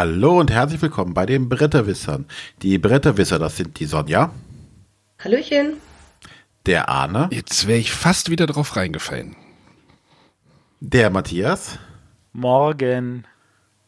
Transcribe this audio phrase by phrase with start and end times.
[0.00, 2.24] Hallo und herzlich willkommen bei den Bretterwissern.
[2.62, 4.32] Die Bretterwisser, das sind die Sonja.
[5.22, 5.76] Hallöchen.
[6.64, 7.28] Der Arne.
[7.30, 9.36] Jetzt wäre ich fast wieder drauf reingefallen.
[10.80, 11.78] Der Matthias.
[12.32, 13.26] Morgen.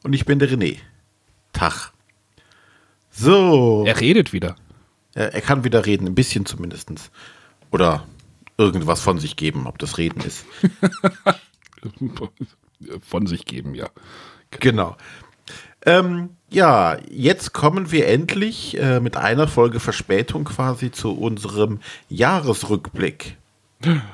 [0.04, 0.80] Und ich bin der René.
[1.54, 1.93] Tag.
[3.11, 3.85] So.
[3.86, 4.57] Er redet wieder.
[5.14, 6.90] Er, er kann wieder reden, ein bisschen zumindest.
[7.71, 8.07] Oder
[8.58, 10.44] irgendwas von sich geben, ob das Reden ist.
[13.00, 13.89] von sich geben, ja.
[14.50, 14.96] Genau.
[15.85, 23.36] Ähm, ja, jetzt kommen wir endlich äh, mit einer Folge Verspätung quasi zu unserem Jahresrückblick.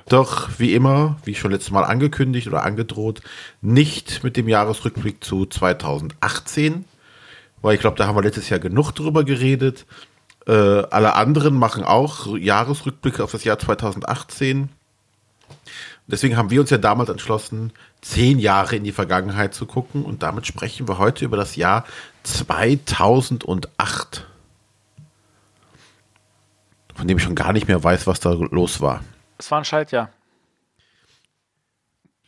[0.09, 3.21] Doch wie immer, wie schon letztes Mal angekündigt oder angedroht,
[3.61, 6.87] nicht mit dem Jahresrückblick zu 2018,
[7.61, 9.85] weil ich glaube, da haben wir letztes Jahr genug drüber geredet.
[10.47, 14.71] Äh, alle anderen machen auch Jahresrückblicke auf das Jahr 2018.
[16.07, 20.23] Deswegen haben wir uns ja damals entschlossen, zehn Jahre in die Vergangenheit zu gucken und
[20.23, 21.85] damit sprechen wir heute über das Jahr
[22.23, 24.27] 2008.
[26.95, 29.03] Von dem ich schon gar nicht mehr weiß, was da los war.
[29.39, 30.11] Es war ein Schaltjahr.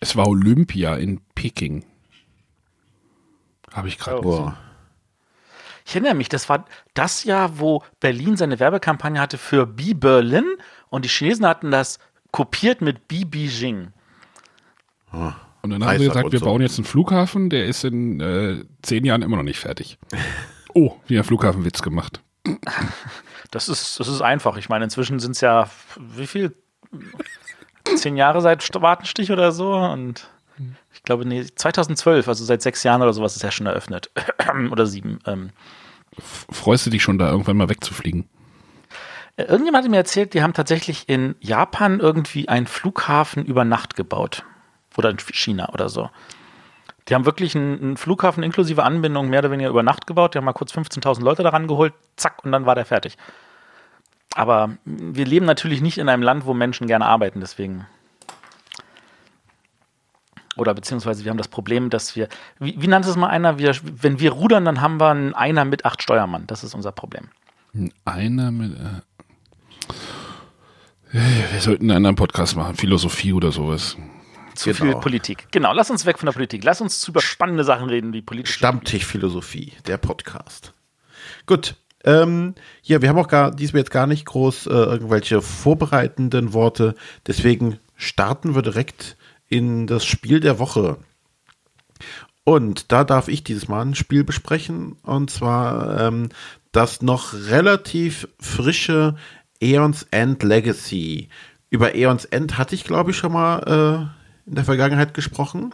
[0.00, 1.84] Es war Olympia in Peking.
[3.72, 4.52] Habe ich gerade oh.
[5.84, 10.46] Ich erinnere mich, das war das Jahr, wo Berlin seine Werbekampagne hatte für Be Berlin
[10.88, 11.98] und die Chinesen hatten das
[12.30, 13.92] kopiert mit Be Beijing.
[15.12, 15.32] Oh.
[15.62, 16.44] Und dann haben sie gesagt, wir so.
[16.46, 19.98] bauen jetzt einen Flughafen, der ist in äh, zehn Jahren immer noch nicht fertig.
[20.72, 22.22] Oh, wieder Flughafenwitz gemacht.
[23.50, 24.56] Das ist, das ist einfach.
[24.56, 26.54] Ich meine, inzwischen sind es ja, wie viel?
[27.96, 29.74] Zehn Jahre seit Wartenstich oder so.
[29.74, 30.30] Und
[30.94, 34.12] ich glaube, nee, 2012, also seit sechs Jahren oder sowas ist ja schon eröffnet.
[34.70, 35.18] oder sieben.
[35.26, 35.50] Ähm.
[36.18, 38.28] Freust du dich schon da irgendwann mal wegzufliegen?
[39.36, 43.96] Äh, irgendjemand hat mir erzählt, die haben tatsächlich in Japan irgendwie einen Flughafen über Nacht
[43.96, 44.44] gebaut.
[44.96, 46.10] Oder in China oder so.
[47.08, 50.34] Die haben wirklich einen, Flughafen inklusive Anbindung mehr oder weniger über Nacht gebaut.
[50.34, 53.16] Die haben mal kurz 15.000 Leute daran geholt, zack, und dann war der fertig.
[54.34, 57.86] Aber wir leben natürlich nicht in einem Land, wo Menschen gerne arbeiten, deswegen.
[60.56, 63.74] Oder beziehungsweise wir haben das Problem, dass wir, wie, wie nannte es mal einer, wir,
[63.82, 66.46] wenn wir rudern, dann haben wir einen Einer mit acht Steuermann.
[66.46, 67.28] Das ist unser Problem.
[67.74, 68.72] Ein Einer mit.
[68.72, 69.00] Äh
[71.12, 73.96] wir sollten einen anderen Podcast machen, Philosophie oder sowas.
[74.54, 74.84] Zu genau.
[74.84, 75.46] viel Politik.
[75.50, 76.64] Genau, lass uns weg von der Politik.
[76.64, 78.52] Lass uns über spannende Sachen reden, wie Politik.
[78.52, 80.74] Stammtischphilosophie, der Podcast.
[81.46, 81.76] Gut.
[82.02, 86.94] Ähm, ja, wir haben auch gar diesmal jetzt gar nicht groß äh, irgendwelche vorbereitenden Worte.
[87.26, 89.16] Deswegen starten wir direkt
[89.48, 90.96] in das Spiel der Woche.
[92.44, 94.96] Und da darf ich dieses Mal ein Spiel besprechen.
[95.02, 96.30] Und zwar ähm,
[96.72, 99.16] das noch relativ frische
[99.62, 101.28] Aeons End Legacy.
[101.68, 104.19] Über Aeons End hatte ich, glaube ich, schon mal äh,
[104.50, 105.72] in der Vergangenheit gesprochen.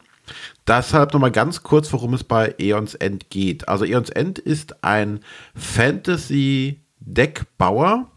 [0.66, 3.69] Deshalb nochmal ganz kurz, worum es bei Aeons End geht.
[3.69, 5.20] Also Aeons End ist ein
[5.54, 8.10] Fantasy-Deckbauer,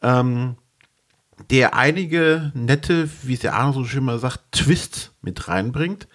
[0.00, 0.56] ähm,
[1.50, 6.08] der einige nette, wie es der Arno so schön mal sagt, Twists mit reinbringt.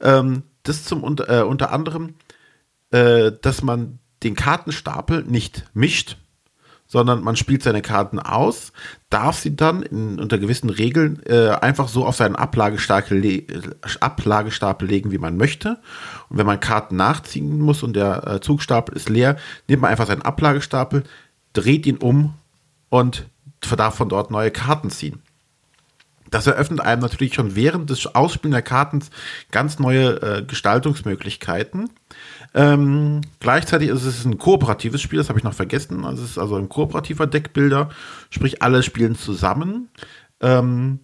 [0.00, 2.14] Ähm, das zum äh, unter anderem,
[2.90, 6.16] äh, dass man den Kartenstapel nicht mischt,
[6.88, 8.72] sondern man spielt seine Karten aus,
[9.10, 13.42] darf sie dann in, unter gewissen Regeln äh, einfach so auf seinen Ablagestapel, le
[14.00, 15.78] Ablagestapel legen, wie man möchte.
[16.30, 19.36] Und wenn man Karten nachziehen muss und der äh, Zugstapel ist leer,
[19.68, 21.04] nimmt man einfach seinen Ablagestapel,
[21.52, 22.34] dreht ihn um
[22.88, 23.26] und
[23.76, 25.22] darf von dort neue Karten ziehen.
[26.30, 29.02] Das eröffnet einem natürlich schon während des Ausspielen der Karten
[29.50, 31.90] ganz neue äh, Gestaltungsmöglichkeiten.
[32.54, 36.04] Ähm, gleichzeitig ist es ein kooperatives Spiel, das habe ich noch vergessen.
[36.04, 37.90] Also es ist also ein kooperativer Deckbilder,
[38.30, 39.88] sprich alle spielen zusammen
[40.40, 41.00] ähm,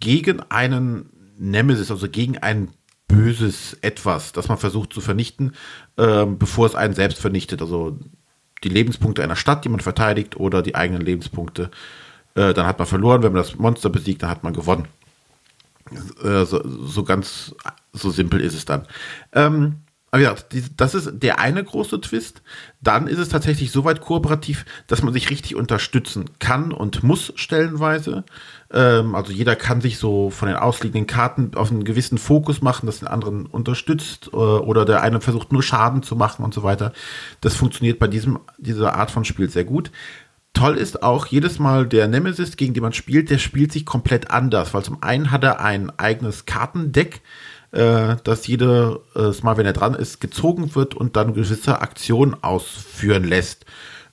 [0.00, 2.68] gegen einen Nemesis, also gegen ein
[3.08, 5.52] böses Etwas, das man versucht zu vernichten,
[5.98, 7.60] ähm, bevor es einen selbst vernichtet.
[7.60, 7.98] Also
[8.64, 11.70] die Lebenspunkte einer Stadt, die man verteidigt, oder die eigenen Lebenspunkte.
[12.34, 13.22] Äh, dann hat man verloren.
[13.22, 14.88] Wenn man das Monster besiegt, dann hat man gewonnen.
[16.22, 17.54] Äh, so, so, ganz
[17.92, 18.86] so simpel ist es dann.
[19.32, 19.80] Ähm,
[20.12, 20.34] aber ja,
[20.76, 22.42] das ist der eine große Twist.
[22.82, 27.32] Dann ist es tatsächlich so weit kooperativ, dass man sich richtig unterstützen kann und muss
[27.36, 28.24] stellenweise.
[28.70, 32.84] Ähm, also jeder kann sich so von den ausliegenden Karten auf einen gewissen Fokus machen,
[32.84, 36.62] das den anderen unterstützt äh, oder der eine versucht nur Schaden zu machen und so
[36.62, 36.92] weiter.
[37.40, 39.90] Das funktioniert bei diesem, dieser Art von Spiel sehr gut.
[40.52, 44.30] Toll ist auch jedes Mal der Nemesis, gegen den man spielt, der spielt sich komplett
[44.30, 47.22] anders, weil zum einen hat er ein eigenes Kartendeck,
[47.72, 52.42] äh, dass jedes äh, Mal, wenn er dran ist, gezogen wird und dann gewisse Aktionen
[52.42, 53.64] ausführen lässt.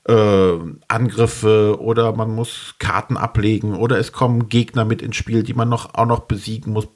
[0.07, 0.57] Äh,
[0.88, 5.69] Angriffe oder man muss Karten ablegen oder es kommen Gegner mit ins Spiel, die man
[5.69, 6.88] noch, auch noch besiegen muss,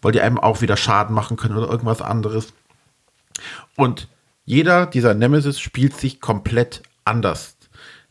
[0.00, 2.54] weil die einem auch wieder Schaden machen können oder irgendwas anderes.
[3.76, 4.08] Und
[4.44, 7.56] jeder dieser Nemesis spielt sich komplett anders.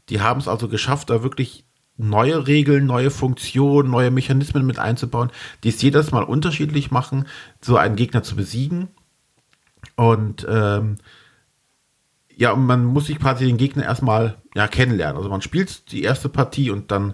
[0.10, 1.66] Die haben es also geschafft, da wirklich
[1.98, 5.32] neue Regeln, neue Funktionen, neue Mechanismen mit einzubauen,
[5.64, 7.28] die es jedes Mal unterschiedlich machen,
[7.62, 8.90] so einen Gegner zu besiegen.
[9.96, 10.98] Und ähm,
[12.36, 15.18] ja, und man muss sich quasi den Gegner erstmal ja, kennenlernen.
[15.18, 17.14] Also man spielt die erste Partie und dann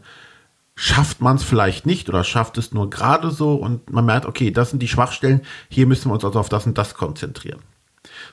[0.76, 4.52] schafft man es vielleicht nicht oder schafft es nur gerade so und man merkt, okay,
[4.52, 7.62] das sind die Schwachstellen, hier müssen wir uns also auf das und das konzentrieren.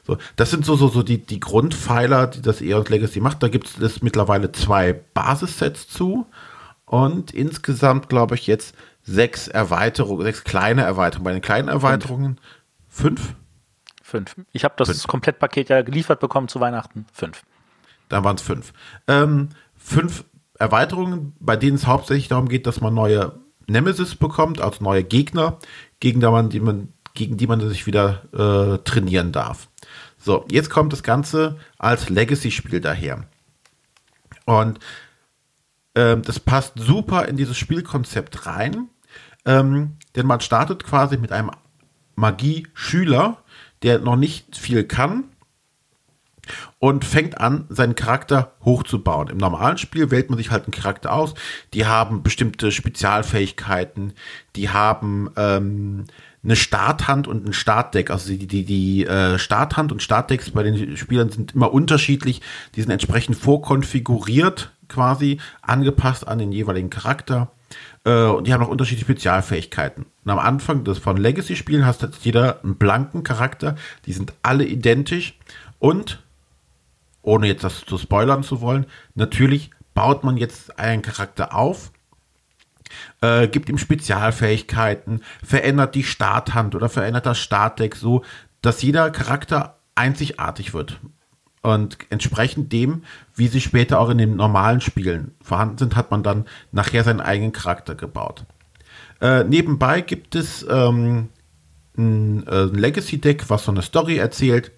[0.06, 3.42] So, das sind so, so, so die, die Grundpfeiler, die das Eons Legacy macht.
[3.42, 6.26] Da gibt es mittlerweile zwei Basissets zu
[6.86, 11.24] und insgesamt, glaube ich, jetzt sechs Erweiterungen, sechs kleine Erweiterungen.
[11.24, 12.40] Bei den kleinen Erweiterungen
[12.88, 13.34] fünf?
[14.02, 14.36] Fünf.
[14.52, 15.06] Ich habe das fünf.
[15.06, 17.06] Komplettpaket ja geliefert bekommen zu Weihnachten.
[17.12, 17.42] Fünf.
[18.08, 18.72] Da waren es fünf.
[19.08, 20.24] Ähm, fünf
[20.58, 23.32] Erweiterungen, bei denen es hauptsächlich darum geht, dass man neue
[23.66, 25.58] Nemesis bekommt, also neue Gegner,
[26.00, 29.68] gegen die man, die man, gegen die man sich wieder äh, trainieren darf.
[30.18, 33.24] So, jetzt kommt das Ganze als Legacy-Spiel daher.
[34.46, 34.80] Und
[35.94, 38.88] ähm, das passt super in dieses Spielkonzept rein,
[39.46, 41.50] ähm, denn man startet quasi mit einem
[42.16, 43.38] Magie-Schüler,
[43.82, 45.24] der noch nicht viel kann
[46.78, 49.28] und fängt an, seinen Charakter hochzubauen.
[49.28, 51.34] Im normalen Spiel wählt man sich halt einen Charakter aus.
[51.72, 54.12] Die haben bestimmte Spezialfähigkeiten,
[54.56, 56.04] die haben ähm,
[56.44, 58.10] eine Starthand und ein Startdeck.
[58.10, 62.42] Also die, die, die äh, Starthand und Startdecks bei den Spielern sind immer unterschiedlich.
[62.74, 67.50] Die sind entsprechend vorkonfiguriert, quasi angepasst an den jeweiligen Charakter.
[68.04, 70.06] Äh, und die haben auch unterschiedliche Spezialfähigkeiten.
[70.24, 73.76] Und am Anfang des von Legacy-Spielen hast jetzt jeder einen blanken Charakter.
[74.06, 75.38] Die sind alle identisch.
[75.78, 76.22] Und,
[77.22, 81.90] ohne jetzt das zu spoilern zu wollen, natürlich baut man jetzt einen Charakter auf
[83.24, 88.22] äh, gibt ihm Spezialfähigkeiten, verändert die Starthand oder verändert das Startdeck so,
[88.60, 91.00] dass jeder Charakter einzigartig wird.
[91.62, 93.04] Und entsprechend dem,
[93.34, 97.22] wie sie später auch in den normalen Spielen vorhanden sind, hat man dann nachher seinen
[97.22, 98.44] eigenen Charakter gebaut.
[99.22, 101.30] Äh, nebenbei gibt es ähm,
[101.96, 104.72] ein, äh, ein Legacy-Deck, was so eine Story erzählt.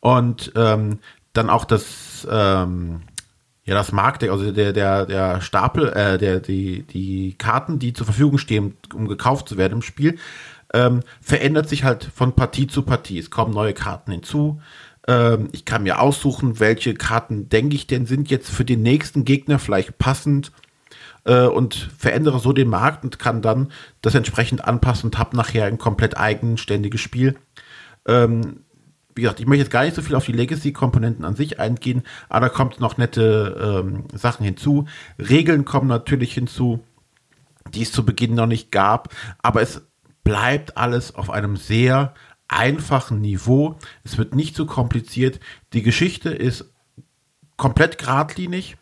[0.00, 0.98] Und ähm,
[1.32, 3.02] dann auch das, ähm,
[3.64, 8.06] ja, das Marktdeck, also der, der, der Stapel, äh, der, die, die Karten, die zur
[8.06, 10.18] Verfügung stehen, um gekauft zu werden im Spiel,
[10.74, 13.18] ähm, verändert sich halt von Partie zu Partie.
[13.18, 14.60] Es kommen neue Karten hinzu.
[15.06, 19.24] Ähm, ich kann mir aussuchen, welche Karten, denke ich denn, sind jetzt für den nächsten
[19.24, 20.50] Gegner vielleicht passend
[21.24, 23.70] äh, und verändere so den Markt und kann dann
[24.00, 27.36] das entsprechend anpassen und habe nachher ein komplett eigenständiges Spiel.
[28.06, 28.64] Ähm,
[29.14, 32.02] wie gesagt, ich möchte jetzt gar nicht so viel auf die Legacy-Komponenten an sich eingehen,
[32.28, 34.86] aber da kommt noch nette ähm, Sachen hinzu.
[35.18, 36.80] Regeln kommen natürlich hinzu,
[37.74, 39.82] die es zu Beginn noch nicht gab, aber es
[40.24, 42.14] bleibt alles auf einem sehr
[42.48, 43.78] einfachen Niveau.
[44.04, 45.40] Es wird nicht zu so kompliziert.
[45.72, 46.72] Die Geschichte ist
[47.56, 48.76] komplett geradlinig.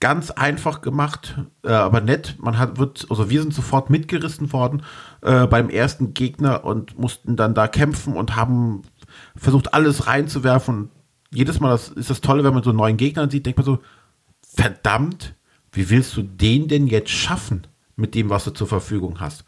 [0.00, 2.36] Ganz einfach gemacht, äh, aber nett.
[2.38, 4.82] Man hat, wird, also wir sind sofort mitgerissen worden
[5.22, 8.82] äh, beim ersten Gegner und mussten dann da kämpfen und haben
[9.36, 10.90] versucht, alles reinzuwerfen.
[11.32, 13.66] Jedes Mal das, ist das Tolle, wenn man so einen neuen Gegner sieht, denkt man
[13.66, 13.78] so,
[14.42, 15.34] verdammt,
[15.72, 17.66] wie willst du den denn jetzt schaffen
[17.96, 19.44] mit dem, was du zur Verfügung hast?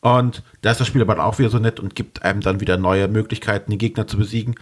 [0.00, 2.76] Und da ist das Spiel aber auch wieder so nett und gibt einem dann wieder
[2.76, 4.54] neue Möglichkeiten, die Gegner zu besiegen.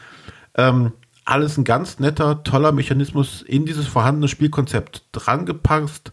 [0.55, 0.93] Ähm,
[1.25, 6.13] alles ein ganz netter, toller Mechanismus in dieses vorhandene Spielkonzept drangepasst.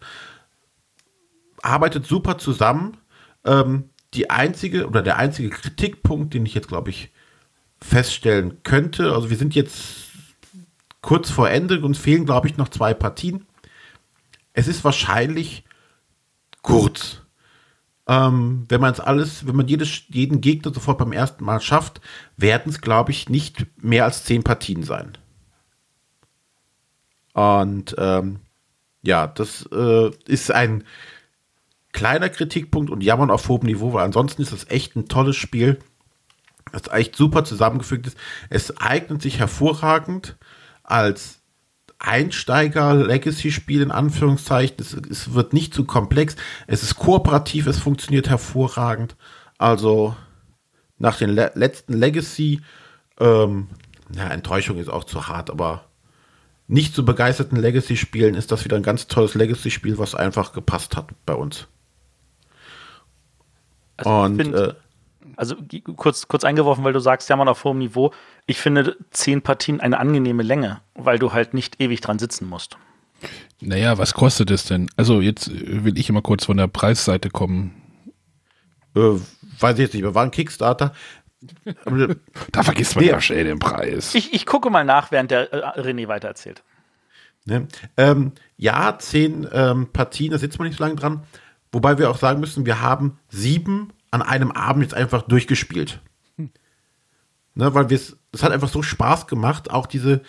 [1.61, 2.97] Arbeitet super zusammen.
[3.45, 7.11] Ähm, die einzige oder der einzige Kritikpunkt, den ich jetzt, glaube ich,
[7.81, 10.09] feststellen könnte, also wir sind jetzt
[11.01, 13.45] kurz vor Ende, uns fehlen, glaube ich, noch zwei Partien.
[14.53, 15.63] Es ist wahrscheinlich
[16.61, 17.21] kurz.
[18.09, 22.01] Ähm, wenn man es alles, wenn man jedes, jeden Gegner sofort beim ersten Mal schafft,
[22.37, 25.15] werden es, glaube ich, nicht mehr als zehn Partien sein.
[27.33, 28.39] Und ähm,
[29.03, 30.85] ja, das äh, ist ein
[31.93, 35.77] kleiner Kritikpunkt und jammern auf hohem Niveau, weil ansonsten ist das echt ein tolles Spiel,
[36.71, 38.17] das echt super zusammengefügt ist.
[38.49, 40.35] Es eignet sich hervorragend
[40.81, 41.38] als
[41.99, 44.77] Einsteiger-Legacy-Spiel in Anführungszeichen.
[44.79, 46.35] Es, es, wird nicht zu komplex.
[46.65, 49.15] Es ist kooperativ, es funktioniert hervorragend.
[49.57, 50.15] Also
[50.97, 52.61] nach den le letzten Legacy,
[53.19, 53.67] ähm,
[54.15, 55.85] ja, Enttäuschung ist auch zu hart, aber
[56.67, 61.09] nicht zu begeisterten Legacy-Spielen ist das wieder ein ganz tolles Legacy-Spiel, was einfach gepasst hat
[61.25, 61.67] bei uns.
[63.97, 64.73] Also Und find, äh,
[65.35, 65.55] also
[65.95, 68.13] kurz, kurz eingeworfen, weil du sagst, ja, man auf hohem Niveau.
[68.49, 72.77] Ich finde zehn Partien eine angenehme Länge, weil du halt nicht ewig dran sitzen musst.
[73.61, 74.89] Naja, was kostet es denn?
[74.95, 77.79] Also jetzt will ich immer kurz von der Preisseite kommen.
[78.95, 79.19] Äh,
[79.59, 80.93] weiß ich jetzt nicht, wir waren Kickstarter.
[82.51, 83.11] da vergisst man nee.
[83.11, 84.15] ja schnell den Preis.
[84.15, 86.63] Ich, ich gucke mal nach, während der äh, René weitererzählt.
[87.45, 87.67] Ne?
[87.97, 91.21] Ähm, ja, zehn ähm, Partien, da sitzt man nicht so lange dran.
[91.71, 96.01] Wobei wir auch sagen müssen, wir haben sieben an einem Abend jetzt einfach durchgespielt.
[97.55, 100.21] Ne, weil es hat einfach so Spaß gemacht, auch diese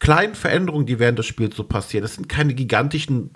[0.00, 2.02] kleinen Veränderungen, die während des Spiels so passieren.
[2.02, 3.30] Das sind keine gigantischen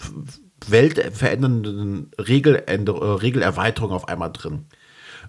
[0.67, 4.67] weltverändernden Regeländer äh, Regelerweiterungen auf einmal drin.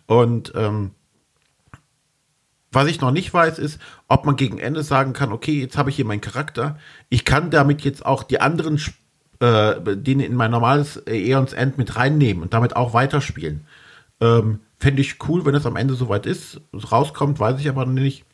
[0.07, 0.91] Und ähm,
[2.71, 5.89] was ich noch nicht weiß, ist, ob man gegen Ende sagen kann, okay, jetzt habe
[5.89, 6.77] ich hier meinen Charakter.
[7.09, 8.79] Ich kann damit jetzt auch die anderen,
[9.39, 13.65] äh, den in mein normales Eons End mit reinnehmen und damit auch weiterspielen.
[14.21, 16.61] Ähm, Fände ich cool, wenn es am Ende soweit ist.
[16.73, 18.25] Rauskommt, weiß ich aber noch nicht.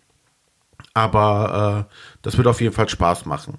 [0.93, 3.57] Aber äh, das wird auf jeden Fall Spaß machen.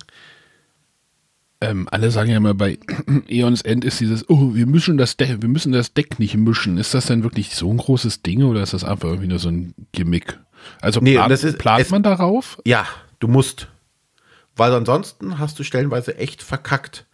[1.61, 2.79] Ähm, alle sagen ja immer bei
[3.29, 6.79] Eons End ist dieses, oh, wir mischen das Deck, wir müssen das Deck nicht mischen.
[6.79, 9.49] Ist das denn wirklich so ein großes Ding oder ist das einfach irgendwie nur so
[9.49, 10.39] ein Gimmick?
[10.81, 12.61] Also nee, plant, ist, plant es, man darauf?
[12.65, 12.87] Ja,
[13.21, 13.69] du musst.
[14.55, 17.07] Weil ansonsten hast du stellenweise echt verkackt.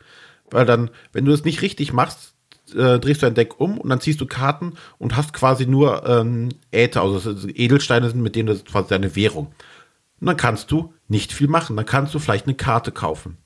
[0.50, 2.31] Weil dann, wenn du das nicht richtig machst,
[2.74, 6.06] äh, drehst du dein Deck um und dann ziehst du Karten und hast quasi nur
[6.06, 9.48] ähm, Äther, also Edelsteine sind, mit denen das quasi deine Währung.
[10.20, 11.76] Und dann kannst du nicht viel machen.
[11.76, 13.38] Dann kannst du vielleicht eine Karte kaufen.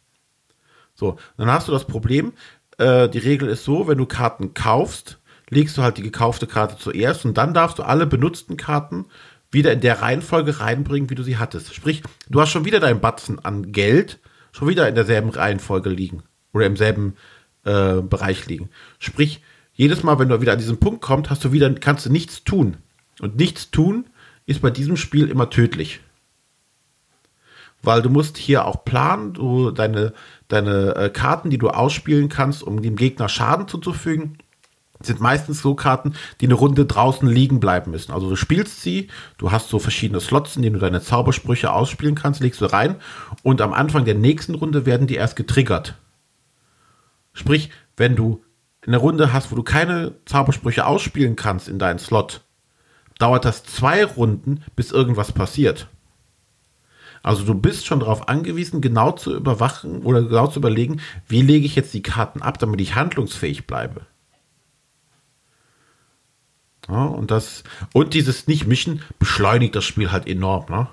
[0.94, 2.32] So, dann hast du das Problem,
[2.78, 5.18] äh, die Regel ist so, wenn du Karten kaufst,
[5.48, 9.06] legst du halt die gekaufte Karte zuerst und dann darfst du alle benutzten Karten
[9.50, 11.74] wieder in der Reihenfolge reinbringen, wie du sie hattest.
[11.74, 14.18] Sprich, du hast schon wieder deinen Batzen an Geld,
[14.52, 17.35] schon wieder in derselben Reihenfolge liegen oder im selben äh,
[18.02, 18.70] Bereich liegen.
[18.98, 19.40] Sprich,
[19.74, 22.44] jedes Mal, wenn du wieder an diesen Punkt kommst, hast du wieder, kannst du nichts
[22.44, 22.78] tun.
[23.20, 24.06] Und nichts tun
[24.46, 26.00] ist bei diesem Spiel immer tödlich.
[27.82, 30.12] Weil du musst hier auch planen, du deine,
[30.48, 34.38] deine äh, Karten, die du ausspielen kannst, um dem Gegner Schaden zuzufügen,
[35.00, 38.12] sind meistens so Karten, die eine Runde draußen liegen bleiben müssen.
[38.12, 42.14] Also du spielst sie, du hast so verschiedene Slots, in denen du deine Zaubersprüche ausspielen
[42.14, 42.96] kannst, legst du rein
[43.42, 45.96] und am Anfang der nächsten Runde werden die erst getriggert.
[47.36, 48.42] Sprich, wenn du
[48.86, 52.42] eine Runde hast, wo du keine Zaubersprüche ausspielen kannst in deinen Slot,
[53.18, 55.88] dauert das zwei Runden, bis irgendwas passiert.
[57.22, 61.66] Also du bist schon darauf angewiesen, genau zu überwachen oder genau zu überlegen, wie lege
[61.66, 64.06] ich jetzt die Karten ab, damit ich handlungsfähig bleibe.
[66.88, 70.88] Ja, und das und dieses Nicht-Mischen beschleunigt das Spiel halt enorm, ne?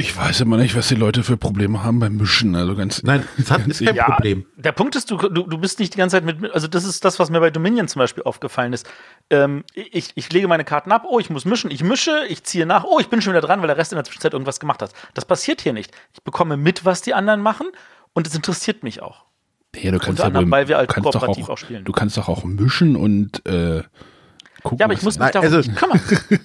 [0.00, 2.54] Ich weiß immer nicht, was die Leute für Probleme haben beim Mischen.
[2.54, 4.46] Also ganz Nein, das hat, ist kein ja, Problem.
[4.54, 6.52] Der Punkt ist, du, du, du bist nicht die ganze Zeit mit.
[6.54, 8.88] Also, das ist das, was mir bei Dominion zum Beispiel aufgefallen ist.
[9.28, 12.64] Ähm, ich, ich lege meine Karten ab, oh, ich muss mischen, ich mische, ich ziehe
[12.64, 14.82] nach, oh, ich bin schon wieder dran, weil der Rest in der Zwischenzeit irgendwas gemacht
[14.82, 14.92] hat.
[15.14, 15.90] Das passiert hier nicht.
[16.14, 17.66] Ich bekomme mit, was die anderen machen
[18.12, 19.24] und es interessiert mich auch.
[19.74, 21.84] Ja, du kannst Unter anderem, weil wir halt kooperativ auch, auch, spielen.
[21.84, 23.82] Du kannst doch auch mischen und äh,
[24.62, 24.78] gucken.
[24.78, 26.00] Ja, aber ich muss mich darum also, kümmern.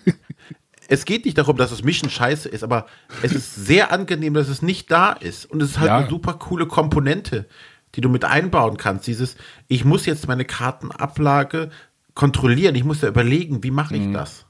[0.93, 2.85] es geht nicht darum, dass das Mischen scheiße ist, aber
[3.23, 5.45] es ist sehr angenehm, dass es nicht da ist.
[5.45, 5.97] Und es ist halt ja.
[5.97, 7.47] eine super coole Komponente,
[7.95, 9.07] die du mit einbauen kannst.
[9.07, 9.35] Dieses,
[9.67, 11.71] ich muss jetzt meine Kartenablage
[12.13, 12.75] kontrollieren.
[12.75, 14.13] Ich muss ja überlegen, wie mache ich mhm.
[14.13, 14.45] das?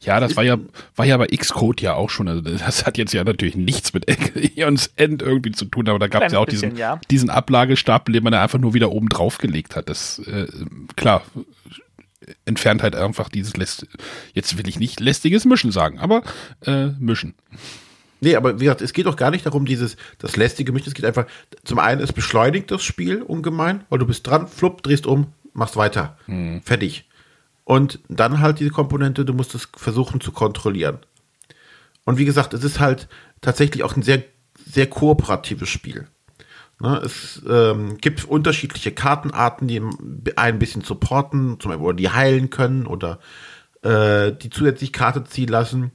[0.00, 0.58] Ja, das war ja,
[0.96, 2.26] war ja bei Xcode ja auch schon.
[2.26, 4.06] Also das hat jetzt ja natürlich nichts mit
[4.56, 7.00] Eons End irgendwie zu tun, aber da gab es ja auch bisschen, diesen, ja.
[7.08, 9.88] diesen Ablagestapel, den man da einfach nur wieder oben drauf gelegt hat.
[9.88, 10.48] Das, äh,
[10.96, 11.22] klar,
[12.44, 13.86] entfernt halt einfach dieses läst
[14.34, 16.22] jetzt will ich nicht lästiges Mischen sagen, aber
[16.64, 17.34] äh, Mischen.
[18.20, 20.94] Nee, aber wie gesagt, es geht doch gar nicht darum, dieses, das lästige Mischen, es
[20.94, 21.26] geht einfach,
[21.64, 25.76] zum einen, es beschleunigt das Spiel ungemein, weil du bist dran, flupp, drehst um, machst
[25.76, 26.16] weiter.
[26.26, 26.62] Hm.
[26.62, 27.08] Fertig.
[27.64, 30.98] Und dann halt diese Komponente, du musst es versuchen zu kontrollieren.
[32.04, 33.08] Und wie gesagt, es ist halt
[33.40, 34.22] tatsächlich auch ein sehr,
[34.66, 36.06] sehr kooperatives Spiel.
[36.82, 39.80] Ne, es ähm, gibt unterschiedliche Kartenarten, die
[40.34, 43.20] ein bisschen supporten, zum Beispiel, oder die heilen können oder
[43.82, 45.92] äh, die zusätzlich Karte ziehen lassen.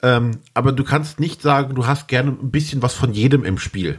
[0.00, 3.58] Ähm, aber du kannst nicht sagen, du hast gerne ein bisschen was von jedem im
[3.58, 3.98] Spiel.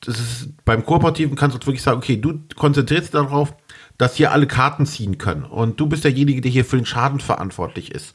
[0.00, 3.54] Das ist, beim Kooperativen kannst du wirklich sagen, okay, du konzentrierst dich darauf,
[3.96, 5.44] dass hier alle Karten ziehen können.
[5.44, 8.14] Und du bist derjenige, der hier für den Schaden verantwortlich ist.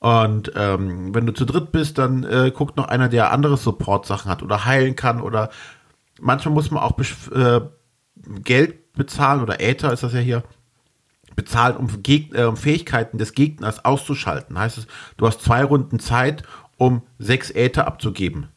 [0.00, 4.30] Und ähm, wenn du zu dritt bist, dann äh, guckt noch einer, der andere Support-Sachen
[4.30, 5.50] hat oder heilen kann oder
[6.18, 7.60] manchmal muss man auch äh,
[8.42, 10.42] Geld bezahlen oder Äther ist das ja hier,
[11.36, 14.58] bezahlen, um, Geg äh, um Fähigkeiten des Gegners auszuschalten.
[14.58, 16.44] Heißt es, du hast zwei Runden Zeit,
[16.76, 18.48] um sechs Äther abzugeben.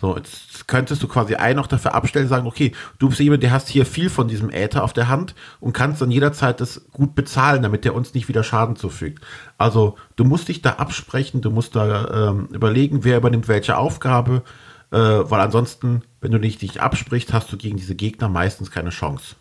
[0.00, 3.50] So, jetzt könntest du quasi einen noch dafür abstellen, sagen, okay, du bist jemand, der
[3.50, 7.14] hast hier viel von diesem Äther auf der Hand und kannst dann jederzeit das gut
[7.14, 9.22] bezahlen, damit der uns nicht wieder Schaden zufügt.
[9.58, 14.42] Also du musst dich da absprechen, du musst da ähm, überlegen, wer übernimmt welche Aufgabe,
[14.90, 18.90] äh, weil ansonsten, wenn du dich nicht absprichst, hast du gegen diese Gegner meistens keine
[18.90, 19.36] Chance.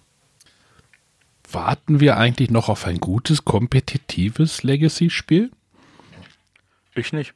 [1.49, 5.51] Warten wir eigentlich noch auf ein gutes, kompetitives Legacy-Spiel?
[6.95, 7.33] Ich nicht.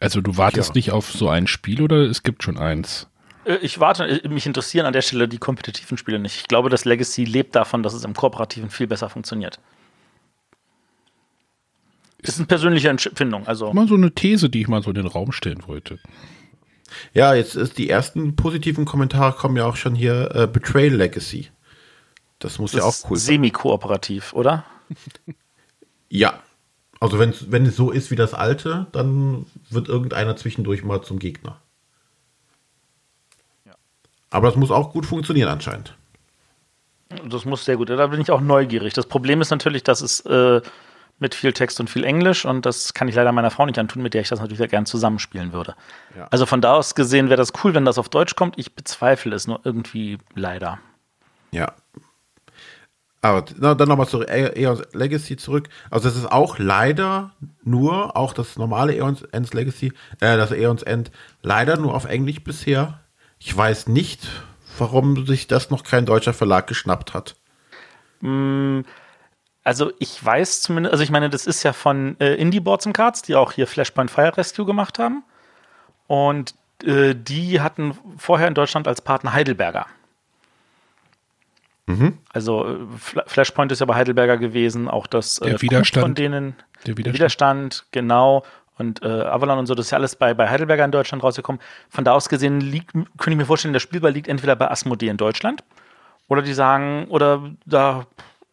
[0.00, 0.74] Also du wartest ja.
[0.74, 3.08] nicht auf so ein Spiel oder es gibt schon eins?
[3.44, 6.36] Äh, ich warte, äh, mich interessieren an der Stelle die kompetitiven Spiele nicht.
[6.36, 9.60] Ich glaube, das Legacy lebt davon, dass es im Kooperativen viel besser funktioniert.
[12.18, 13.46] Ist eine persönliche Empfindung.
[13.46, 15.98] Also mal so eine These, die ich mal so in den Raum stellen wollte.
[17.12, 21.50] Ja, jetzt ist die ersten positiven Kommentare kommen ja auch schon hier äh, Betrayal Legacy.
[22.38, 23.34] Das muss das ja auch cool sein.
[23.34, 24.64] Semi-kooperativ, oder?
[26.08, 26.42] ja.
[27.04, 31.60] Also wenn es so ist wie das alte, dann wird irgendeiner zwischendurch mal zum Gegner.
[33.66, 33.74] Ja.
[34.30, 35.94] Aber das muss auch gut funktionieren anscheinend.
[37.28, 37.90] Das muss sehr gut.
[37.90, 38.94] Da bin ich auch neugierig.
[38.94, 40.62] Das Problem ist natürlich, dass es äh,
[41.18, 44.02] mit viel Text und viel Englisch und das kann ich leider meiner Frau nicht antun,
[44.02, 45.74] mit der ich das natürlich sehr gern zusammenspielen würde.
[46.16, 46.26] Ja.
[46.30, 48.58] Also von da aus gesehen wäre das cool, wenn das auf Deutsch kommt.
[48.58, 50.78] Ich bezweifle es nur irgendwie leider.
[51.50, 51.74] Ja.
[53.24, 55.70] Aber na, dann nochmal zu Aeons Legacy zurück.
[55.90, 60.82] Also es ist auch leider nur, auch das normale Aeons End Legacy, äh, das Aeons
[60.82, 61.10] End,
[61.42, 63.00] leider nur auf Englisch bisher.
[63.38, 64.28] Ich weiß nicht,
[64.76, 67.36] warum sich das noch kein deutscher Verlag geschnappt hat.
[68.20, 68.80] Mm,
[69.62, 72.94] also ich weiß zumindest, also ich meine, das ist ja von äh, Indie Boards and
[72.94, 75.24] Cards, die auch hier Flashpoint Fire Rescue gemacht haben.
[76.08, 76.54] Und
[76.84, 79.86] äh, die hatten vorher in Deutschland als Partner Heidelberger.
[81.86, 82.18] Mhm.
[82.32, 82.76] Also äh,
[83.26, 86.56] Flashpoint ist ja bei Heidelberger gewesen, auch das äh, der Widerstand von denen.
[86.86, 88.44] Der Widerstand, Widerstand genau.
[88.76, 91.60] Und äh, Avalon und so, das ist ja alles bei, bei Heidelberger in Deutschland rausgekommen.
[91.88, 95.08] Von da aus gesehen liegt, könnte ich mir vorstellen, der Spielball liegt entweder bei Asmodee
[95.08, 95.62] in Deutschland
[96.28, 98.06] oder die sagen, oder da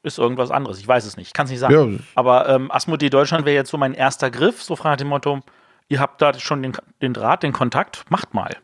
[0.04, 0.80] ist irgendwas anderes.
[0.80, 1.28] Ich weiß es nicht.
[1.28, 1.94] Ich kann es nicht sagen.
[1.94, 2.00] Ja.
[2.16, 5.40] Aber ähm, Asmodee Deutschland wäre jetzt so mein erster Griff, so frei nach dem Motto,
[5.90, 8.56] ihr habt da schon den, den Draht, den Kontakt, macht mal.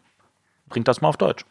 [0.70, 1.46] Bringt das mal auf Deutsch.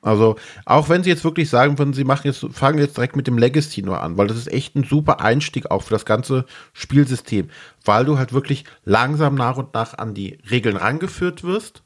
[0.00, 3.26] Also, auch wenn sie jetzt wirklich sagen würden, sie machen jetzt, fangen jetzt direkt mit
[3.26, 6.44] dem Legacy nur an, weil das ist echt ein super Einstieg auch für das ganze
[6.72, 7.50] Spielsystem,
[7.84, 11.82] weil du halt wirklich langsam nach und nach an die Regeln rangeführt wirst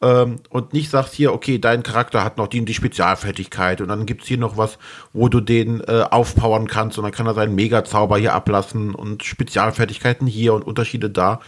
[0.00, 4.06] ähm, und nicht sagst hier, okay, dein Charakter hat noch die, die Spezialfertigkeit und dann
[4.06, 4.78] gibt es hier noch was,
[5.12, 9.24] wo du den äh, aufpowern kannst und dann kann er seinen Mega-Zauber hier ablassen und
[9.24, 11.40] Spezialfertigkeiten hier und Unterschiede da,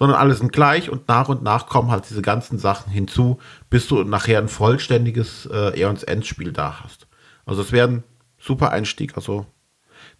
[0.00, 3.86] sondern alles sind gleich und nach und nach kommen halt diese ganzen Sachen hinzu, bis
[3.86, 7.06] du nachher ein vollständiges äh, Eons Endspiel da hast.
[7.44, 8.04] Also es wäre ein
[8.38, 9.44] super Einstieg, also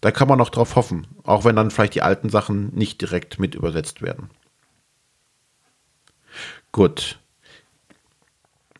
[0.02, 3.38] da kann man noch drauf hoffen, auch wenn dann vielleicht die alten Sachen nicht direkt
[3.38, 4.28] mit übersetzt werden.
[6.72, 7.18] Gut.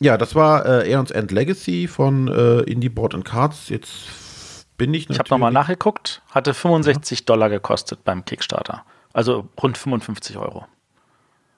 [0.03, 3.71] Ja, das war äh, Aeons End Legacy von äh, Indie Board and Cards.
[3.71, 7.25] Jetzt bin ich Ich habe nochmal nachgeguckt, hatte 65 ja.
[7.25, 8.85] Dollar gekostet beim Kickstarter.
[9.15, 10.67] Also rund 55 Euro.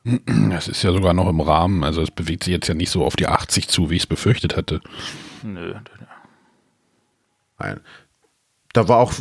[0.04, 1.84] Das ist ja sogar noch im Rahmen.
[1.84, 4.06] Also es bewegt sich jetzt ja nicht so auf die 80 zu, wie ich es
[4.06, 4.80] befürchtet hatte.
[5.42, 5.74] Nö.
[7.58, 7.80] Nein.
[8.72, 9.12] Da war auch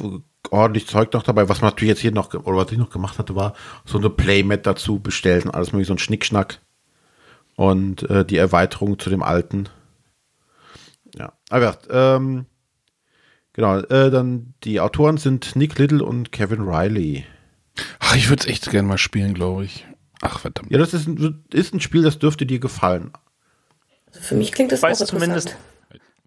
[0.50, 1.50] ordentlich Zeug noch dabei.
[1.50, 3.54] Was man natürlich jetzt hier noch, oder was ich noch gemacht hatte, war
[3.86, 6.60] so eine Playmat dazu bestellt und alles mögliche, so ein Schnickschnack
[7.56, 9.70] und äh, die Erweiterung zu dem alten.
[11.16, 12.46] Ja, aber ähm,
[13.54, 17.26] genau, äh, dann die Autoren sind Nick Little und Kevin Riley.
[18.00, 19.86] Ach, ich würde es echt gerne mal spielen, glaube ich.
[20.22, 20.72] Ach, verdammt.
[20.72, 23.12] Ja, das ist ein, ist ein Spiel, das dürfte dir gefallen.
[24.08, 25.56] Also für mich klingt das ich weiß zumindest.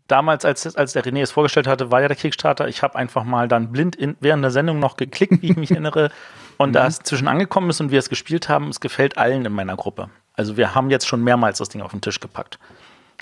[0.06, 2.68] Damals, als, als der René es vorgestellt hatte, war ja der Kickstarter.
[2.68, 5.70] Ich habe einfach mal dann blind in, während der Sendung noch geklickt, wie ich mich
[5.70, 6.10] erinnere.
[6.58, 6.88] Und da mhm.
[6.88, 10.10] es zwischen angekommen ist und wir es gespielt haben, es gefällt allen in meiner Gruppe.
[10.34, 12.60] Also wir haben jetzt schon mehrmals das Ding auf den Tisch gepackt.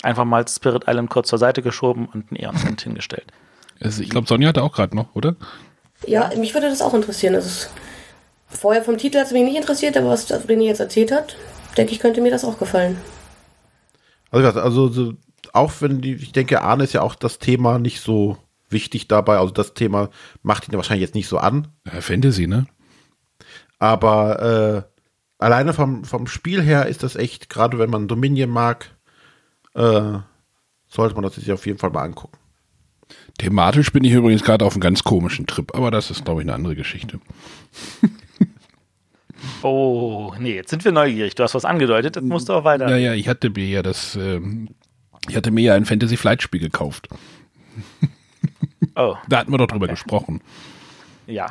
[0.03, 3.25] Einfach mal Spirit Island kurz zur Seite geschoben und ein Eons hingestellt.
[3.81, 5.35] Also ich glaube, Sonja hatte auch gerade noch, oder?
[6.05, 7.33] Ja, mich würde das auch interessieren.
[7.33, 7.69] Also
[8.57, 11.35] vorher vom Titel hat es mich nicht interessiert, aber was René jetzt erzählt hat,
[11.77, 12.97] denke ich, könnte mir das auch gefallen.
[14.31, 15.13] Also, also so,
[15.53, 18.37] auch wenn die, ich denke, Arne ist ja auch das Thema nicht so
[18.69, 19.37] wichtig dabei.
[19.37, 20.09] Also das Thema
[20.41, 21.67] macht ihn wahrscheinlich jetzt nicht so an.
[21.85, 22.65] Ja, Fantasy, ne?
[23.79, 28.95] Aber äh, alleine vom, vom Spiel her ist das echt, gerade wenn man Dominion mag,
[29.75, 30.19] äh,
[30.87, 32.37] sollte man das sich auf jeden Fall mal angucken.
[33.37, 36.47] Thematisch bin ich übrigens gerade auf einem ganz komischen Trip, aber das ist, glaube ich,
[36.47, 37.19] eine andere Geschichte.
[39.61, 41.35] oh, nee, jetzt sind wir neugierig.
[41.35, 42.89] Du hast was angedeutet, jetzt musst du auch weiter.
[42.89, 44.69] Ja, ja, ich hatte mir ja das, ähm,
[45.27, 47.07] ich hatte mir ja ein Fantasy Flight Spiel gekauft.
[48.95, 49.15] oh.
[49.27, 49.93] Da hatten wir doch drüber okay.
[49.93, 50.41] gesprochen.
[51.27, 51.47] Ja,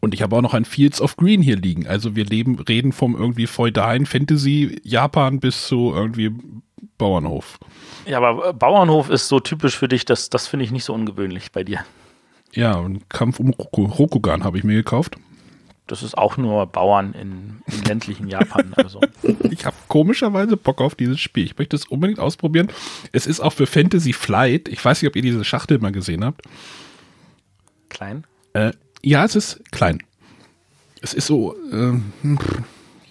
[0.00, 1.86] und ich habe auch noch ein Fields of Green hier liegen.
[1.86, 6.32] Also wir leben, reden vom irgendwie feudalen Fantasy Japan bis zu irgendwie
[6.98, 7.58] Bauernhof.
[8.06, 11.52] Ja, aber Bauernhof ist so typisch für dich, das, das finde ich nicht so ungewöhnlich
[11.52, 11.80] bei dir.
[12.54, 15.16] Ja, und Kampf um Rokugan habe ich mir gekauft.
[15.88, 18.72] Das ist auch nur Bauern in, in ländlichen Japan.
[18.76, 19.00] Also.
[19.50, 21.44] Ich habe komischerweise Bock auf dieses Spiel.
[21.44, 22.68] Ich möchte es unbedingt ausprobieren.
[23.12, 24.68] Es ist auch für Fantasy Flight.
[24.68, 26.42] Ich weiß nicht, ob ihr diese Schachtel mal gesehen habt.
[27.88, 28.24] Klein?
[28.52, 28.72] Äh,
[29.02, 30.02] ja, es ist klein.
[31.00, 31.98] Es ist so, äh,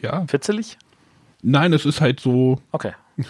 [0.02, 0.26] ja.
[0.28, 0.78] Fitzelig?
[1.42, 2.62] Nein, es ist halt so.
[2.72, 2.94] Okay.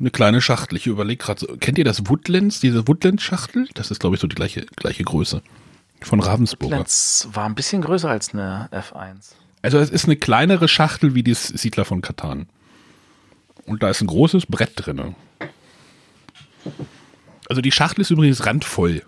[0.00, 0.76] Eine kleine Schachtel.
[0.76, 3.68] Ich überlege gerade, so, kennt ihr das Woodlands, diese Woodlands-Schachtel?
[3.74, 5.42] Das ist, glaube ich, so die gleiche, gleiche Größe.
[6.02, 6.72] Von Ravensburger.
[6.72, 9.32] Woodlands war ein bisschen größer als eine F1.
[9.62, 12.48] Also es ist eine kleinere Schachtel wie die Siedler von Katan.
[13.66, 15.14] Und da ist ein großes Brett drin.
[17.48, 19.02] Also die Schachtel ist übrigens randvoll.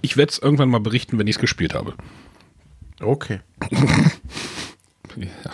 [0.00, 1.94] Ich werde es irgendwann mal berichten, wenn ich es gespielt habe.
[3.00, 3.40] Okay.
[5.16, 5.52] ja,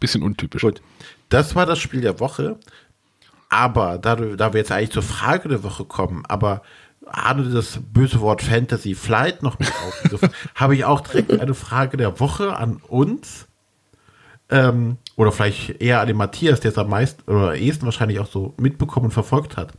[0.00, 0.62] bisschen untypisch.
[0.62, 0.82] Gut.
[1.28, 2.58] Das war das Spiel der Woche.
[3.48, 6.62] Aber da, da wir jetzt eigentlich zur Frage der Woche kommen, aber
[7.10, 11.96] Arne das böse Wort Fantasy Flight noch mit aufgegriffen, habe ich auch direkt eine Frage
[11.96, 13.46] der Woche an uns.
[14.48, 18.26] Ähm, oder vielleicht eher an den Matthias, der es am meisten oder ehesten wahrscheinlich auch
[18.26, 19.72] so mitbekommen und verfolgt hat.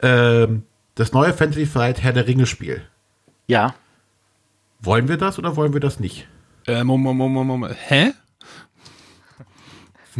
[0.00, 0.62] Ähm,
[0.94, 2.82] das neue Fantasy Flight Herr der Ringe Spiel.
[3.46, 3.74] Ja.
[4.80, 6.26] Wollen wir das oder wollen wir das nicht?
[6.66, 7.76] Äh, Moment, Moment, Moment.
[7.86, 8.12] Hä?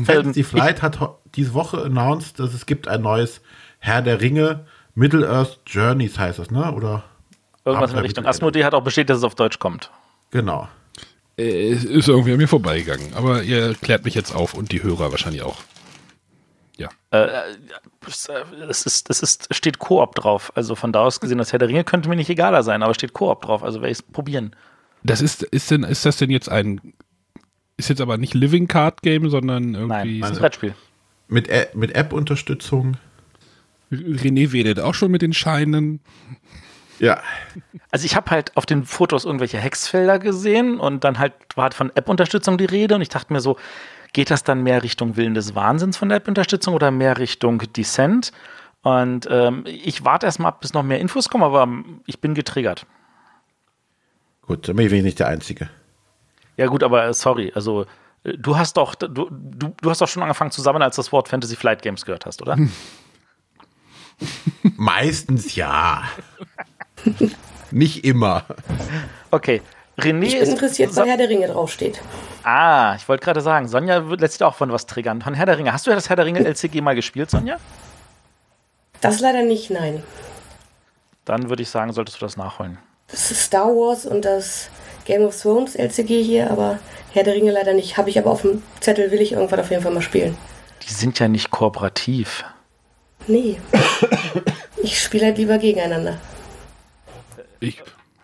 [0.05, 0.99] Fantasy Flight hat
[1.35, 3.41] diese Woche announced, dass es gibt ein neues
[3.79, 6.73] Herr der Ringe Middle Earth Journeys heißt das, ne?
[6.73, 7.05] Oder
[7.65, 8.27] irgendwas in der Richtung.
[8.27, 9.91] Asmodee hat auch bestätigt, dass es auf Deutsch kommt.
[10.31, 10.69] Genau.
[11.37, 14.83] Äh, es ist irgendwie an mir vorbeigegangen, aber ihr klärt mich jetzt auf und die
[14.83, 15.59] Hörer wahrscheinlich auch.
[16.77, 16.89] Ja.
[17.11, 17.29] Äh,
[18.07, 20.53] es ist, es ist, steht Koop drauf.
[20.55, 22.95] Also von da aus gesehen, das Herr der Ringe könnte mir nicht egaler sein, aber
[22.95, 23.63] steht Koop drauf.
[23.63, 24.57] Also werde ich es probieren.
[25.05, 26.95] Das ist, ist denn, ist das denn jetzt ein,
[27.77, 30.21] ist jetzt aber nicht Living Card Game, sondern irgendwie.
[30.21, 30.75] Nein, ist ein Brettspiel.
[31.29, 32.97] Mit, mit App-Unterstützung.
[33.93, 36.01] René wedelt auch schon mit den Scheinen.
[36.99, 37.21] Ja.
[37.91, 41.75] Also ich habe halt auf den Fotos irgendwelche Hexfelder gesehen und dann halt war halt
[41.75, 43.57] von App-Unterstützung die Rede und ich dachte mir so,
[44.13, 48.33] geht das dann mehr Richtung Willen des Wahnsinns von der App-Unterstützung oder mehr Richtung Descent?
[48.83, 51.69] Und ähm, ich warte erstmal ab, bis noch mehr Infos kommen, aber
[52.07, 52.87] ich bin getriggert.
[54.43, 55.69] Gut, dann bin ich nicht der Einzige.
[56.57, 57.87] Ja gut, aber äh, sorry, also
[58.25, 61.29] äh, du hast doch, du, du, du hast doch schon angefangen zusammen, als das Wort
[61.29, 62.57] Fantasy Flight Games gehört hast, oder?
[64.77, 66.05] Meistens ja.
[67.71, 68.45] Nicht immer.
[69.31, 69.63] Okay.
[69.99, 72.01] René ich bin interessiert, weil Herr der Ringe draufsteht.
[72.45, 75.21] Ah, ich wollte gerade sagen, Sonja lässt sich auch von was triggern.
[75.21, 75.73] Von Herr der Ringe.
[75.73, 77.59] Hast du ja das Herr der Ringe LCG mal gespielt, Sonja?
[79.01, 80.03] Das leider nicht, nein.
[81.25, 82.79] Dann würde ich sagen, solltest du das nachholen.
[83.09, 84.71] Das ist Star Wars und das
[85.05, 86.79] Game of Thrones LCG hier, aber
[87.13, 87.97] Herr der Ringe leider nicht.
[87.97, 90.37] Habe ich aber auf dem Zettel, will ich irgendwann auf jeden Fall mal spielen.
[90.89, 92.45] Die sind ja nicht kooperativ.
[93.27, 93.59] Nee.
[94.83, 96.19] ich spiele halt lieber gegeneinander.
[97.61, 97.83] Ich,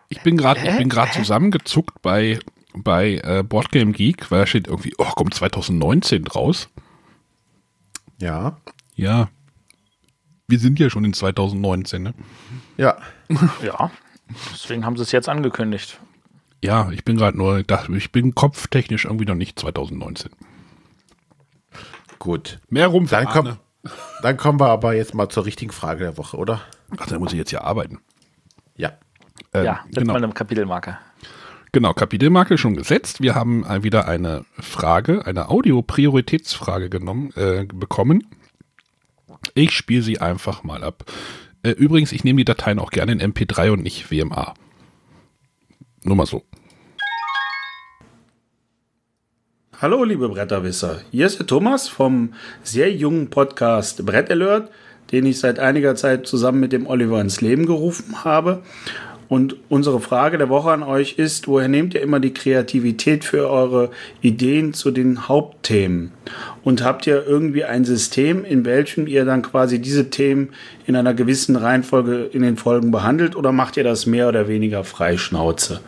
[0.08, 2.38] ich bin gerade ich zusammengezuckt bei
[2.74, 6.68] bei äh, Boardgame Geek, weil da steht irgendwie, oh, kommt 2019 raus.
[8.20, 8.58] Ja.
[8.94, 9.28] Ja.
[10.46, 12.14] Wir sind ja schon in 2019, ne?
[12.76, 12.96] Ja.
[13.62, 13.90] ja.
[14.52, 16.00] Deswegen haben sie es jetzt angekündigt.
[16.62, 20.30] Ja, ich bin gerade nur, ich bin kopftechnisch irgendwie noch nicht 2019.
[22.18, 22.58] Gut.
[22.68, 23.06] Mehr rum.
[23.06, 23.56] Dann, komm,
[24.22, 26.60] dann kommen wir aber jetzt mal zur richtigen Frage der Woche, oder?
[26.98, 28.00] Ach, da muss ich jetzt ja arbeiten.
[28.76, 28.92] Ja.
[29.52, 30.12] Ähm, ja, setzt genau.
[30.14, 30.98] mal eine Kapitelmarke.
[31.72, 33.20] Genau, Kapitelmarke schon gesetzt.
[33.20, 38.26] Wir haben wieder eine Frage, eine Audio-Prioritätsfrage genommen, äh, bekommen.
[39.54, 41.04] Ich spiele sie einfach mal ab.
[41.62, 44.54] Äh, übrigens, ich nehme die Dateien auch gerne in MP3 und nicht WMA.
[46.04, 46.44] Nur mal so.
[49.80, 51.02] Hallo, liebe Bretterwisser.
[51.12, 52.30] Hier ist der Thomas vom
[52.64, 54.72] sehr jungen Podcast Brett Alert,
[55.12, 58.64] den ich seit einiger Zeit zusammen mit dem Oliver ins Leben gerufen habe.
[59.28, 63.48] Und unsere Frage der Woche an euch ist, woher nehmt ihr immer die Kreativität für
[63.48, 66.10] eure Ideen zu den Hauptthemen?
[66.64, 70.48] Und habt ihr irgendwie ein System, in welchem ihr dann quasi diese Themen
[70.88, 74.82] in einer gewissen Reihenfolge in den Folgen behandelt oder macht ihr das mehr oder weniger
[74.82, 75.82] freischnauze?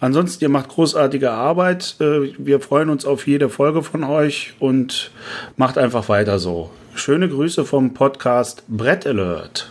[0.00, 1.96] Ansonsten, ihr macht großartige Arbeit.
[2.00, 5.10] Äh, wir freuen uns auf jede Folge von euch und
[5.56, 6.70] macht einfach weiter so.
[6.94, 9.70] Schöne Grüße vom Podcast Brett Alert.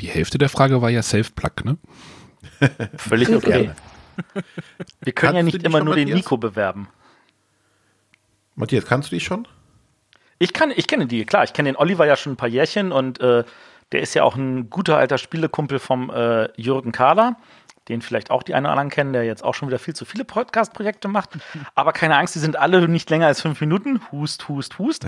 [0.00, 1.78] Die Hälfte der Frage war ja Self-Plug, ne?
[2.96, 3.70] Völlig okay.
[5.00, 6.06] Wir können kannst ja nicht immer nur Matthias?
[6.06, 6.88] den Nico bewerben.
[8.54, 9.48] Matthias, kannst du die schon?
[10.38, 11.44] Ich kann, ich kenne die, klar.
[11.44, 13.44] Ich kenne den Oliver ja schon ein paar Jährchen und äh,
[13.92, 17.36] der ist ja auch ein guter alter Spielekumpel vom äh, Jürgen Kahler,
[17.88, 20.04] den vielleicht auch die einen oder anderen kennen, der jetzt auch schon wieder viel zu
[20.04, 21.30] viele Podcast-Projekte macht.
[21.74, 24.00] Aber keine Angst, die sind alle nicht länger als fünf Minuten.
[24.10, 25.06] Hust, hust, hust.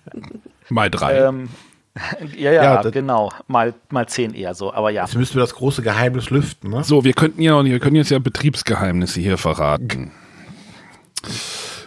[0.68, 1.18] Mal drei.
[1.18, 1.48] Ähm,
[2.36, 3.30] ja, ja, ja genau.
[3.48, 5.04] Mal, mal zehn eher so, aber ja.
[5.04, 6.84] Jetzt müssen wir das große Geheimnis lüften, ne?
[6.84, 10.12] So, wir könnten ja, wir können jetzt ja Betriebsgeheimnisse hier verraten.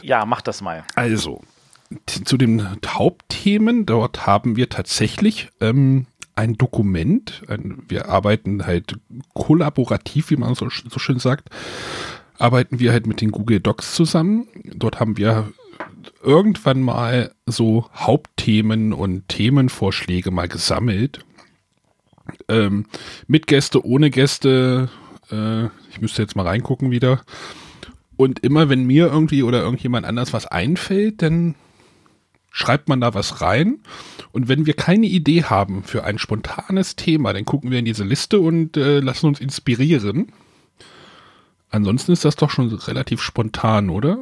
[0.01, 0.83] Ja, mach das mal.
[0.95, 1.41] Also,
[2.05, 6.05] zu den Hauptthemen, dort haben wir tatsächlich ähm,
[6.39, 7.43] ein Dokument.
[7.47, 8.97] Ein, wir arbeiten halt
[9.33, 11.49] kollaborativ, wie man so, so schön sagt,
[12.37, 14.47] arbeiten wir halt mit den Google Docs zusammen.
[14.63, 15.51] Dort haben wir
[16.23, 21.19] irgendwann mal so Hauptthemen und Themenvorschläge mal gesammelt.
[22.47, 22.85] Ähm,
[23.27, 24.89] mit Gäste, ohne Gäste.
[25.31, 27.21] Äh, ich müsste jetzt mal reingucken wieder.
[28.15, 31.55] Und immer wenn mir irgendwie oder irgendjemand anders was einfällt, dann
[32.51, 33.79] schreibt man da was rein.
[34.31, 38.03] Und wenn wir keine Idee haben für ein spontanes Thema, dann gucken wir in diese
[38.03, 40.31] Liste und äh, lassen uns inspirieren.
[41.71, 44.19] Ansonsten ist das doch schon relativ spontan, oder?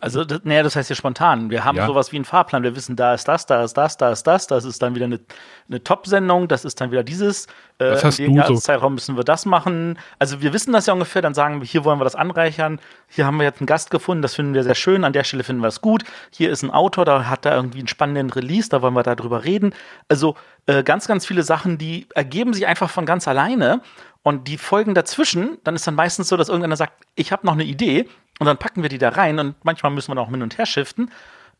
[0.00, 1.50] Also, das, naja, das heißt ja spontan.
[1.50, 1.86] Wir haben ja.
[1.86, 2.62] sowas wie einen Fahrplan.
[2.62, 4.46] Wir wissen, da ist das, da ist das, da ist das.
[4.46, 5.20] Das ist dann wieder eine,
[5.68, 6.48] eine Top-Sendung.
[6.48, 7.46] Das ist dann wieder dieses.
[7.78, 8.54] Äh, Was hast du so?
[8.56, 9.98] Zeitraum müssen wir das machen.
[10.18, 11.22] Also, wir wissen das ja ungefähr.
[11.22, 12.80] Dann sagen wir, hier wollen wir das anreichern.
[13.08, 14.22] Hier haben wir jetzt einen Gast gefunden.
[14.22, 15.04] Das finden wir sehr schön.
[15.04, 16.04] An der Stelle finden wir es gut.
[16.30, 18.68] Hier ist ein Autor, da hat er irgendwie einen spannenden Release.
[18.68, 19.74] Da wollen wir darüber reden.
[20.08, 23.80] Also, äh, ganz, ganz viele Sachen, die ergeben sich einfach von ganz alleine.
[24.22, 27.52] Und die Folgen dazwischen, dann ist dann meistens so, dass irgendeiner sagt, ich habe noch
[27.52, 30.42] eine Idee und dann packen wir die da rein und manchmal müssen wir auch hin
[30.42, 31.10] und her shiften.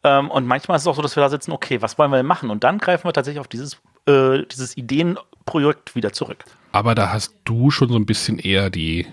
[0.05, 2.19] Ähm, und manchmal ist es auch so, dass wir da sitzen, okay, was wollen wir
[2.19, 2.51] denn machen?
[2.51, 6.45] Und dann greifen wir tatsächlich auf dieses, äh, dieses Ideenprojekt wieder zurück.
[6.73, 9.07] Aber da hast du schon so ein bisschen eher die,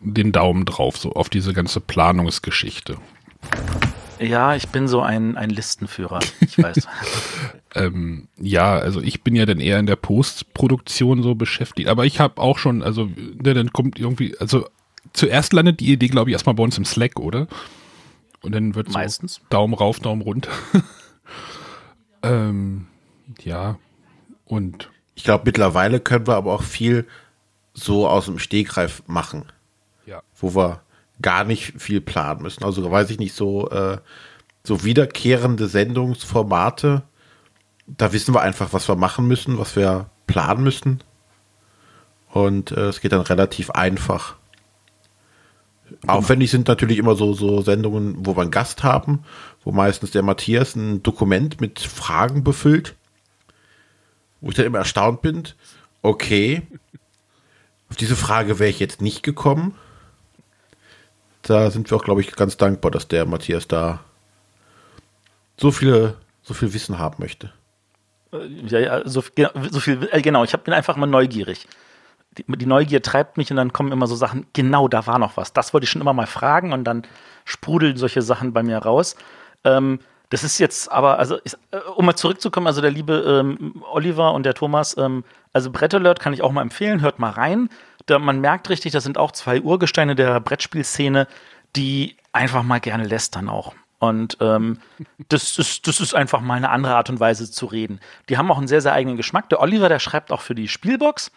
[0.00, 2.96] den Daumen drauf, so auf diese ganze Planungsgeschichte.
[4.18, 6.86] Ja, ich bin so ein, ein Listenführer, ich weiß.
[7.74, 12.20] ähm, ja, also ich bin ja dann eher in der Postproduktion so beschäftigt, aber ich
[12.20, 14.66] habe auch schon, also ne, dann kommt irgendwie, also
[15.12, 17.46] zuerst landet die Idee, glaube ich, erstmal bei uns im Slack, oder?
[18.42, 19.36] Und dann wird Meistens.
[19.36, 20.50] so Daumen rauf, Daumen runter.
[22.22, 22.86] ähm,
[23.42, 23.78] ja,
[24.44, 24.90] und.
[25.14, 27.06] Ich glaube, mittlerweile können wir aber auch viel
[27.74, 29.44] so aus dem Stegreif machen.
[30.06, 30.22] Ja.
[30.34, 30.82] Wo wir
[31.20, 32.64] gar nicht viel planen müssen.
[32.64, 33.98] Also weiß ich nicht, so, äh,
[34.64, 37.02] so wiederkehrende Sendungsformate,
[37.86, 41.02] da wissen wir einfach, was wir machen müssen, was wir planen müssen.
[42.30, 44.36] Und äh, es geht dann relativ einfach.
[46.06, 49.24] Aufwendig sind natürlich immer so, so Sendungen, wo wir einen Gast haben,
[49.64, 52.94] wo meistens der Matthias ein Dokument mit Fragen befüllt,
[54.40, 55.44] wo ich dann immer erstaunt bin,
[56.02, 56.62] okay,
[57.90, 59.74] auf diese Frage wäre ich jetzt nicht gekommen.
[61.42, 64.00] Da sind wir auch, glaube ich, ganz dankbar, dass der Matthias da
[65.58, 67.52] so viele, so viel Wissen haben möchte.
[68.66, 69.22] Ja, ja, so,
[69.70, 71.66] so viel, äh, genau, ich bin einfach immer neugierig
[72.38, 75.52] die, Neugier treibt mich und dann kommen immer so Sachen, genau, da war noch was.
[75.52, 77.02] Das wollte ich schon immer mal fragen und dann
[77.44, 79.16] sprudeln solche Sachen bei mir raus.
[79.64, 83.82] Ähm, das ist jetzt aber, also ich, äh, um mal zurückzukommen, also der liebe ähm,
[83.90, 87.30] Oliver und der Thomas, ähm, also Brett Alert kann ich auch mal empfehlen, hört mal
[87.30, 87.68] rein.
[88.06, 91.26] Da, man merkt richtig, das sind auch zwei Urgesteine der Brettspielszene,
[91.74, 93.74] die einfach mal gerne lästern auch.
[93.98, 94.78] Und ähm,
[95.28, 98.00] das, ist, das ist einfach mal eine andere Art und Weise zu reden.
[98.28, 99.50] Die haben auch einen sehr, sehr eigenen Geschmack.
[99.50, 101.32] Der Oliver, der schreibt auch für die Spielbox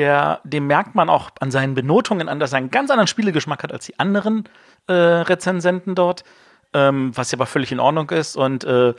[0.00, 3.62] der, dem merkt man auch an seinen Benotungen an, dass er einen ganz anderen Spielegeschmack
[3.62, 4.48] hat als die anderen
[4.86, 6.24] äh, Rezensenten dort,
[6.72, 8.34] ähm, was ja aber völlig in Ordnung ist.
[8.34, 8.94] Und äh,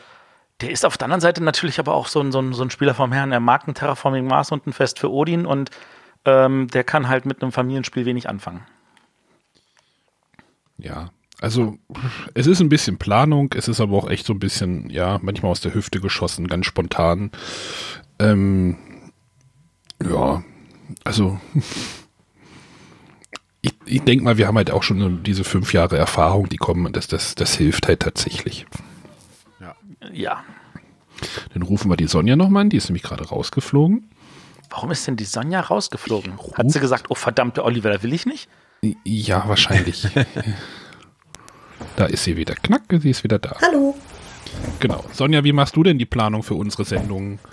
[0.61, 2.69] der ist auf der anderen Seite natürlich aber auch so ein, so ein, so ein
[2.69, 3.31] Spieler vom Herrn.
[3.31, 5.71] Er mag ein Terraforming Mars und ein Fest für Odin und
[6.23, 8.61] ähm, der kann halt mit einem Familienspiel wenig anfangen.
[10.77, 11.09] Ja,
[11.39, 11.79] also
[12.35, 15.51] es ist ein bisschen Planung, es ist aber auch echt so ein bisschen, ja, manchmal
[15.51, 17.31] aus der Hüfte geschossen, ganz spontan.
[18.19, 18.77] Ähm,
[20.03, 20.43] ja,
[21.03, 21.39] also
[23.61, 26.91] ich, ich denke mal, wir haben halt auch schon diese fünf Jahre Erfahrung, die kommen,
[26.93, 28.65] das, das, das hilft halt tatsächlich.
[29.59, 29.75] Ja.
[30.11, 30.43] ja.
[31.53, 34.09] Dann rufen wir die Sonja nochmal an, die ist nämlich gerade rausgeflogen.
[34.71, 36.39] Warum ist denn die Sonja rausgeflogen?
[36.55, 38.49] Hat sie gesagt, oh verdammte Oliver, da will ich nicht?
[39.03, 40.07] Ja, wahrscheinlich.
[41.97, 42.55] da ist sie wieder.
[42.55, 43.57] Knack, sie ist wieder da.
[43.61, 43.95] Hallo.
[44.79, 45.03] Genau.
[45.11, 47.39] Sonja, wie machst du denn die Planung für unsere Sendungen?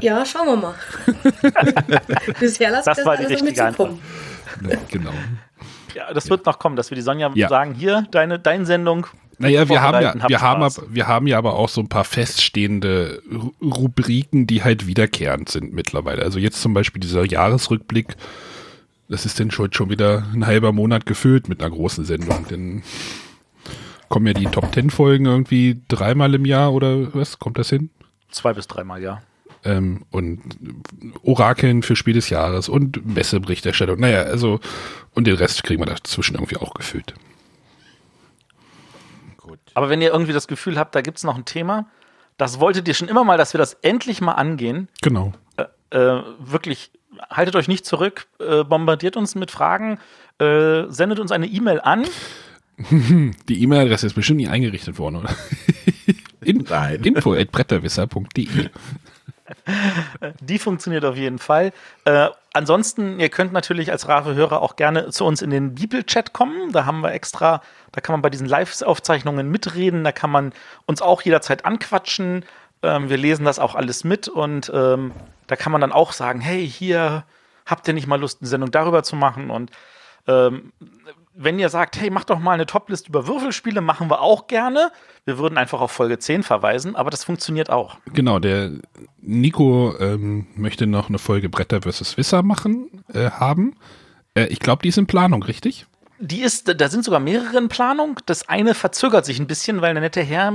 [0.00, 0.74] Ja, schauen wir mal.
[2.40, 3.98] Bisher lassen das, das war die richtige Antwort.
[4.90, 5.12] genau.
[5.94, 7.48] Ja, das wird noch kommen, dass wir die Sonja ja.
[7.48, 9.06] sagen, hier, deine, deine Sendung.
[9.38, 12.04] Naja, wir haben ja, wir haben, aber, wir haben ja aber auch so ein paar
[12.04, 13.22] feststehende
[13.62, 16.22] Rubriken, die halt wiederkehrend sind mittlerweile.
[16.22, 18.16] Also jetzt zum Beispiel dieser Jahresrückblick,
[19.08, 22.82] das ist denn schon, schon wieder ein halber Monat gefüllt mit einer großen Sendung, denn
[24.08, 27.38] kommen ja die Top Ten Folgen irgendwie dreimal im Jahr oder was?
[27.38, 27.90] Kommt das hin?
[28.30, 29.22] Zwei bis dreimal, ja.
[29.64, 30.42] Ähm, und
[31.22, 33.98] Orakeln für Spiel des Jahres und Messeberichterstattung.
[33.98, 34.60] Naja, also,
[35.14, 37.14] und den Rest kriegen wir dazwischen irgendwie auch gefüllt.
[39.38, 39.58] Gut.
[39.72, 41.86] Aber wenn ihr irgendwie das Gefühl habt, da gibt es noch ein Thema,
[42.36, 44.88] das wolltet ihr schon immer mal, dass wir das endlich mal angehen.
[45.02, 45.32] Genau.
[45.56, 45.64] Äh,
[45.96, 46.90] äh, wirklich,
[47.30, 49.98] haltet euch nicht zurück, äh, bombardiert uns mit Fragen,
[50.38, 52.04] äh, sendet uns eine E-Mail an.
[53.48, 55.34] Die E-Mail-Adresse ist bestimmt nie eingerichtet worden, oder?
[56.40, 57.00] In, Nein.
[57.04, 58.68] Info at bretterwisser.de
[60.40, 61.72] Die funktioniert auf jeden Fall.
[62.04, 66.32] Äh, ansonsten, ihr könnt natürlich als rave Hörer auch gerne zu uns in den Bibel-Chat
[66.32, 66.72] kommen.
[66.72, 70.04] Da haben wir extra, da kann man bei diesen Live-Aufzeichnungen mitreden.
[70.04, 70.52] Da kann man
[70.86, 72.44] uns auch jederzeit anquatschen.
[72.82, 75.12] Ähm, wir lesen das auch alles mit und ähm,
[75.46, 77.24] da kann man dann auch sagen: Hey, hier
[77.66, 79.50] habt ihr nicht mal Lust, eine Sendung darüber zu machen?
[79.50, 79.70] Und
[80.26, 80.72] ähm,
[81.36, 84.92] wenn ihr sagt, hey, macht doch mal eine Toplist über Würfelspiele, machen wir auch gerne.
[85.24, 87.98] Wir würden einfach auf Folge 10 verweisen, aber das funktioniert auch.
[88.12, 88.72] Genau, der
[89.20, 92.16] Nico ähm, möchte noch eine Folge Bretter vs.
[92.16, 93.74] Wisser machen, äh, haben.
[94.34, 95.86] Äh, ich glaube, die ist in Planung, richtig?
[96.20, 98.20] Die ist, da sind sogar mehrere in Planung.
[98.26, 100.52] Das eine verzögert sich ein bisschen, weil der nette Herr,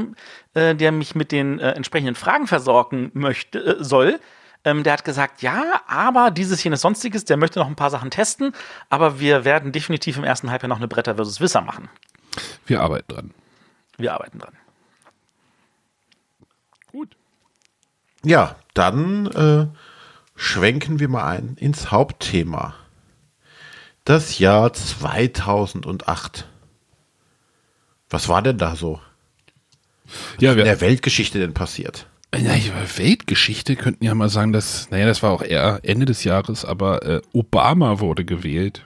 [0.54, 4.20] äh, der mich mit den äh, entsprechenden Fragen versorgen möchte, äh, soll,
[4.66, 8.12] ähm, der hat gesagt, ja, aber dieses, jenes, sonstiges, der möchte noch ein paar Sachen
[8.12, 8.54] testen,
[8.90, 11.90] aber wir werden definitiv im ersten Halbjahr noch eine Bretter versus Wisser machen.
[12.66, 13.32] Wir arbeiten dran.
[13.98, 14.54] Wir arbeiten dran.
[16.92, 17.16] Gut.
[18.24, 19.68] Ja, dann äh,
[20.36, 22.76] schwenken wir mal ein ins Hauptthema.
[24.04, 26.48] Das Jahr 2008.
[28.10, 29.00] Was war denn da so?
[30.40, 32.08] Ja, in der Weltgeschichte denn passiert?
[32.36, 32.54] Ja,
[32.98, 37.04] Weltgeschichte könnten ja mal sagen, dass, naja, das war auch eher Ende des Jahres, aber
[37.04, 38.86] äh, Obama wurde gewählt.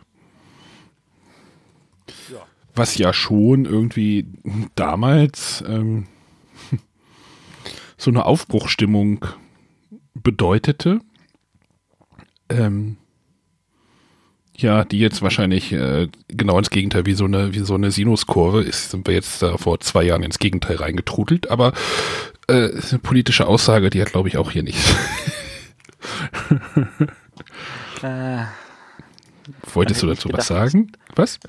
[2.31, 2.45] Ja.
[2.73, 4.27] Was ja schon irgendwie
[4.75, 6.07] damals ähm,
[7.97, 9.25] so eine Aufbruchstimmung
[10.13, 11.01] bedeutete.
[12.49, 12.97] Ähm,
[14.55, 18.61] ja, die jetzt wahrscheinlich äh, genau ins Gegenteil, wie so eine, wie so eine Sinuskurve
[18.61, 21.73] ist, sind wir jetzt äh, vor zwei Jahren ins Gegenteil reingetrudelt, aber
[22.49, 24.95] äh, ist eine politische Aussage, die hat, glaube ich, auch hier nichts.
[28.03, 28.43] äh,
[29.73, 30.91] Wolltest du dazu gedacht, was sagen?
[31.15, 31.39] Was?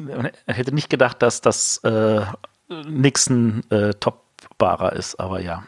[0.46, 2.22] Er hätte nicht gedacht, dass das äh,
[2.88, 5.64] Nixon äh, topbarer ist, aber ja.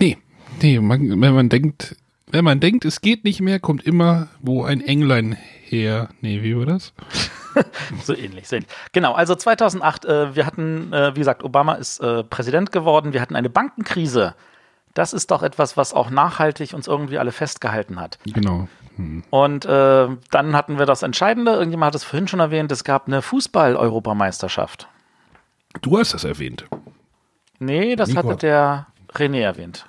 [0.00, 0.18] Nee,
[0.62, 1.96] nee, man, wenn man denkt,
[2.30, 6.08] wenn man denkt, es geht nicht mehr, kommt immer wo ein Englein her.
[6.20, 6.92] Nee, wie war das?
[8.04, 8.70] so ähnlich, so ähnlich.
[8.92, 13.20] Genau, also 2008, äh, wir hatten, äh, wie gesagt, Obama ist äh, Präsident geworden, wir
[13.20, 14.34] hatten eine Bankenkrise.
[14.94, 18.18] Das ist doch etwas, was auch nachhaltig uns irgendwie alle festgehalten hat.
[18.24, 18.68] Genau.
[18.96, 19.22] Hm.
[19.30, 23.06] Und äh, dann hatten wir das Entscheidende, irgendjemand hat es vorhin schon erwähnt, es gab
[23.06, 24.88] eine Fußball-Europameisterschaft.
[25.82, 26.64] Du hast das erwähnt.
[27.58, 28.28] Nee, das Nico.
[28.28, 29.86] hatte der René erwähnt.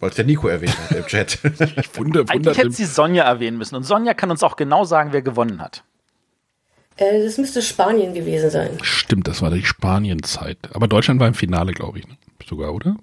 [0.00, 1.38] Weil es der Nico erwähnt hat im Chat.
[1.44, 3.74] ich wunder, wunder, Eigentlich hätte sie Sonja erwähnen müssen.
[3.74, 5.82] Und Sonja kann uns auch genau sagen, wer gewonnen hat.
[6.96, 8.70] Äh, das müsste Spanien gewesen sein.
[8.82, 10.58] Stimmt, das war die Spanienzeit.
[10.72, 12.06] Aber Deutschland war im Finale, glaube ich.
[12.06, 12.16] Ne?
[12.48, 12.96] Sogar, oder?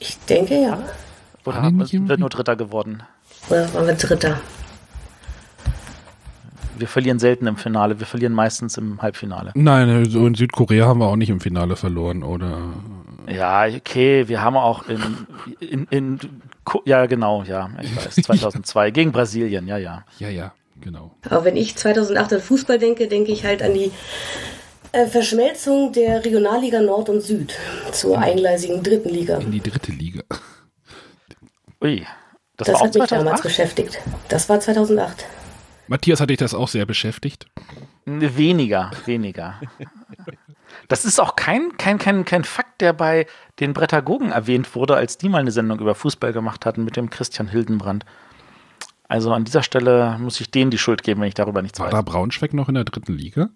[0.00, 0.82] Ich denke ja.
[1.44, 3.02] Oder haben wir nur Dritter geworden?
[3.48, 4.40] Oder waren wir Dritter?
[6.76, 9.52] Wir verlieren selten im Finale, wir verlieren meistens im Halbfinale.
[9.54, 12.72] Nein, so in Südkorea haben wir auch nicht im Finale verloren, oder?
[13.28, 15.26] Ja, okay, wir haben auch in,
[15.60, 16.20] in, in
[16.84, 20.04] ja genau, ja, ich weiß, 2002 gegen Brasilien, ja, ja.
[20.18, 21.12] Ja, ja genau.
[21.28, 23.90] Aber wenn ich 2008 an Fußball denke, denke ich halt an die
[24.92, 27.54] äh, Verschmelzung der Regionalliga Nord und Süd
[27.92, 29.38] zur eingleisigen dritten Liga.
[29.38, 30.22] In die dritte Liga.
[31.82, 32.06] Ui,
[32.56, 33.12] das, das hat mich 2008?
[33.12, 34.00] damals beschäftigt.
[34.28, 35.24] Das war 2008.
[35.88, 37.46] Matthias, hat dich das auch sehr beschäftigt?
[38.04, 39.60] Weniger, weniger.
[40.88, 43.26] Das ist auch kein, kein, kein, kein Fakt, der bei
[43.60, 47.10] den Brettagogen erwähnt wurde, als die mal eine Sendung über Fußball gemacht hatten mit dem
[47.10, 48.04] Christian Hildenbrand.
[49.08, 51.86] Also an dieser Stelle muss ich denen die Schuld geben, wenn ich darüber nichts War
[51.86, 51.92] weiß.
[51.92, 53.50] War da Braunschweig noch in der dritten Liga?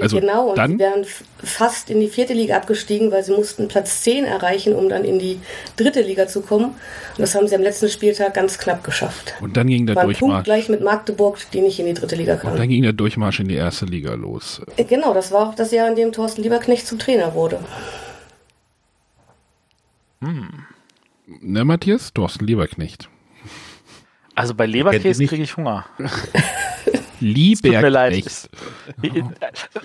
[0.00, 1.04] Also genau, und dann, sie wären
[1.42, 5.18] fast in die vierte Liga abgestiegen, weil sie mussten Platz 10 erreichen, um dann in
[5.18, 5.40] die
[5.76, 6.66] dritte Liga zu kommen.
[6.66, 6.74] Und
[7.18, 9.34] das haben sie am letzten Spieltag ganz knapp geschafft.
[9.40, 10.32] Und dann ging der War Durchmarsch.
[10.32, 12.52] Punkt gleich mit Magdeburg, die nicht in die dritte Liga kamen.
[12.52, 14.62] Und dann ging der Durchmarsch in die erste Liga los.
[14.76, 17.58] Äh, genau, das war auch das Jahr, in dem Thorsten Lieberknecht zum Trainer wurde.
[20.20, 20.64] Hm.
[21.26, 22.12] Ne, Matthias?
[22.12, 23.08] Thorsten Lieberknecht.
[24.34, 25.86] Also bei Leberkäse kriege ich Hunger.
[27.20, 28.50] Lieberknecht.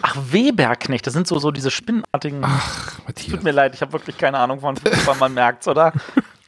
[0.01, 2.41] Ach, Weberknecht, das sind so, so diese spinnenartigen.
[2.43, 3.31] Ach, Matthias.
[3.31, 5.93] Tut mir leid, ich habe wirklich keine Ahnung von Fußball, man merkt's, oder?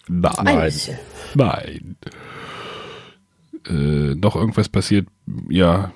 [0.08, 0.74] Nein.
[1.34, 1.96] Nein.
[3.68, 5.08] Äh, noch irgendwas passiert.
[5.50, 5.92] Ja,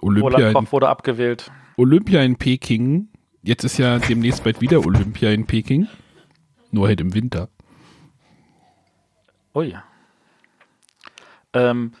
[0.00, 0.52] Olympia.
[0.52, 1.50] Koch wurde abgewählt.
[1.76, 3.08] Olympia in Peking.
[3.42, 5.88] Jetzt ist ja demnächst bald wieder Olympia in Peking.
[6.70, 7.48] Nur halt im Winter.
[9.52, 9.82] Oh ja.
[11.52, 11.92] Ähm,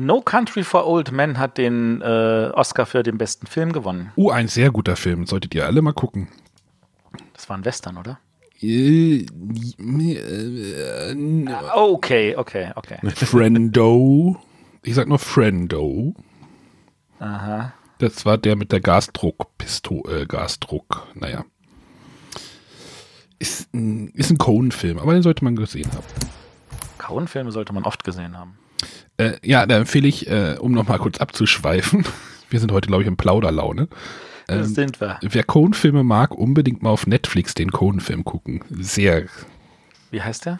[0.00, 4.12] No Country for Old Men hat den äh, Oscar für den besten Film gewonnen.
[4.14, 5.26] Oh, ein sehr guter Film.
[5.26, 6.28] Solltet ihr alle mal gucken.
[7.32, 8.20] Das war ein Western, oder?
[8.62, 9.26] Äh,
[11.74, 12.98] okay, okay, okay.
[13.16, 14.36] Friendo.
[14.84, 16.14] Ich sag nur Friendo.
[17.18, 17.72] Aha.
[17.98, 21.44] Das war der mit der Gasdruckpistole, äh, Gasdruck, naja.
[23.40, 26.06] Ist ein, ist ein Cohen-Film, aber den sollte man gesehen haben.
[26.98, 28.57] Cohen-Filme sollte man oft gesehen haben.
[29.18, 32.04] Äh, ja, da empfehle ich, äh, um nochmal kurz abzuschweifen,
[32.50, 33.88] wir sind heute, glaube ich, in Plauderlaune.
[34.48, 35.18] Ähm, das sind wir.
[35.20, 38.64] Wer Cohen-Filme mag, unbedingt mal auf Netflix den Cohen-Film gucken.
[38.70, 39.26] Sehr.
[40.10, 40.58] Wie heißt der?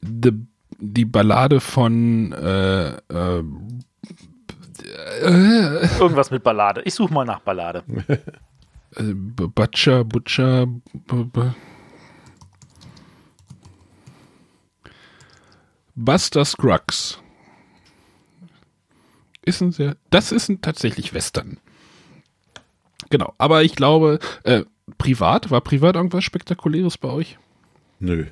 [0.00, 0.32] The,
[0.78, 3.42] die Ballade von äh, äh,
[5.20, 6.82] Irgendwas mit Ballade.
[6.84, 7.82] Ich suche mal nach Ballade.
[8.96, 10.66] Äh, Butcher, Butcher.
[15.94, 17.18] Buster Scruggs.
[19.48, 21.58] Ist ein sehr, das ist ein tatsächlich Western.
[23.08, 24.64] Genau, aber ich glaube, äh,
[24.98, 27.38] privat, war privat irgendwas Spektakuläres bei euch?
[27.98, 28.26] Nö.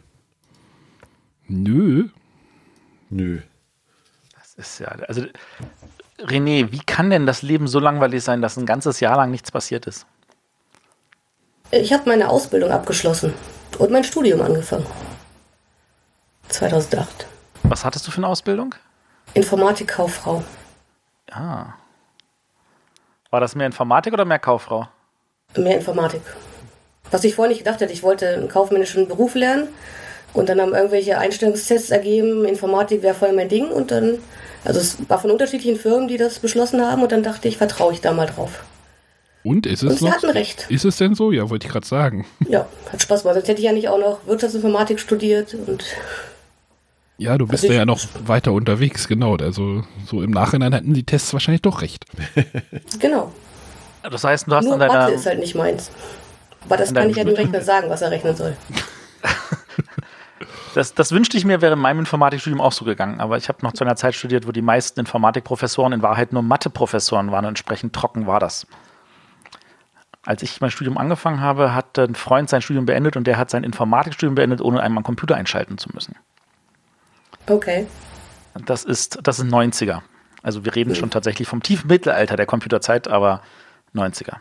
[1.48, 2.08] Nö.
[3.08, 3.40] Nö.
[4.34, 5.22] Das ist ja, also
[6.18, 9.50] René, wie kann denn das Leben so langweilig sein, dass ein ganzes Jahr lang nichts
[9.50, 10.04] passiert ist?
[11.70, 13.32] Ich habe meine Ausbildung abgeschlossen
[13.78, 14.86] und mein Studium angefangen.
[16.48, 17.26] 2008.
[17.62, 18.74] Was hattest du für eine Ausbildung?
[19.32, 20.44] Informatikkauffrau.
[21.30, 21.74] Ah.
[23.30, 24.88] War das mehr Informatik oder mehr Kauffrau?
[25.56, 26.22] Mehr Informatik.
[27.10, 29.68] Was ich vorher nicht gedacht hätte, ich wollte einen kaufmännischen Beruf lernen
[30.32, 34.18] und dann haben irgendwelche Einstellungstests ergeben, Informatik wäre voll mein Ding und dann,
[34.64, 37.92] also es war von unterschiedlichen Firmen, die das beschlossen haben und dann dachte ich, vertraue
[37.92, 38.64] ich da mal drauf.
[39.44, 40.66] Und ist es und sie noch, hatten recht.
[40.68, 41.30] Ist es denn so?
[41.30, 42.26] Ja, wollte ich gerade sagen.
[42.48, 43.34] Ja, hat Spaß gemacht.
[43.36, 45.84] Sonst hätte ich ja nicht auch noch Wirtschaftsinformatik studiert und
[47.18, 49.36] ja, du bist also ja noch weiter unterwegs, genau.
[49.36, 52.04] Also so im Nachhinein hatten die Tests wahrscheinlich doch recht.
[53.00, 53.32] genau.
[54.02, 54.94] Das heißt, du hast Nur an deiner.
[54.94, 55.90] Mathe ist halt nicht meins.
[56.64, 58.56] Aber das kann ich ja dem Rechner sagen, was er rechnen soll.
[60.74, 63.18] Das, das, wünschte ich mir, wäre in meinem Informatikstudium auch so gegangen.
[63.18, 66.42] Aber ich habe noch zu einer Zeit studiert, wo die meisten Informatikprofessoren in Wahrheit nur
[66.42, 67.46] Matheprofessoren waren.
[67.46, 68.66] Und entsprechend trocken war das.
[70.26, 73.48] Als ich mein Studium angefangen habe, hat ein Freund sein Studium beendet und der hat
[73.48, 76.14] sein Informatikstudium beendet, ohne einmal einen Computer einschalten zu müssen.
[77.46, 77.86] Okay.
[78.66, 80.00] Das ist, das ist 90er.
[80.42, 83.42] Also wir reden schon tatsächlich vom tiefen Mittelalter der Computerzeit, aber
[83.94, 84.36] 90er.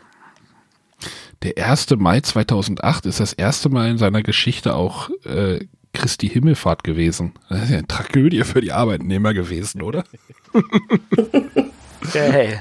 [1.42, 1.90] Der 1.
[1.96, 7.34] Mai 2008 ist das erste Mal in seiner Geschichte auch äh, Christi Himmelfahrt gewesen.
[7.48, 10.04] Das ist ja eine Tragödie für die Arbeitnehmer gewesen, oder?
[12.12, 12.60] hey.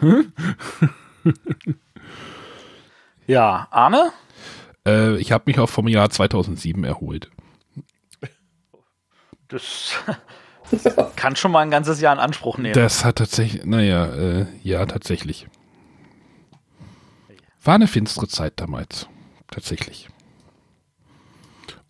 [3.26, 4.12] ja, Arne?
[4.86, 7.30] Äh, ich habe mich auch vom Jahr 2007 erholt.
[9.48, 9.94] Das
[11.16, 12.74] kann schon mal ein ganzes Jahr in Anspruch nehmen.
[12.74, 15.46] Das hat tatsächlich, naja, äh, ja, tatsächlich.
[17.62, 19.08] War eine finstere Zeit damals.
[19.48, 20.08] Tatsächlich.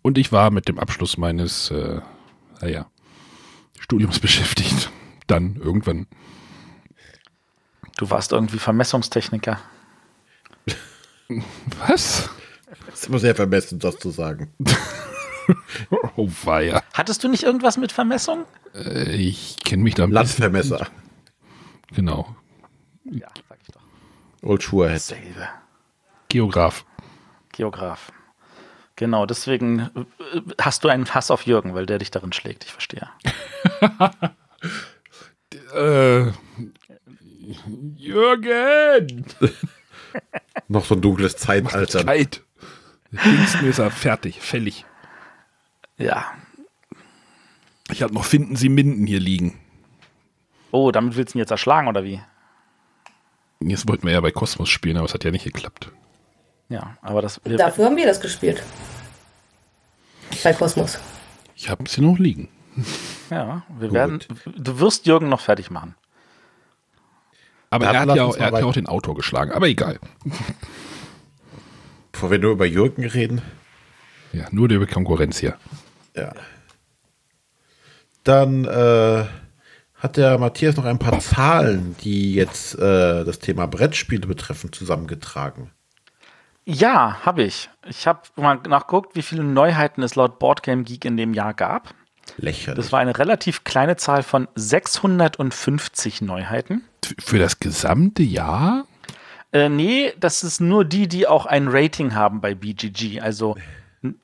[0.01, 2.01] Und ich war mit dem Abschluss meines, äh,
[2.61, 2.89] naja,
[3.79, 4.89] Studiums beschäftigt.
[5.27, 6.07] Dann irgendwann.
[7.97, 9.59] Du warst irgendwie Vermessungstechniker.
[11.87, 12.29] Was?
[12.85, 14.53] Das ist immer sehr vermessen, das zu sagen.
[16.15, 16.83] oh weia.
[16.93, 18.45] Hattest du nicht irgendwas mit Vermessung?
[18.73, 20.87] Äh, ich kenne mich da ein Landvermesser.
[21.93, 22.35] Genau.
[23.05, 23.81] Ja, sag ich doch.
[24.43, 25.47] Old Schuhe Selbe.
[26.29, 26.85] Geograf.
[27.51, 28.11] Geograf.
[28.95, 32.71] Genau, deswegen äh, hast du einen Hass auf Jürgen, weil der dich darin schlägt, ich
[32.71, 33.07] verstehe.
[35.73, 36.31] äh,
[37.95, 39.25] Jürgen!
[40.67, 42.05] Noch so ein dunkles Zeitalter.
[42.05, 42.41] Zeit.
[43.15, 44.85] Pfingsten ist er fertig, fällig.
[45.97, 46.25] Ja.
[47.91, 49.59] Ich habe noch Finden Sie Minden hier liegen.
[50.71, 52.21] Oh, damit willst du ihn jetzt erschlagen, oder wie?
[53.59, 55.91] Jetzt wollten wir ja bei Kosmos spielen, aber es hat ja nicht geklappt.
[56.69, 57.39] Ja, aber das.
[57.43, 58.61] Dafür haben wir das gespielt.
[60.43, 60.99] Bei Kosmos.
[61.55, 62.49] Ich habe sie noch liegen.
[63.29, 63.95] Ja, wir Gut.
[63.95, 64.19] werden.
[64.55, 65.95] Du wirst Jürgen noch fertig machen.
[67.69, 69.99] Aber er hat, ja auch, er hat ja auch den Autor geschlagen, aber egal.
[72.11, 73.41] Bevor wir nur über Jürgen reden.
[74.31, 75.57] Ja, nur über Konkurrenz hier.
[76.17, 76.33] Ja.
[78.23, 79.25] Dann äh,
[79.95, 85.71] hat der Matthias noch ein paar Zahlen, die jetzt äh, das Thema Brettspiele betreffen, zusammengetragen.
[86.65, 87.69] Ja, habe ich.
[87.87, 91.93] Ich habe mal nachgeguckt, wie viele Neuheiten es laut Boardgame Geek in dem Jahr gab.
[92.35, 92.75] Lächerlich.
[92.75, 96.83] Das war eine relativ kleine Zahl von 650 Neuheiten.
[97.19, 98.85] Für das gesamte Jahr?
[99.53, 103.21] Äh, nee, das ist nur die, die auch ein Rating haben bei BGG.
[103.21, 103.55] Also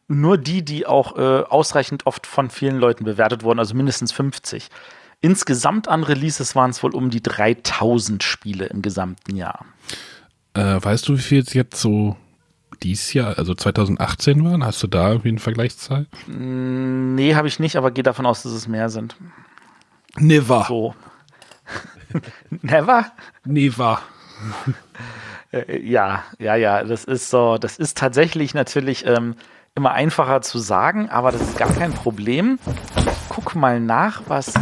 [0.07, 4.69] nur die, die auch äh, ausreichend oft von vielen Leuten bewertet wurden, also mindestens 50.
[5.21, 9.65] Insgesamt an Releases waren es wohl um die 3000 Spiele im gesamten Jahr.
[10.53, 12.17] Äh, weißt du, wie viel es jetzt so
[12.83, 14.65] dieses Jahr, also 2018 waren?
[14.65, 16.07] Hast du da irgendwie eine Vergleichszahl?
[16.27, 19.15] Mm, nee, habe ich nicht, aber gehe davon aus, dass es mehr sind.
[20.17, 20.65] Never.
[20.67, 20.93] So.
[22.61, 23.11] Never?
[23.45, 24.01] Never.
[25.51, 29.35] Äh, ja, ja, ja, das ist so, das ist tatsächlich natürlich ähm,
[29.75, 32.59] immer einfacher zu sagen, aber das ist gar kein Problem.
[32.97, 34.53] Ich guck mal nach, was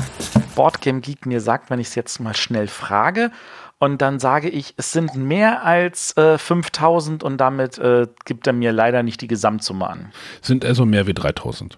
[0.55, 3.31] Boardgame Geek mir sagt, wenn ich es jetzt mal schnell frage.
[3.77, 8.53] Und dann sage ich, es sind mehr als äh, 5000 und damit äh, gibt er
[8.53, 10.11] mir leider nicht die Gesamtsumme an.
[10.41, 11.77] Sind also mehr wie 3000.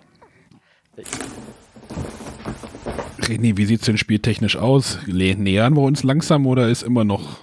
[3.21, 4.99] René, wie sieht es denn spieltechnisch aus?
[5.07, 7.37] Nähern wir uns langsam oder ist immer noch.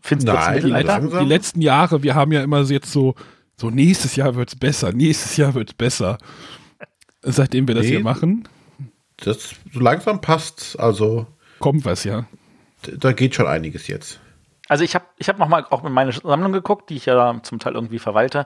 [0.00, 3.14] Findest Nein, die, die letzten Jahre, wir haben ja immer jetzt so,
[3.58, 6.18] so nächstes Jahr wird es besser, nächstes Jahr wird es besser.
[7.22, 8.48] Seitdem wir das nee, hier machen.
[9.18, 11.26] Das so langsam passt, also.
[11.58, 12.26] Kommt was, ja
[12.82, 14.20] da geht schon einiges jetzt.
[14.68, 17.58] Also ich habe ich hab nochmal auch in meine Sammlung geguckt, die ich ja zum
[17.58, 18.44] Teil irgendwie verwalte.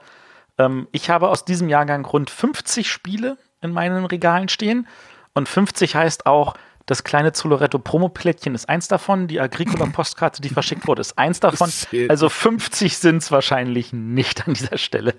[0.59, 4.87] Ähm, ich habe aus diesem Jahrgang rund 50 Spiele in meinen Regalen stehen.
[5.35, 6.55] Und 50 heißt auch,
[6.87, 11.71] das kleine Zoloretto Promo-Plättchen ist eins davon, die Agricola-Postkarte, die verschickt wurde, ist eins davon.
[12.09, 15.15] Also 50 sind es wahrscheinlich nicht an dieser Stelle.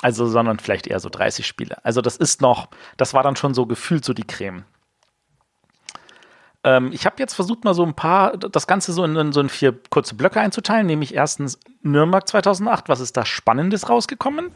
[0.00, 1.84] Also, sondern vielleicht eher so 30 Spiele.
[1.84, 4.64] Also das ist noch, das war dann schon so gefühlt so die Creme.
[6.64, 9.40] Ähm, ich habe jetzt versucht, mal so ein paar, das Ganze so in, in, so
[9.40, 14.50] in vier kurze Blöcke einzuteilen, nämlich erstens Nürnberg 2008, was ist da Spannendes rausgekommen?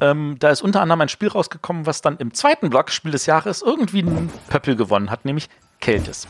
[0.00, 3.26] Ähm, da ist unter anderem ein Spiel rausgekommen, was dann im zweiten Block, Spiel des
[3.26, 5.48] Jahres, irgendwie einen Pöppel gewonnen hat, nämlich
[5.80, 6.26] Keltis.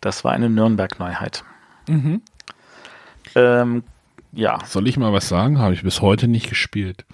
[0.00, 1.44] Das war eine Nürnberg-Neuheit.
[1.88, 2.22] Mhm.
[3.34, 3.82] Ähm,
[4.32, 4.58] ja.
[4.66, 5.58] Soll ich mal was sagen?
[5.58, 7.04] Habe ich bis heute nicht gespielt.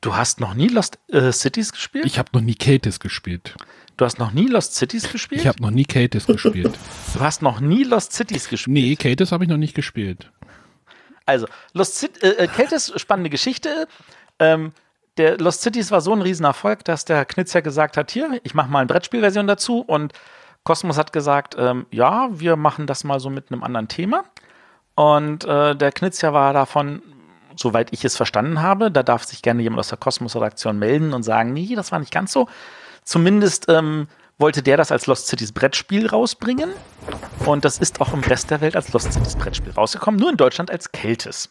[0.00, 2.04] Du hast noch nie Lost äh, Cities gespielt?
[2.04, 3.56] Ich habe noch nie Keltis gespielt.
[3.96, 5.40] Du hast noch nie Lost Cities gespielt?
[5.40, 6.78] Ich habe noch nie Katis gespielt.
[7.14, 8.74] Du hast noch nie Lost Cities gespielt?
[8.74, 10.30] Nee, Katis habe ich noch nicht gespielt.
[11.26, 13.88] Also, Lost Cities, äh, äh, Katis, spannende Geschichte.
[14.38, 14.72] Ähm,
[15.18, 18.70] der Lost Cities war so ein Riesenerfolg, dass der Knitzer gesagt hat, hier, ich mache
[18.70, 20.12] mal eine Brettspielversion dazu und
[20.64, 24.24] Cosmos hat gesagt, ähm, ja, wir machen das mal so mit einem anderen Thema.
[24.94, 27.02] Und äh, der Knitzer war davon,
[27.54, 31.22] soweit ich es verstanden habe, da darf sich gerne jemand aus der Cosmos-Redaktion melden und
[31.22, 32.48] sagen, nee, das war nicht ganz so.
[33.04, 34.08] Zumindest ähm,
[34.38, 36.70] wollte der das als Lost Cities Brettspiel rausbringen.
[37.44, 40.36] Und das ist auch im Rest der Welt als Lost Cities Brettspiel rausgekommen, nur in
[40.36, 41.48] Deutschland als Keltis.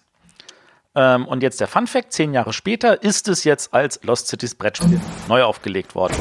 [0.94, 4.56] Ähm, und jetzt der Fun Fact: Zehn Jahre später ist es jetzt als Lost Cities
[4.56, 6.16] Brettspiel neu aufgelegt worden.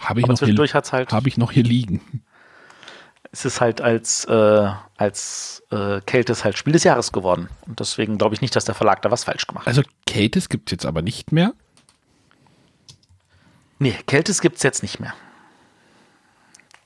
[0.00, 0.54] Habe ich, noch hier,
[0.92, 2.22] halt, hab ich noch hier liegen.
[3.32, 7.48] Es ist halt als, äh, als äh, Keltis halt Spiel des Jahres geworden.
[7.66, 9.68] Und deswegen glaube ich nicht, dass der Verlag da was falsch gemacht hat.
[9.68, 11.52] Also Keltis gibt es jetzt aber nicht mehr.
[13.78, 15.12] Nee, Keltis gibt es jetzt nicht mehr.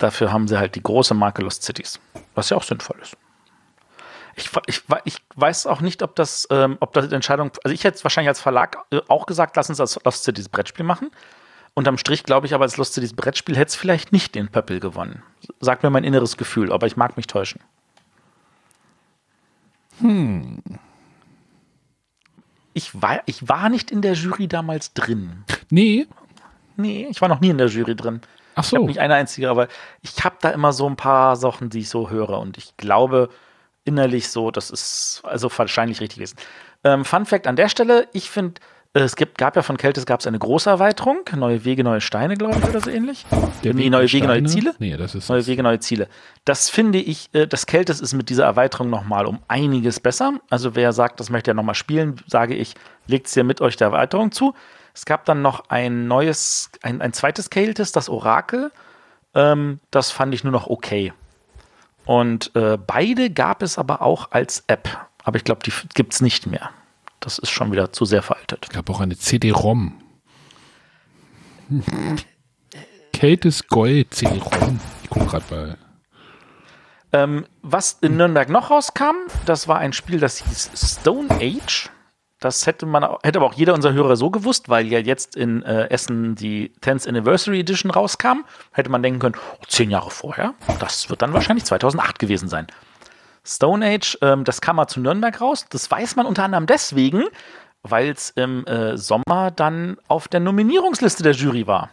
[0.01, 2.01] Dafür haben sie halt die große Marke Lost Cities,
[2.35, 3.17] was ja auch sinnvoll ist.
[4.35, 7.85] Ich, ich, ich weiß auch nicht, ob das, ähm, ob das die Entscheidung, also ich
[7.85, 11.11] hätte wahrscheinlich als Verlag äh, auch gesagt, lass uns das Lost Cities Brettspiel machen.
[11.75, 14.81] Unterm Strich glaube ich aber, als Lost Cities Brettspiel hätte es vielleicht nicht den Pöppel
[14.81, 15.23] gewonnen.
[15.61, 17.61] Sagt mir mein inneres Gefühl, aber ich mag mich täuschen.
[20.01, 20.63] Hm.
[22.73, 25.45] Ich war, ich war nicht in der Jury damals drin.
[25.69, 26.07] Nee,
[26.81, 28.21] Nee, ich war noch nie in der Jury drin.
[28.61, 28.77] Ach so.
[28.77, 29.69] Ich habe nicht eine einzige, aber
[30.03, 32.39] ich habe da immer so ein paar Sachen, die ich so höre.
[32.39, 33.29] Und ich glaube
[33.85, 36.37] innerlich so, das ist also wahrscheinlich richtig gewesen.
[36.85, 38.61] Ähm, Fun Fact an der Stelle: Ich finde,
[38.93, 42.37] es gibt, gab ja von Keltis gab es eine große Erweiterung, neue Wege, neue Steine,
[42.37, 43.25] glaube ich, oder so ähnlich.
[43.63, 44.75] Der nee, neue Wege, neue Ziele.
[44.81, 46.09] Nee, das ist neue Wege, neue Ziele.
[46.45, 50.41] Das finde ich, äh, das Keltis ist mit dieser Erweiterung nochmal um einiges besser.
[50.51, 52.75] Also wer sagt, das möchte ja nochmal spielen, sage ich,
[53.07, 54.55] legt es ja mit euch der Erweiterung zu.
[54.95, 58.73] Es gab dann noch ein neues, ein, ein zweites Keltis, das Orakel.
[59.35, 61.13] Ähm, das fand ich nur noch okay.
[62.05, 65.07] Und äh, beide gab es aber auch als App.
[65.23, 66.71] Aber ich glaube, die gibt es nicht mehr.
[67.21, 68.67] Das ist schon wieder zu sehr veraltet.
[68.69, 70.01] Es gab auch eine CD-ROM.
[73.13, 74.81] Keltis Gold CD-ROM.
[75.05, 75.77] Ich gucke gerade bei.
[77.13, 81.91] Ähm, was in Nürnberg noch rauskam, das war ein Spiel, das hieß Stone Age.
[82.41, 85.63] Das hätte man, hätte aber auch jeder unserer Hörer so gewusst, weil ja jetzt in
[85.63, 88.45] äh, Essen die 10th Anniversary Edition rauskam.
[88.73, 92.67] Hätte man denken können, oh, zehn Jahre vorher, das wird dann wahrscheinlich 2008 gewesen sein.
[93.45, 95.67] Stone Age, ähm, das kam mal zu Nürnberg raus.
[95.69, 97.25] Das weiß man unter anderem deswegen,
[97.83, 101.91] weil es im äh, Sommer dann auf der Nominierungsliste der Jury war.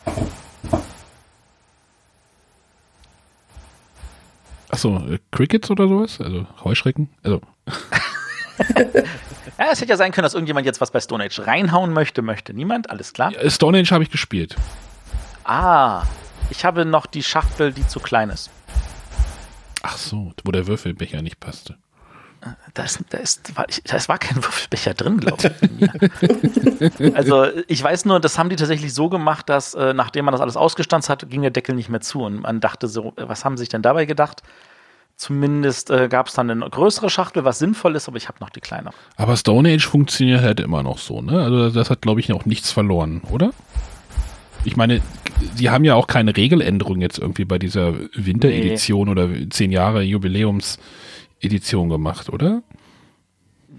[4.69, 6.21] Achso, äh, Crickets oder sowas?
[6.21, 7.09] Also Heuschrecken?
[7.21, 7.41] Also.
[9.65, 12.21] ja, es hätte ja sein können, dass irgendjemand jetzt was bei Stone Age reinhauen möchte.
[12.21, 13.31] Möchte niemand, alles klar.
[13.47, 14.55] Stone Age habe ich gespielt.
[15.43, 16.03] Ah,
[16.49, 18.49] ich habe noch die Schachtel, die zu klein ist.
[19.83, 21.77] Ach so, wo der Würfelbecher nicht passte.
[22.73, 25.51] Da ist, da ist, war, ich, da war kein Würfelbecher drin, glaube
[26.99, 27.15] ich.
[27.15, 30.41] also ich weiß nur, das haben die tatsächlich so gemacht, dass äh, nachdem man das
[30.41, 32.23] alles ausgestanzt hat, ging der Deckel nicht mehr zu.
[32.23, 34.43] Und man dachte so, was haben sie sich denn dabei gedacht?
[35.17, 38.51] Zumindest äh, gab es dann eine größere Schachtel, was sinnvoll ist, aber ich habe noch
[38.51, 38.91] die kleine.
[39.15, 41.41] Aber Stone Age funktioniert halt immer noch so, ne?
[41.41, 43.51] Also das hat, glaube ich, auch nichts verloren, oder?
[44.63, 45.01] Ich meine,
[45.55, 49.11] sie haben ja auch keine Regeländerung jetzt irgendwie bei dieser Winteredition nee.
[49.11, 52.61] oder zehn Jahre Jubiläumsedition gemacht, oder?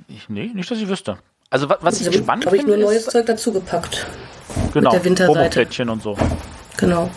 [0.08, 1.18] Ich, nee, nicht, dass ich wüsste.
[1.50, 4.08] Also was ich spannend finde, habe ich nur neues Zeug dazugepackt.
[4.72, 5.90] Genau, mit der Winterseite.
[5.90, 6.16] und so.
[6.78, 7.10] Genau.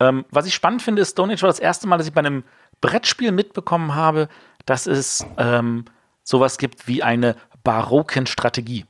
[0.00, 2.20] Ähm, was ich spannend finde, ist Stone Age war das erste Mal, dass ich bei
[2.20, 2.44] einem
[2.80, 4.28] Brettspiel mitbekommen habe,
[4.66, 5.84] dass es ähm,
[6.22, 8.86] sowas gibt wie eine barocken Strategie.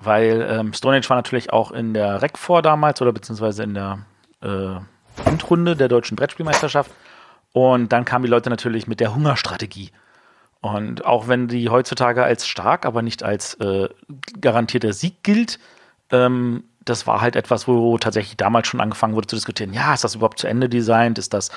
[0.00, 3.74] Weil ähm, Stone Age war natürlich auch in der REC vor damals oder beziehungsweise in
[3.74, 3.98] der
[4.42, 4.76] äh,
[5.24, 6.90] Endrunde der deutschen Brettspielmeisterschaft.
[7.52, 9.90] Und dann kamen die Leute natürlich mit der Hungerstrategie.
[10.60, 13.88] Und auch wenn die heutzutage als stark, aber nicht als äh,
[14.40, 15.58] garantierter Sieg gilt,
[16.10, 20.04] ähm, das war halt etwas, wo tatsächlich damals schon angefangen wurde zu diskutieren, ja, ist
[20.04, 21.18] das überhaupt zu Ende designt?
[21.18, 21.50] Ist das,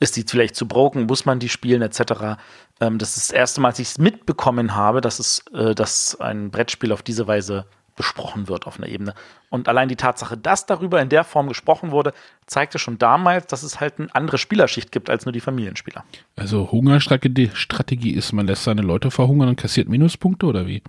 [0.00, 1.06] ist die vielleicht zu broken?
[1.06, 2.38] Muss man die spielen, etc.
[2.80, 6.18] Ähm, das ist das erste Mal, als ich es mitbekommen habe, dass es, äh, dass
[6.20, 7.66] ein Brettspiel auf diese Weise
[7.96, 9.14] besprochen wird auf einer Ebene.
[9.48, 12.12] Und allein die Tatsache, dass darüber in der Form gesprochen wurde,
[12.46, 16.04] zeigte schon damals, dass es halt eine andere Spielerschicht gibt als nur die Familienspieler.
[16.36, 20.82] Also Hungerstrategie ist, man lässt seine Leute verhungern und kassiert Minuspunkte oder wie?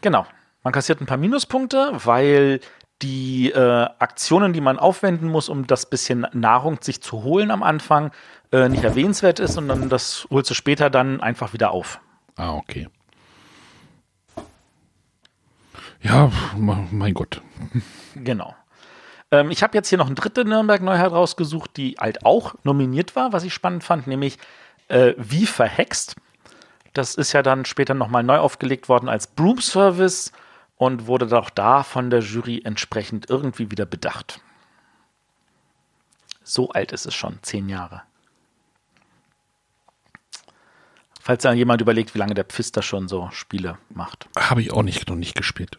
[0.00, 0.24] Genau.
[0.62, 2.60] Man kassiert ein paar Minuspunkte, weil
[3.02, 7.62] die äh, Aktionen, die man aufwenden muss, um das bisschen Nahrung sich zu holen am
[7.62, 8.12] Anfang,
[8.52, 12.00] äh, nicht erwähnenswert ist, sondern das holst du später dann einfach wieder auf.
[12.36, 12.88] Ah, okay.
[16.00, 17.42] Ja, mein Gott.
[18.14, 18.54] Genau.
[19.30, 23.32] Ähm, ich habe jetzt hier noch eine dritte Nürnberg-Neuheit rausgesucht, die halt auch nominiert war,
[23.32, 24.38] was ich spannend fand, nämlich
[24.88, 26.16] äh, Wie verhext.
[26.92, 30.32] Das ist ja dann später nochmal neu aufgelegt worden als Broom Service
[30.82, 34.40] und wurde auch da von der Jury entsprechend irgendwie wieder bedacht.
[36.42, 38.02] So alt ist es schon, zehn Jahre.
[41.20, 44.28] Falls dann jemand überlegt, wie lange der Pfister schon so Spiele macht.
[44.36, 45.78] Habe ich auch nicht, noch nicht gespielt.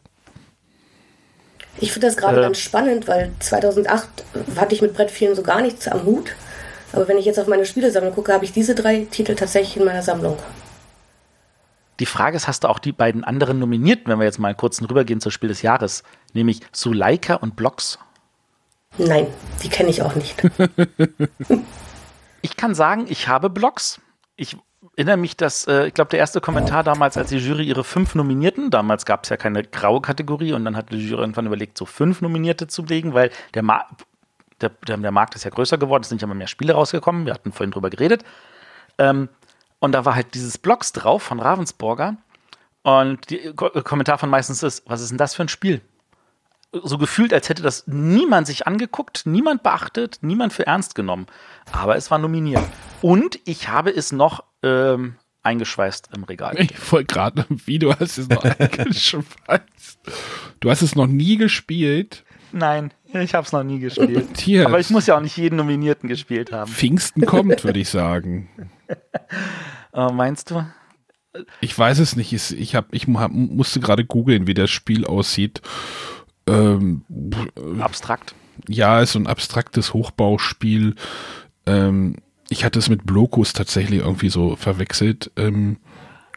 [1.81, 4.07] Ich finde das gerade äh, ganz spannend, weil 2008
[4.55, 6.33] hatte ich mit Brettspielen so gar nichts am Hut.
[6.93, 9.83] Aber wenn ich jetzt auf meine Spielesammlung gucke, habe ich diese drei Titel tatsächlich in
[9.83, 10.37] meiner Sammlung.
[11.99, 14.81] Die Frage ist, hast du auch die beiden anderen Nominierten, wenn wir jetzt mal kurz
[14.81, 17.99] rübergehen zum Spiel des Jahres, nämlich Suleika und Blocks?
[18.97, 19.27] Nein,
[19.63, 20.35] die kenne ich auch nicht.
[22.41, 24.01] ich kann sagen, ich habe Blocks.
[24.35, 24.57] Ich
[24.95, 28.15] erinnere mich, dass, äh, ich glaube, der erste Kommentar damals, als die Jury ihre fünf
[28.15, 31.77] Nominierten, damals gab es ja keine graue Kategorie und dann hat die Jury irgendwann überlegt,
[31.77, 33.85] so fünf Nominierte zu legen, weil der, Ma
[34.61, 37.25] der, der, der Markt ist ja größer geworden, es sind ja immer mehr Spiele rausgekommen,
[37.25, 38.23] wir hatten vorhin drüber geredet.
[38.99, 39.29] Ähm,
[39.83, 42.15] und da war halt dieses Blogs drauf von Ravensburger.
[42.83, 45.81] Und der Ko Kommentar von meistens ist, was ist denn das für ein Spiel?
[46.71, 51.27] So gefühlt, als hätte das niemand sich angeguckt, niemand beachtet, niemand für ernst genommen.
[51.73, 52.63] Aber es war nominiert.
[53.01, 56.57] Und ich habe es noch ähm, eingeschweißt im Regal.
[56.61, 59.99] Ich wollte gerade, wie du hast es noch eingeschweißt.
[60.61, 62.23] Du hast es noch nie gespielt.
[62.53, 64.37] Nein, ich habe es noch nie gespielt.
[64.39, 64.65] Hier.
[64.65, 66.71] Aber ich muss ja auch nicht jeden Nominierten gespielt haben.
[66.71, 68.49] Pfingsten kommt, würde ich sagen.
[69.93, 70.65] uh, meinst du?
[71.61, 72.31] Ich weiß es nicht.
[72.33, 75.61] Ich, hab, ich musste gerade googeln, wie das Spiel aussieht.
[76.45, 77.03] Ähm,
[77.79, 78.35] Abstrakt.
[78.67, 80.95] Ja, ist so ein abstraktes Hochbauspiel.
[81.65, 82.17] Ähm,
[82.49, 85.31] ich hatte es mit Blokus tatsächlich irgendwie so verwechselt.
[85.37, 85.77] Ähm,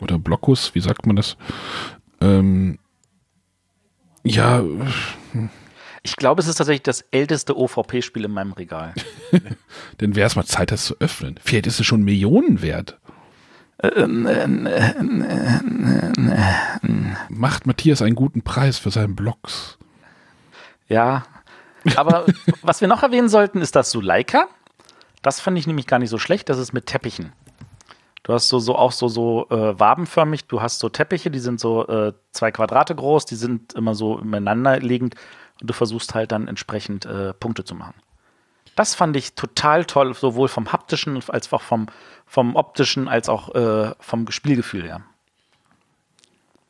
[0.01, 1.37] oder Blockus, wie sagt man das?
[2.21, 2.79] Ähm,
[4.23, 4.59] ja.
[5.33, 5.51] Hm.
[6.07, 8.95] Ich glaube, es ist tatsächlich das älteste OVP-Spiel in meinem Regal.
[9.99, 11.41] Dann wäre es mal Zeit, das zu öffnen.
[11.43, 12.97] Vielleicht ist es schon Millionen wert.
[17.29, 19.79] Macht Matthias einen guten Preis für seinen Blogs.
[20.87, 21.27] Ja,
[21.97, 22.27] aber
[22.63, 24.47] was wir noch erwähnen sollten, ist das Suleika.
[25.23, 26.49] Das fand ich nämlich gar nicht so schlecht.
[26.49, 27.33] Das ist mit Teppichen.
[28.23, 31.59] Du hast so, so auch so, so äh, wabenförmig, du hast so Teppiche, die sind
[31.59, 35.17] so äh, zwei Quadrate groß, die sind immer so übereinander liegend
[35.61, 37.95] und du versuchst halt dann entsprechend äh, Punkte zu machen.
[38.75, 41.87] Das fand ich total toll, sowohl vom haptischen als auch vom,
[42.27, 45.03] vom optischen als auch äh, vom Spielgefühl her.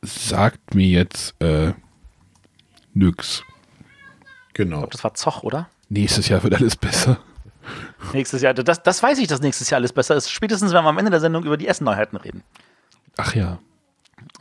[0.02, 1.72] Sagt mir jetzt äh,
[2.94, 3.42] nix.
[4.54, 4.76] Genau.
[4.76, 5.68] Ich glaube, das war Zoch, oder?
[5.88, 7.18] Nächstes Jahr wird alles besser.
[8.12, 10.30] Nächstes Jahr, das, das weiß ich, dass nächstes Jahr alles besser ist.
[10.30, 12.44] Spätestens, wenn wir am Ende der Sendung über die Essenneuheiten reden.
[13.16, 13.58] Ach ja.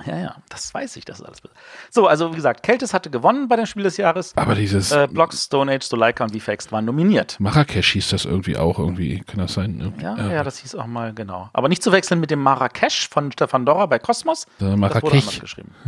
[0.05, 1.41] Ja, ja, das weiß ich, das ist alles.
[1.89, 4.35] So, also wie gesagt, Keltis hatte gewonnen bei dem Spiel des Jahres.
[4.37, 4.91] Aber dieses.
[4.91, 7.37] Äh, Blocks, Stone Age, Soleika und VFX waren nominiert.
[7.39, 9.93] Marrakesch hieß das irgendwie auch, irgendwie, kann das sein?
[10.01, 11.49] Ja, ja, ja, das hieß auch mal, genau.
[11.53, 14.47] Aber nicht zu wechseln mit dem Marrakesch von Stefan Dorra bei Kosmos.
[14.61, 15.39] Äh, Marrakesch.
[15.41, 15.73] geschrieben.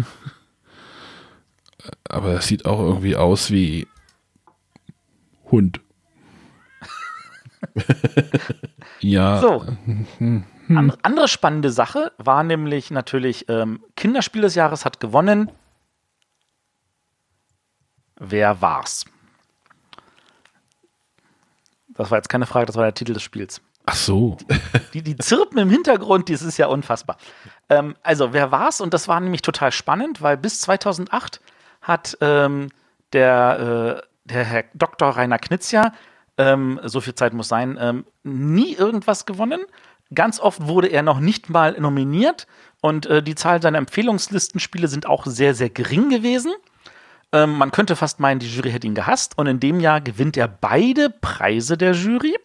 [2.10, 3.88] Aber das sieht auch irgendwie aus wie
[5.52, 5.80] Hund.
[9.00, 9.40] ja.
[9.40, 9.66] So.
[10.68, 10.94] Hm.
[11.02, 15.52] andere spannende Sache war nämlich natürlich, ähm, Kinderspiel des Jahres hat gewonnen.
[18.20, 19.06] Wer war's?
[21.90, 23.62] Das war jetzt keine Frage, das war der Titel des Spiels.
[23.86, 24.38] Ach so.
[24.94, 27.18] Die, die Zirpen im Hintergrund, das ist ja unfassbar.
[27.70, 28.82] Ähm, also, wer war's?
[28.82, 31.42] Und das war nämlich total spannend, weil bis 2008
[31.82, 32.70] hat ähm,
[33.14, 35.10] der, äh, der Herr Dr.
[35.10, 35.94] Rainer Knizia,
[36.38, 39.62] ähm, so viel Zeit muss sein, ähm, nie irgendwas gewonnen.
[40.14, 42.48] Ganz oft wurde er noch nicht mal nominiert
[42.82, 46.54] und äh, die Zahl seiner Empfehlungslistenspiele sind auch sehr, sehr gering gewesen.
[47.34, 50.38] Ähm, man könnte fast meinen, die Jury hätte ihn gehasst und in dem Jahr gewinnt
[50.38, 52.38] er beide Preise der Jury.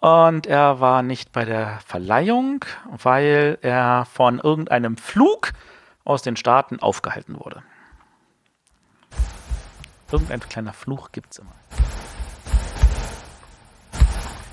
[0.00, 5.52] Und er war nicht bei der Verleihung, weil er von irgendeinem Flug
[6.04, 7.62] aus den Staaten aufgehalten wurde.
[10.10, 11.54] Irgendein kleiner Fluch gibt es immer.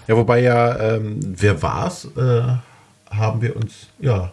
[0.07, 2.43] Ja, wobei ja, ähm, wer war's, äh,
[3.09, 4.31] haben wir uns ja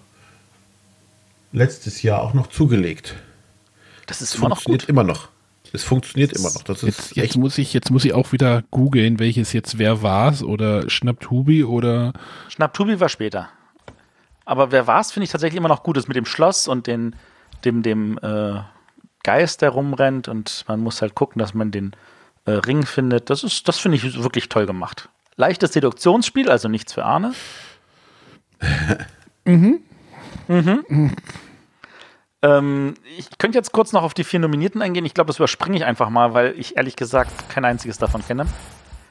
[1.52, 3.14] letztes Jahr auch noch zugelegt.
[4.06, 4.88] Das ist immer noch gut.
[4.88, 5.28] immer noch.
[5.72, 6.62] Es funktioniert immer noch.
[6.62, 10.42] Das jetzt, jetzt, muss ich, jetzt muss ich auch wieder googeln, welches jetzt wer war's
[10.44, 12.12] oder Schnapptubi oder.
[12.48, 13.48] Schnapptubi war später.
[14.44, 15.96] Aber wer war's, finde ich tatsächlich immer noch gut.
[15.96, 17.16] Das mit dem Schloss und den,
[17.64, 18.60] dem, dem äh,
[19.24, 21.96] Geist, der rumrennt und man muss halt gucken, dass man den
[22.44, 23.30] äh, Ring findet.
[23.30, 25.08] Das ist, das finde ich wirklich toll gemacht.
[25.36, 27.34] Leichtes Deduktionsspiel, also nichts für Arne.
[29.44, 29.80] mhm.
[30.48, 31.16] Mhm.
[32.42, 35.06] Ähm, ich könnte jetzt kurz noch auf die vier Nominierten eingehen.
[35.06, 38.46] Ich glaube, das überspringe ich einfach mal, weil ich ehrlich gesagt kein einziges davon kenne.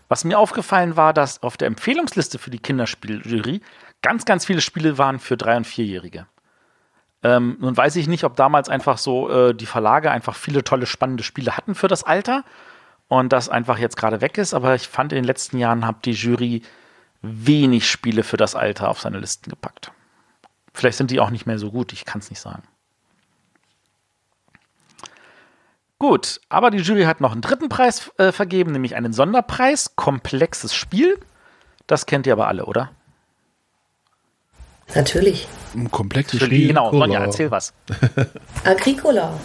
[0.08, 3.62] Was mir aufgefallen war, dass auf der Empfehlungsliste für die Kinderspieljury
[4.02, 6.28] ganz, ganz viele Spiele waren für Drei- und Vierjährige.
[7.24, 10.86] Ähm, nun weiß ich nicht, ob damals einfach so äh, die Verlage einfach viele tolle,
[10.86, 12.44] spannende Spiele hatten für das Alter
[13.20, 14.54] und das einfach jetzt gerade weg ist.
[14.54, 16.62] Aber ich fand, in den letzten Jahren hat die Jury
[17.22, 19.92] wenig Spiele für das Alter auf seine Listen gepackt.
[20.74, 22.64] Vielleicht sind die auch nicht mehr so gut, ich kann es nicht sagen.
[26.00, 30.74] Gut, aber die Jury hat noch einen dritten Preis äh, vergeben, nämlich einen Sonderpreis, komplexes
[30.74, 31.18] Spiel.
[31.88, 32.92] Das kennt ihr aber alle, oder?
[34.96, 35.48] Natürlich.
[35.76, 36.68] Ein komplexes Spiel.
[36.68, 37.74] Genau, Sonja, erzähl was.
[38.66, 39.40] Agricola.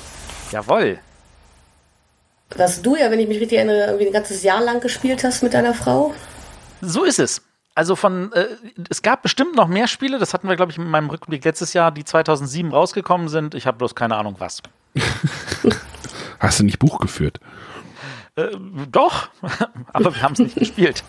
[0.50, 0.98] Jawohl.
[2.56, 5.42] Was du ja, wenn ich mich richtig erinnere, irgendwie ein ganzes Jahr lang gespielt hast
[5.42, 6.14] mit deiner Frau.
[6.80, 7.42] So ist es.
[7.74, 8.46] Also von, äh,
[8.90, 11.74] es gab bestimmt noch mehr Spiele, das hatten wir, glaube ich, in meinem Rückblick letztes
[11.74, 13.54] Jahr, die 2007 rausgekommen sind.
[13.54, 14.62] Ich habe bloß keine Ahnung was.
[16.40, 17.38] Hast du nicht Buch geführt?
[18.34, 18.48] Äh,
[18.90, 19.28] doch,
[19.92, 21.04] aber wir haben es nicht gespielt.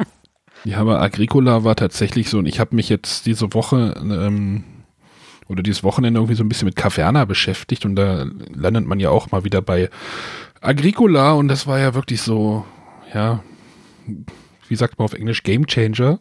[0.63, 4.63] Ja, aber Agricola war tatsächlich so, und ich habe mich jetzt diese Woche ähm,
[5.47, 9.09] oder dieses Wochenende irgendwie so ein bisschen mit Caverna beschäftigt und da landet man ja
[9.09, 9.89] auch mal wieder bei
[10.62, 12.66] Agricola und das war ja wirklich so,
[13.14, 13.43] ja,
[14.68, 16.20] wie sagt man auf Englisch, Game Changer.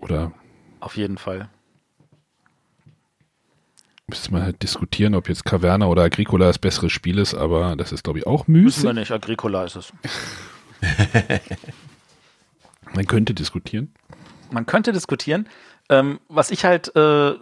[0.00, 0.32] Oder?
[0.80, 1.48] Auf jeden Fall.
[4.08, 7.90] Müsste man halt diskutieren, ob jetzt Caverna oder Agricola das bessere Spiel ist, aber das
[7.90, 8.84] ist, glaube ich, auch müßig.
[8.84, 9.92] Müssen wir nicht, Agricola ist es.
[12.94, 13.92] man könnte diskutieren.
[14.52, 15.48] Man könnte diskutieren.
[15.88, 17.34] Ähm, was ich halt, äh,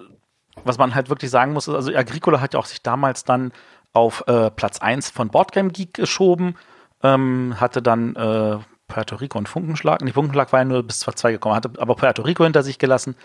[0.64, 3.52] was man halt wirklich sagen muss, ist, also Agricola hat ja auch sich damals dann
[3.94, 6.56] auf äh, Platz 1 von Boardgame Geek geschoben,
[7.02, 11.32] ähm, hatte dann äh, Puerto Rico und Funkenschlag, nee, Funkenschlag war ja nur bis 2
[11.32, 13.16] gekommen, hatte aber Puerto Rico hinter sich gelassen.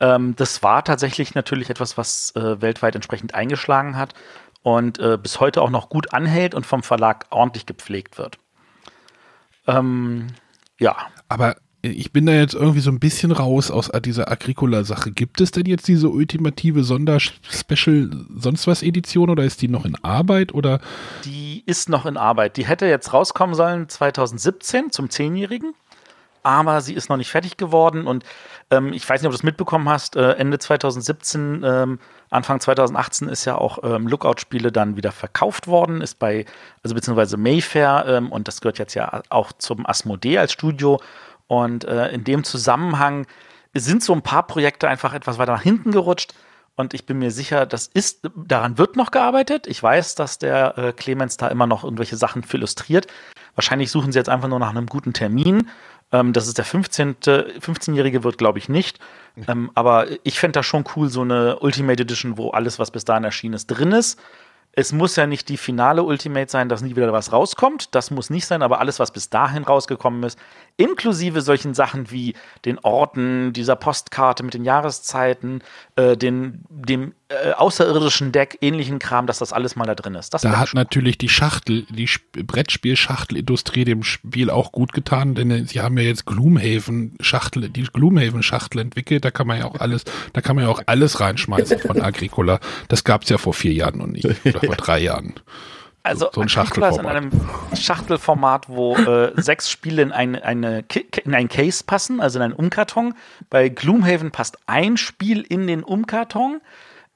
[0.00, 4.14] Ähm, das war tatsächlich natürlich etwas, was äh, weltweit entsprechend eingeschlagen hat
[4.62, 8.38] und äh, bis heute auch noch gut anhält und vom Verlag ordentlich gepflegt wird.
[9.66, 10.28] Ähm,
[10.78, 10.96] ja.
[11.28, 15.12] Aber ich bin da jetzt irgendwie so ein bisschen raus aus dieser Agricola-Sache.
[15.12, 19.96] Gibt es denn jetzt diese ultimative Sonderspecial sonst was Edition oder ist die noch in
[20.02, 20.80] Arbeit oder?
[21.24, 22.56] Die ist noch in Arbeit.
[22.56, 25.74] Die hätte jetzt rauskommen sollen 2017 zum Zehnjährigen,
[26.42, 28.24] aber sie ist noch nicht fertig geworden und
[28.70, 30.16] ähm, ich weiß nicht, ob du es mitbekommen hast.
[30.16, 31.98] Äh, Ende 2017, ähm,
[32.30, 36.46] Anfang 2018 ist ja auch ähm, Lookout-Spiele dann wieder verkauft worden, ist bei
[36.82, 40.98] also beziehungsweise Mayfair ähm, und das gehört jetzt ja auch zum Asmodee als Studio
[41.46, 43.26] und äh, in dem Zusammenhang
[43.74, 46.34] sind so ein paar Projekte einfach etwas weiter nach hinten gerutscht.
[46.76, 49.68] Und ich bin mir sicher, das ist, daran wird noch gearbeitet.
[49.68, 53.06] Ich weiß, dass der äh, Clemens da immer noch irgendwelche Sachen für illustriert.
[53.54, 55.68] Wahrscheinlich suchen sie jetzt einfach nur nach einem guten Termin.
[56.10, 57.16] Ähm, das ist der 15.
[57.16, 58.98] 15-Jährige wird, glaube ich, nicht.
[59.46, 63.04] Ähm, aber ich fände das schon cool, so eine Ultimate Edition, wo alles, was bis
[63.04, 64.20] dahin erschienen ist, drin ist.
[64.72, 67.94] Es muss ja nicht die finale Ultimate sein, dass nie wieder was rauskommt.
[67.94, 70.36] Das muss nicht sein, aber alles, was bis dahin rausgekommen ist,
[70.76, 75.62] inklusive solchen Sachen wie den Orten, dieser Postkarte mit den Jahreszeiten,
[75.96, 80.34] äh, den, dem äh, außerirdischen Deck, ähnlichen Kram, dass das alles mal da drin ist.
[80.34, 85.80] Das da hat natürlich die Schachtel, die Brettspiel-Schachtelindustrie dem Spiel auch gut getan, denn sie
[85.80, 90.56] haben ja jetzt Gloomhaven-Schachtel, die Gloomhaven-Schachtel entwickelt, da kann man ja auch alles, da kann
[90.56, 92.58] man ja auch alles reinschmeißen von Agricola.
[92.88, 95.34] Das gab es ja vor vier Jahren noch nicht, oder vor drei Jahren.
[96.04, 97.00] Also so ein Schachtelformat.
[97.00, 97.30] in einem
[97.74, 100.84] Schachtelformat, wo äh, sechs Spiele in, ein, eine,
[101.24, 103.14] in ein Case passen, also in einen Umkarton.
[103.48, 106.60] Bei Gloomhaven passt ein Spiel in den Umkarton.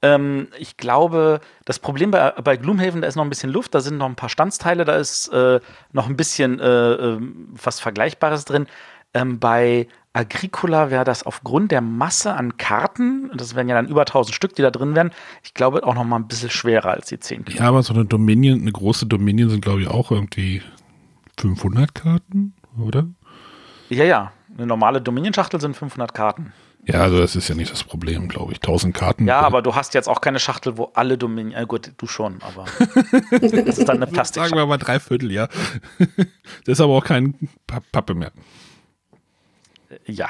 [0.01, 3.81] Ähm, ich glaube, das Problem bei, bei Gloomhaven, da ist noch ein bisschen Luft, da
[3.81, 5.61] sind noch ein paar Standsteile, da ist äh,
[5.93, 8.69] noch ein bisschen äh, ähm, was Vergleichbares drin.
[9.15, 14.03] Ähm, bei Agricola wäre das aufgrund der Masse an Karten, das wären ja dann über
[14.03, 17.07] 1000 Stück, die da drin wären, ich glaube auch noch mal ein bisschen schwerer als
[17.07, 17.59] die 10 Kilo.
[17.59, 20.63] Ja, aber so eine Dominion, eine große Dominion sind glaube ich auch irgendwie
[21.39, 23.07] 500 Karten, oder?
[23.91, 26.53] Ja, ja, eine normale Dominion-Schachtel sind 500 Karten.
[26.85, 28.59] Ja, also das ist ja nicht das Problem, glaube ich.
[28.59, 29.27] 1000 Karten.
[29.27, 31.61] Ja, aber du hast jetzt auch keine Schachtel, wo alle Dominion.
[31.61, 32.65] Äh, gut, du schon, aber
[33.31, 34.43] das ist dann eine Plastik.
[34.43, 35.49] Sagen wir mal drei Viertel, ja.
[35.99, 37.35] das ist aber auch kein
[37.67, 38.33] Pappe mehr.
[40.09, 40.29] Ja.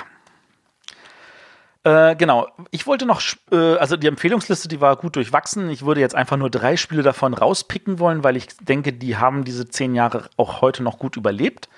[1.84, 2.48] Äh, genau.
[2.70, 5.70] Ich wollte noch, äh, also die Empfehlungsliste, die war gut durchwachsen.
[5.70, 9.44] Ich würde jetzt einfach nur drei Spiele davon rauspicken wollen, weil ich denke, die haben
[9.44, 11.68] diese zehn Jahre auch heute noch gut überlebt.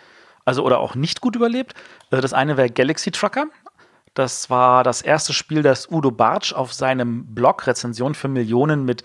[0.44, 1.74] Also oder auch nicht gut überlebt.
[2.10, 3.46] Äh, das eine wäre Galaxy Trucker.
[4.14, 9.04] Das war das erste Spiel, das Udo Bartsch auf seinem Blog Rezension für Millionen mit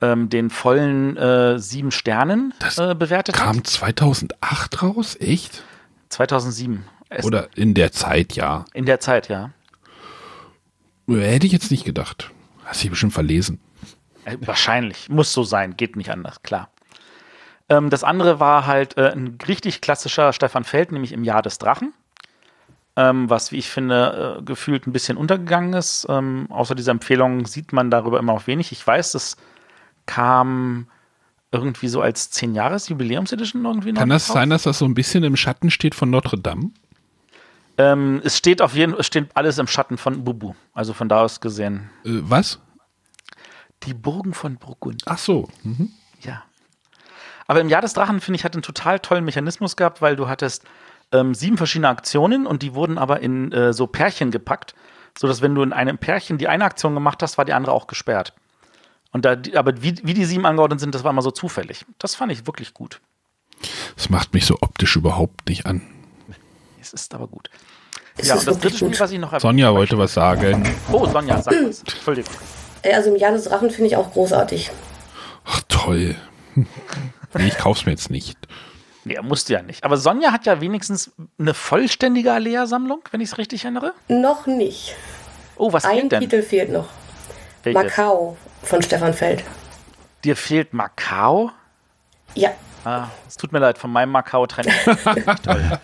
[0.00, 3.54] ähm, den vollen äh, sieben Sternen äh, bewertet kam hat.
[3.54, 5.16] Kam 2008 raus?
[5.20, 5.62] Echt?
[6.08, 6.84] 2007.
[7.22, 8.64] Oder in der Zeit, ja.
[8.74, 9.50] In der Zeit, ja.
[11.08, 12.30] Hätte ich jetzt nicht gedacht.
[12.64, 13.60] Hast du bestimmt verlesen.
[14.24, 15.08] Äh, wahrscheinlich.
[15.08, 15.76] Muss so sein.
[15.76, 16.70] Geht nicht anders, klar.
[17.68, 21.58] Ähm, das andere war halt äh, ein richtig klassischer Stefan Feld, nämlich im Jahr des
[21.58, 21.92] Drachen.
[22.96, 26.06] Ähm, was, wie ich finde, äh, gefühlt ein bisschen untergegangen ist.
[26.08, 28.72] Ähm, außer dieser Empfehlung sieht man darüber immer auch wenig.
[28.72, 29.36] Ich weiß, das
[30.06, 30.88] kam
[31.52, 34.00] irgendwie so als 10-Jahres-Jubiläumsedition irgendwie noch.
[34.00, 36.70] Kann das sein, dass das so ein bisschen im Schatten steht von Notre Dame?
[37.78, 40.54] Ähm, es steht auf jeden Fall, es steht alles im Schatten von Bubu.
[40.72, 41.90] Also von da aus gesehen.
[42.04, 42.58] Äh, was?
[43.82, 45.02] Die Burgen von Burgund.
[45.06, 45.48] Ach so.
[45.62, 45.90] Mhm.
[46.22, 46.42] Ja.
[47.46, 50.28] Aber im Jahr des Drachen, finde ich, hat einen total tollen Mechanismus gehabt, weil du
[50.28, 50.64] hattest
[51.12, 54.74] ähm, sieben verschiedene Aktionen und die wurden aber in äh, so Pärchen gepackt,
[55.16, 57.86] sodass wenn du in einem Pärchen die eine Aktion gemacht hast, war die andere auch
[57.86, 58.34] gesperrt.
[59.12, 61.86] Und da, aber wie, wie die sieben angeordnet sind, das war immer so zufällig.
[61.98, 63.00] Das fand ich wirklich gut.
[63.94, 65.82] Das macht mich so optisch überhaupt nicht an.
[66.94, 67.50] Es ist aber gut.
[68.16, 70.66] Es ja, das dritte Spiel, was ich noch Sonja wollte was sagen.
[70.90, 71.80] Oh, Sonja, sag was.
[71.80, 72.34] Entschuldigung.
[72.84, 74.70] Also im Jahr des Drachen finde ich auch großartig.
[75.44, 76.14] Ach toll.
[76.54, 78.38] nee, ich kauf's mir jetzt nicht.
[79.04, 79.84] Nee, musste ja nicht.
[79.84, 83.92] Aber Sonja hat ja wenigstens eine vollständige Alea-Sammlung, wenn ich es richtig erinnere.
[84.08, 84.96] Noch nicht.
[85.56, 86.20] Oh, was Ein fehlt denn?
[86.20, 86.88] Titel fehlt noch.
[87.62, 87.82] Welches?
[87.82, 89.44] Macau von Stefan Feld.
[90.24, 91.50] Dir fehlt Macau?
[92.34, 92.50] Ja.
[92.86, 94.70] Ah, es tut mir leid, von meinem Macau trenne
[95.42, 95.80] Toll.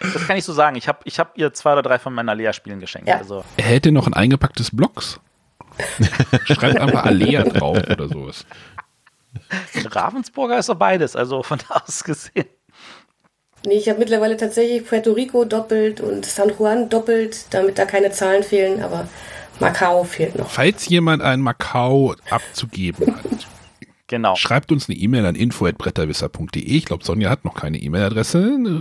[0.00, 0.76] das kann ich so sagen.
[0.76, 3.08] Ich habe ich hab ihr zwei oder drei von meinen Alea-Spielen geschenkt.
[3.08, 3.16] Ja.
[3.16, 3.42] Also.
[3.56, 5.18] Er hätte noch ein eingepacktes Blocks.
[6.44, 8.44] Schreibt einfach Alea drauf oder sowas.
[9.90, 12.48] Ravensburger ist doch beides, also von da aus gesehen.
[13.64, 18.10] Nee, ich habe mittlerweile tatsächlich Puerto Rico doppelt und San Juan doppelt, damit da keine
[18.10, 19.08] Zahlen fehlen, aber
[19.58, 20.50] Macau fehlt noch.
[20.50, 23.46] Falls jemand ein Macau abzugeben hat,
[24.08, 24.36] Genau.
[24.36, 26.62] Schreibt uns eine E-Mail an info.bretterwisser.de.
[26.62, 28.38] Ich glaube, Sonja hat noch keine E-Mail-Adresse,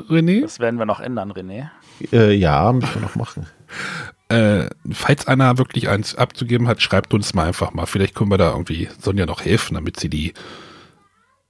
[0.10, 0.42] René.
[0.42, 1.70] Das werden wir noch ändern, René.
[2.12, 3.48] Äh, ja, müssen wir noch machen.
[4.30, 7.86] Äh, falls einer wirklich eins abzugeben hat, schreibt uns mal einfach mal.
[7.86, 10.34] Vielleicht können wir da irgendwie Sonja noch helfen, damit sie die.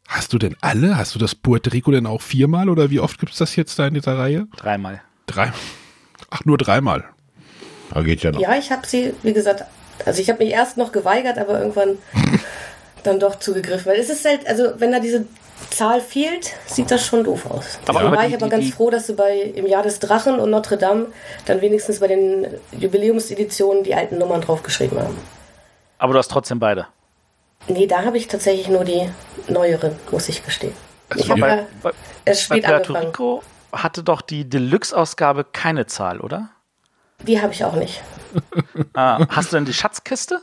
[0.07, 0.97] Hast du denn alle?
[0.97, 3.79] Hast du das Puerto Rico denn auch viermal oder wie oft gibt es das jetzt
[3.79, 4.47] da in dieser Reihe?
[4.55, 5.01] Dreimal.
[5.25, 5.51] Drei.
[6.29, 7.05] Ach, nur dreimal.
[7.91, 8.39] Da geht ja noch.
[8.39, 9.63] Ja, ich habe sie, wie gesagt,
[10.05, 11.97] also ich habe mich erst noch geweigert, aber irgendwann
[13.05, 13.85] dann doch zugegriffen.
[13.91, 15.25] Weil es ist halt, also wenn da diese
[15.69, 17.79] Zahl fehlt, sieht das schon doof aus.
[17.87, 20.49] Aber da war ich aber ganz froh, dass sie bei im Jahr des Drachen und
[20.49, 21.07] Notre Dame
[21.45, 22.47] dann wenigstens bei den
[22.77, 25.17] Jubiläumseditionen die alten Nummern draufgeschrieben haben.
[25.97, 26.87] Aber du hast trotzdem beide.
[27.67, 29.09] Nee, da habe ich tatsächlich nur die
[29.47, 30.73] neueren, muss ich gestehen.
[31.09, 31.91] Also ich habe ja,
[32.25, 33.07] es spät bei angefangen.
[33.07, 36.49] Rico hatte doch die Deluxe-Ausgabe keine Zahl, oder?
[37.23, 38.01] Die habe ich auch nicht.
[38.93, 40.41] ah, hast du denn die Schatzkiste?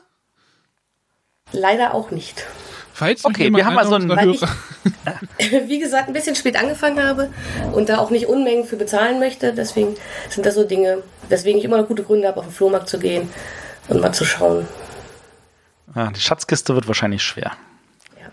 [1.52, 2.46] Leider auch nicht.
[2.94, 4.10] Falls okay, wir haben mal so ein.
[4.28, 4.42] Ich,
[5.68, 7.30] wie gesagt, ein bisschen spät angefangen habe
[7.72, 9.54] und da auch nicht Unmengen für bezahlen möchte.
[9.54, 9.96] Deswegen
[10.28, 12.98] sind das so Dinge, weswegen ich immer noch gute Gründe habe, auf den Flohmarkt zu
[12.98, 13.30] gehen
[13.88, 14.68] und mal zu schauen.
[15.94, 17.52] Ja, die Schatzkiste wird wahrscheinlich schwer.
[18.20, 18.28] Ja.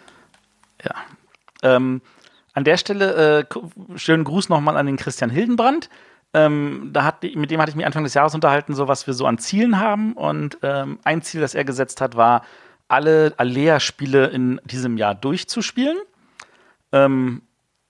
[0.86, 1.76] ja.
[1.76, 2.02] Ähm,
[2.54, 5.90] an der Stelle äh, schönen Gruß nochmal an den Christian Hildenbrand.
[6.34, 9.14] Ähm, da hat, mit dem hatte ich mich Anfang des Jahres unterhalten, so was wir
[9.14, 10.14] so an Zielen haben.
[10.14, 12.44] Und ähm, ein Ziel, das er gesetzt hat, war,
[12.90, 15.98] alle Alea-Spiele in diesem Jahr durchzuspielen.
[16.92, 17.44] Ähm,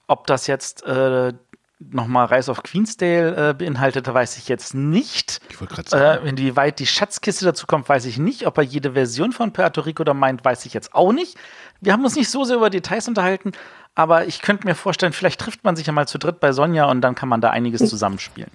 [0.07, 1.33] ob das jetzt äh,
[1.79, 5.39] nochmal Rise of Queensdale äh, beinhaltete, weiß ich jetzt nicht.
[5.49, 6.25] Ich wollte gerade sagen.
[6.25, 8.45] Äh, inwieweit die Schatzkiste dazu kommt, weiß ich nicht.
[8.45, 11.37] Ob er jede Version von Puerto Rico da meint, weiß ich jetzt auch nicht.
[11.79, 13.53] Wir haben uns nicht so sehr über Details unterhalten,
[13.95, 16.85] aber ich könnte mir vorstellen, vielleicht trifft man sich ja mal zu dritt bei Sonja
[16.85, 18.51] und dann kann man da einiges zusammenspielen.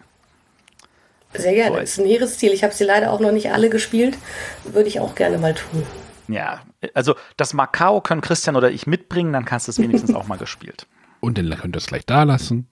[1.32, 1.80] Sehr gerne.
[1.80, 2.52] Das ist ein hehres Ziel.
[2.52, 4.18] Ich habe sie leider auch noch nicht alle gespielt.
[4.64, 5.84] Würde ich auch gerne mal tun.
[6.28, 6.60] Ja,
[6.94, 10.38] also das Macau können Christian oder ich mitbringen, dann kannst du es wenigstens auch mal
[10.38, 10.86] gespielt.
[11.20, 12.68] Und dann könnt ihr es gleich da lassen.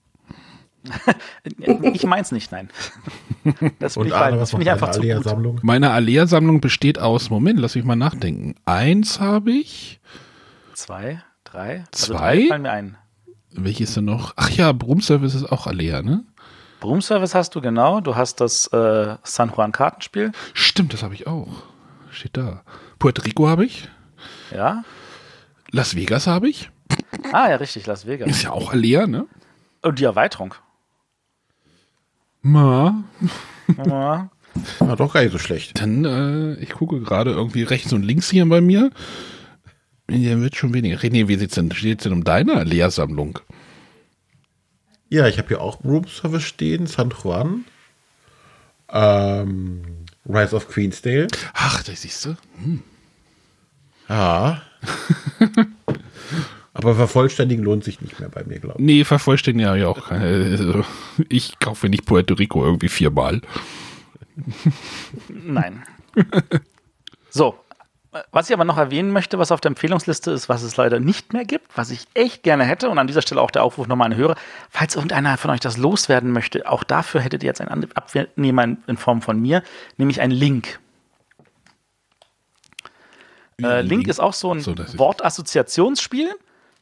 [1.93, 2.69] ich meins nicht, nein.
[3.79, 5.63] Das bin ich, Arne, ich einfach Alea zu gut.
[5.63, 8.55] Meine Alea-Sammlung besteht aus, Moment, lass mich mal nachdenken.
[8.65, 9.99] Eins habe ich.
[10.73, 11.85] Zwei, drei.
[11.91, 12.15] Zwei?
[12.17, 12.97] Also fallen mir ein.
[13.51, 14.33] Welches denn noch?
[14.35, 16.25] Ach ja, Broom-Service ist auch Alea, ne?
[16.79, 18.01] Broom-Service hast du, genau.
[18.01, 20.31] Du hast das äh, San Juan-Kartenspiel.
[20.53, 21.63] Stimmt, das habe ich auch.
[22.09, 22.63] Steht da.
[22.99, 23.89] Puerto Rico habe ich.
[24.51, 24.83] Ja.
[25.71, 26.69] Las Vegas habe ich.
[27.31, 28.29] Ah, ja, richtig, Las Vegas.
[28.29, 29.27] Ist ja auch Alea, ne?
[29.81, 30.55] Und die Erweiterung.
[32.41, 33.03] Ma.
[33.67, 34.29] Ma.
[34.79, 35.81] War doch gar nicht so schlecht.
[35.81, 38.91] Dann, äh, ich gucke gerade irgendwie rechts und links hier bei mir.
[40.09, 40.99] Hier wird schon weniger.
[41.09, 41.71] Nee, wie sieht's denn?
[41.71, 43.39] Steht es denn um deine Lehrsammlung?
[45.09, 47.65] Ja, ich habe hier auch Room Service stehen, San Juan.
[48.89, 51.27] Ähm, Rise of Queensdale.
[51.53, 52.35] Ach, das siehst du.
[52.61, 52.81] Hm.
[54.09, 54.61] Ja.
[56.73, 58.85] Aber vervollständigen lohnt sich nicht mehr bei mir, glaube ich.
[58.85, 60.25] Nee, vervollständigen ja, ja auch keine.
[60.25, 60.83] Also,
[61.29, 63.41] ich kaufe nicht Puerto Rico irgendwie viermal.
[65.29, 65.83] Nein.
[67.29, 67.55] So,
[68.31, 71.33] was ich aber noch erwähnen möchte, was auf der Empfehlungsliste ist, was es leider nicht
[71.33, 74.11] mehr gibt, was ich echt gerne hätte und an dieser Stelle auch der Aufruf nochmal
[74.11, 74.35] an Hörer,
[74.69, 78.97] falls irgendeiner von euch das loswerden möchte, auch dafür hättet ihr jetzt einen Abnehmer in
[78.97, 79.63] Form von mir,
[79.97, 80.79] nämlich einen Link.
[83.61, 86.31] Äh, Link ist auch so ein so, Wortassoziationsspiel.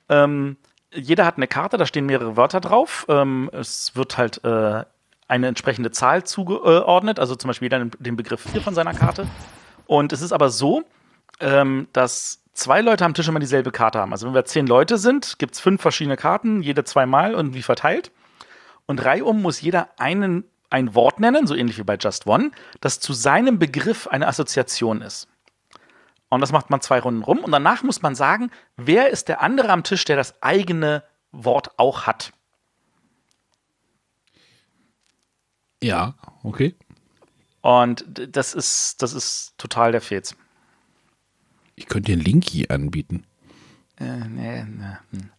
[0.09, 0.57] Ähm,
[0.93, 3.05] jeder hat eine Karte, da stehen mehrere Wörter drauf.
[3.09, 4.84] Ähm, es wird halt äh,
[5.27, 9.27] eine entsprechende Zahl zugeordnet, also zum Beispiel jeder den Begriff 4 von seiner Karte.
[9.86, 10.84] Und es ist aber so,
[11.41, 14.11] ähm, dass zwei Leute am Tisch immer dieselbe Karte haben.
[14.11, 18.11] Also wenn wir zehn Leute sind, gibt es fünf verschiedene Karten, jede zweimal irgendwie verteilt.
[18.85, 22.99] Und reihum muss jeder einen, ein Wort nennen, so ähnlich wie bei Just One, das
[22.99, 25.27] zu seinem Begriff eine Assoziation ist.
[26.29, 27.39] Und das macht man zwei Runden rum.
[27.39, 31.77] Und danach muss man sagen, wer ist der andere am Tisch, der das eigene Wort
[31.77, 32.31] auch hat.
[35.81, 36.75] Ja, okay.
[37.61, 40.35] Und das ist, das ist total der Fez.
[41.82, 43.23] Ich könnte dir einen Linky anbieten.
[43.99, 45.17] Äh, nee, nee.
[45.17, 45.32] Hm.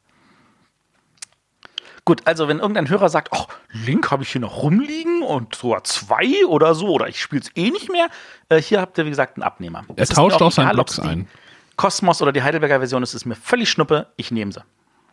[2.04, 5.84] Gut, also wenn irgendein Hörer sagt, oh, Link habe ich hier noch rumliegen und sogar
[5.84, 8.08] zwei oder so, oder ich spiele es eh nicht mehr,
[8.48, 9.84] äh, hier habt ihr, wie gesagt, einen Abnehmer.
[9.94, 11.28] Er tauscht auch seinen Blocks ein.
[11.76, 14.64] Kosmos oder die Heidelberger Version ist es mir völlig schnuppe, ich nehme sie.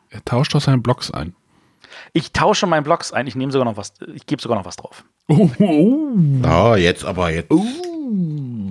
[0.10, 1.36] Er tauscht auch seinen Blocks ein.
[2.14, 4.78] Ich tausche meinen Blocks ein, ich nehme sogar noch was, ich gebe sogar noch was
[4.78, 5.06] drauf.
[5.28, 6.08] Oh, oh.
[6.44, 7.52] oh jetzt aber, jetzt.
[7.52, 7.64] Oh.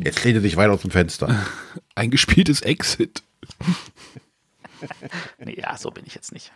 [0.05, 1.47] Jetzt lehnt er sich weit aus dem Fenster.
[1.95, 3.23] Ein gespieltes Exit.
[5.39, 6.53] nee, ja, so bin ich jetzt nicht.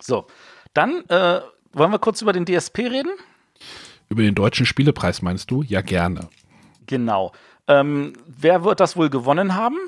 [0.00, 0.26] So,
[0.72, 1.40] dann äh,
[1.72, 3.12] wollen wir kurz über den DSP reden?
[4.08, 5.62] Über den deutschen Spielepreis meinst du?
[5.62, 6.28] Ja, gerne.
[6.86, 7.32] Genau.
[7.68, 9.78] Ähm, wer wird das wohl gewonnen haben?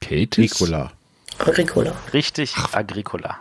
[0.00, 0.52] Keltis?
[0.52, 0.92] Agricola.
[1.38, 1.92] Agricola.
[2.12, 2.56] Richtig.
[2.72, 3.38] Agricola.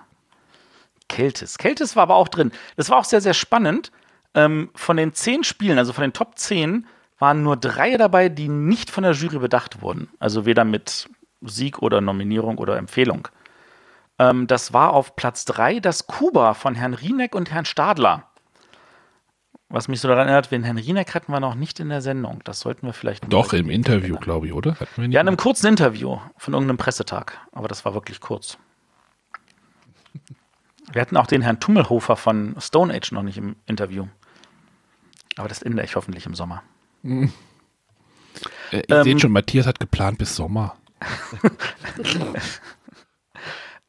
[1.07, 1.57] Keltis.
[1.57, 2.51] Keltis war aber auch drin.
[2.75, 3.91] Das war auch sehr, sehr spannend.
[4.37, 6.85] Ähm, von den zehn Spielen, also von den Top 10,
[7.17, 10.09] waren nur drei dabei, die nicht von der Jury bedacht wurden.
[10.19, 11.09] Also weder mit
[11.41, 13.27] Sieg oder Nominierung oder Empfehlung.
[14.19, 18.27] Ähm, das war auf Platz 3 das Kuba von Herrn Rieneck und Herrn Stadler.
[19.69, 22.41] Was mich so daran erinnert, den Herrn Rieneck hatten wir noch nicht in der Sendung.
[22.43, 23.33] Das sollten wir vielleicht.
[23.33, 24.77] Doch, im Interview, glaube ich, oder?
[24.97, 27.39] ja, in einem kurzen Interview von irgendeinem Pressetag.
[27.51, 28.59] Aber das war wirklich kurz.
[30.91, 34.05] Wir hatten auch den Herrn Tummelhofer von Stone Age noch nicht im Interview.
[35.37, 36.63] Aber das ändere ich hoffentlich im Sommer.
[37.03, 37.31] Mhm.
[38.71, 40.75] Äh, ihr ähm, seht schon, Matthias hat geplant bis Sommer.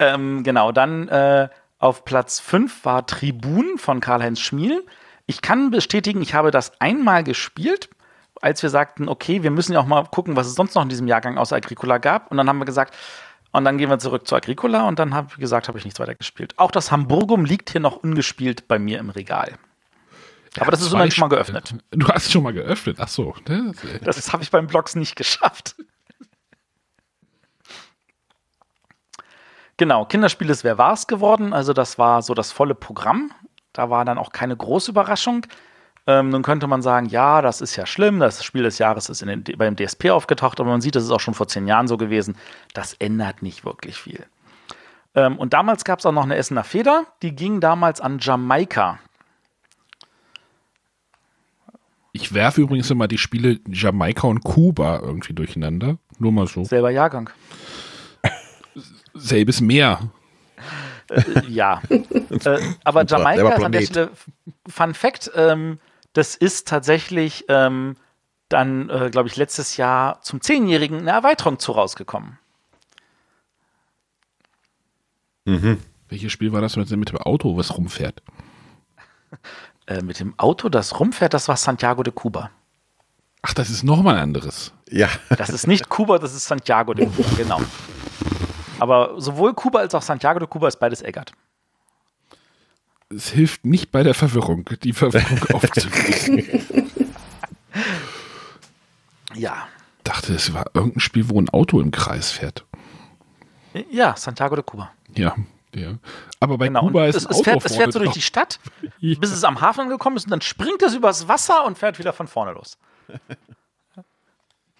[0.00, 1.48] Ähm, genau, dann äh,
[1.80, 4.86] auf Platz 5 war Tribun von Karl-Heinz Schmiel.
[5.26, 7.90] Ich kann bestätigen, ich habe das einmal gespielt
[8.42, 10.88] als wir sagten, okay, wir müssen ja auch mal gucken, was es sonst noch in
[10.88, 12.30] diesem Jahrgang außer Agricola gab.
[12.30, 12.94] Und dann haben wir gesagt,
[13.50, 15.98] und dann gehen wir zurück zu Agricola und dann habe ich gesagt, habe ich nichts
[15.98, 16.54] weiter gespielt.
[16.58, 19.54] Auch das Hamburgum liegt hier noch ungespielt bei mir im Regal.
[20.56, 21.74] Ja, Aber das ist immerhin schon mal geöffnet.
[21.90, 23.34] Du hast schon mal geöffnet, ach so.
[24.02, 25.76] Das, das habe ich beim Blogs nicht geschafft.
[29.76, 31.52] Genau, Kinderspiel ist Wer war's geworden.
[31.52, 33.30] Also das war so das volle Programm.
[33.72, 35.46] Da war dann auch keine große Überraschung.
[36.08, 39.20] Ähm, nun könnte man sagen, ja, das ist ja schlimm, das Spiel des Jahres ist
[39.20, 41.98] den, beim DSP aufgetaucht, aber man sieht, das ist auch schon vor zehn Jahren so
[41.98, 42.34] gewesen.
[42.72, 44.24] Das ändert nicht wirklich viel.
[45.14, 48.98] Ähm, und damals gab es auch noch eine Essener Feder, die ging damals an Jamaika.
[52.20, 55.98] Ich werfe übrigens immer die Spiele Jamaika und Kuba irgendwie durcheinander.
[56.18, 56.64] Nur mal so.
[56.64, 57.30] Selber Jahrgang.
[59.14, 60.10] Selbes Meer.
[61.10, 61.80] Äh, ja.
[61.90, 64.10] äh, aber Jamaika ist an der Stelle,
[64.66, 65.78] Fun Fact, ähm,
[66.12, 67.94] das ist tatsächlich ähm,
[68.48, 72.36] dann, äh, glaube ich, letztes Jahr zum Zehnjährigen eine Erweiterung zu rausgekommen.
[75.44, 75.78] Mhm.
[76.08, 78.22] Welches Spiel war das mit dem Auto, was rumfährt?
[79.88, 82.50] Äh, mit dem Auto, das rumfährt, das war Santiago de Cuba.
[83.42, 84.72] Ach, das ist nochmal ein anderes.
[84.90, 85.08] Ja.
[85.30, 87.60] Das ist nicht Kuba, das ist Santiago de Cuba, genau.
[88.78, 91.32] Aber sowohl Kuba als auch Santiago de Cuba ist beides Eggert
[93.14, 96.44] es hilft nicht bei der Verwirrung, die Verwirrung aufzulösen.
[99.34, 99.68] ja.
[99.98, 102.64] Ich dachte, es war irgendein Spiel, wo ein Auto im Kreis fährt.
[103.90, 104.90] Ja, Santiago de Cuba.
[105.14, 105.36] Ja,
[105.74, 105.98] ja.
[106.40, 106.80] Aber bei genau.
[106.80, 108.58] Kuba ist es, es, fährt, es fährt so durch die Stadt,
[108.98, 109.18] ja.
[109.18, 112.12] bis es am Hafen angekommen ist und dann springt es übers Wasser und fährt wieder
[112.12, 112.78] von vorne los.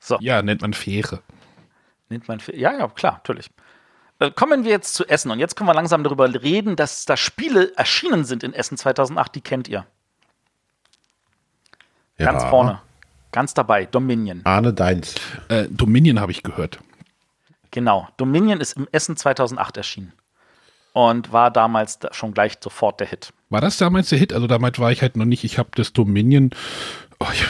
[0.01, 0.17] So.
[0.21, 1.23] Ja, nennt man Fähre.
[2.09, 2.59] Nennt man Fähre.
[2.59, 3.51] Ja, ja, klar, natürlich.
[4.21, 7.17] Äh, kommen wir jetzt zu Essen und jetzt können wir langsam darüber reden, dass da
[7.17, 9.87] Spiele erschienen sind in Essen 2008, die kennt ihr.
[12.17, 12.33] Ja.
[12.33, 12.81] Ganz vorne.
[13.31, 14.41] Ganz dabei, Dominion.
[14.45, 15.17] Arne Deins.
[15.49, 16.79] Äh, Dominion habe ich gehört.
[17.71, 20.13] Genau, Dominion ist im Essen 2008 erschienen
[20.99, 23.33] und war damals schon gleich sofort der Hit.
[23.51, 24.33] War das damals der Hit?
[24.33, 26.51] Also damals war ich halt noch nicht, ich habe das Dominion,
[27.21, 27.45] oh, ich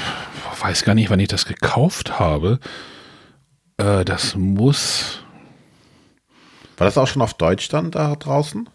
[0.60, 2.60] weiß gar nicht, wann ich das gekauft habe.
[3.78, 5.22] Äh, das muss
[6.76, 8.68] war das auch schon auf Deutsch dann da draußen?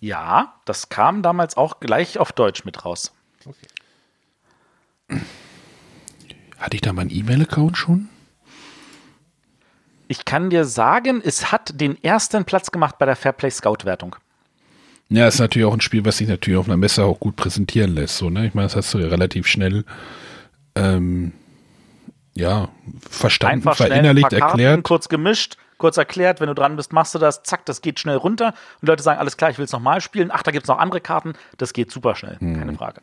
[0.00, 3.12] Ja, das kam damals auch gleich auf Deutsch mit raus.
[3.46, 5.20] Okay.
[6.58, 8.08] Hatte ich da meinen E-Mail-Account schon?
[10.08, 14.16] Ich kann dir sagen, es hat den ersten Platz gemacht bei der Fairplay Scout-Wertung.
[15.10, 17.94] Ja, ist natürlich auch ein Spiel, was sich natürlich auf einer Messe auch gut präsentieren
[17.94, 18.16] lässt.
[18.16, 18.46] So, ne?
[18.46, 19.84] Ich meine, das hast du ja relativ schnell
[20.74, 21.32] ähm,
[22.34, 22.68] ja,
[23.08, 24.84] verstanden, Einfach verinnerlicht, erklärt.
[24.84, 28.16] Kurz gemischt, kurz erklärt, wenn du dran bist, machst du das, zack, das geht schnell
[28.16, 28.54] runter.
[28.80, 30.30] Und Leute sagen, alles klar, ich will es nochmal spielen.
[30.32, 31.34] Ach, da gibt es noch andere Karten.
[31.56, 32.58] Das geht super schnell, mhm.
[32.58, 33.00] keine Frage.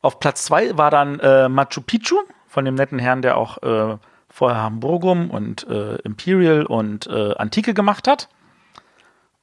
[0.00, 3.96] Auf Platz zwei war dann äh, Machu Picchu von dem netten Herrn, der auch äh,
[4.28, 8.28] vorher Hamburgum und äh, Imperial und äh, Antike gemacht hat.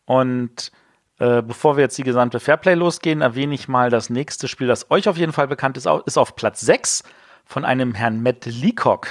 [0.05, 0.71] Und
[1.19, 4.91] äh, bevor wir jetzt die gesamte Fairplay losgehen, erwähne ich mal das nächste Spiel, das
[4.91, 7.03] euch auf jeden Fall bekannt ist, ist auf Platz 6
[7.45, 9.07] von einem Herrn Matt Leacock.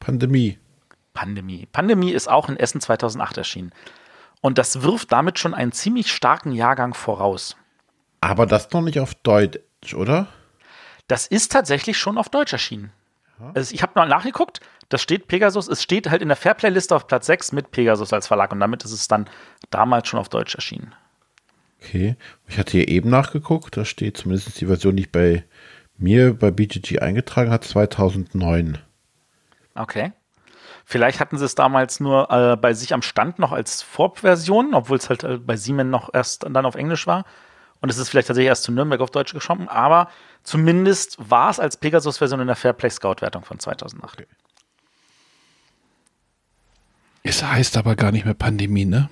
[0.00, 0.58] Pandemie.
[1.12, 1.66] Pandemie.
[1.72, 3.72] Pandemie ist auch in Essen 2008 erschienen.
[4.40, 7.56] Und das wirft damit schon einen ziemlich starken Jahrgang voraus.
[8.20, 10.26] Aber das noch nicht auf Deutsch, oder?
[11.08, 12.92] Das ist tatsächlich schon auf Deutsch erschienen.
[13.54, 17.06] Also ich habe mal nachgeguckt, das steht Pegasus, es steht halt in der Fairplay-Liste auf
[17.06, 19.28] Platz 6 mit Pegasus als Verlag und damit ist es dann
[19.70, 20.94] damals schon auf Deutsch erschienen.
[21.80, 22.16] Okay,
[22.46, 25.44] ich hatte hier eben nachgeguckt, da steht zumindest die Version, die ich bei
[25.98, 28.78] mir bei BGG eingetragen hat, 2009.
[29.74, 30.12] Okay.
[30.86, 34.98] Vielleicht hatten sie es damals nur äh, bei sich am Stand noch als Vorversion, obwohl
[34.98, 37.24] es halt äh, bei Siemens noch erst dann auf Englisch war.
[37.80, 40.08] Und es ist vielleicht tatsächlich erst zu Nürnberg auf Deutsch geschoben, aber
[40.42, 44.20] zumindest war es als Pegasus-Version in der Fairplay Scout-Wertung von 2008.
[44.20, 44.26] Okay.
[47.22, 49.08] Es heißt aber gar nicht mehr Pandemie, ne?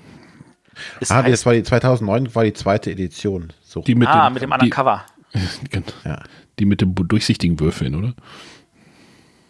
[1.00, 3.52] Es ah, das war die 2009 war die zweite Edition.
[3.62, 3.82] So.
[3.82, 5.04] Die mit ah, dem, mit dem anderen Cover.
[6.04, 6.22] ja.
[6.58, 8.14] Die mit dem durchsichtigen Würfeln, oder?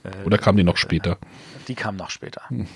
[0.05, 1.19] Äh, Oder kam die noch später?
[1.69, 2.43] Die kam noch später.
[2.49, 2.67] Hm.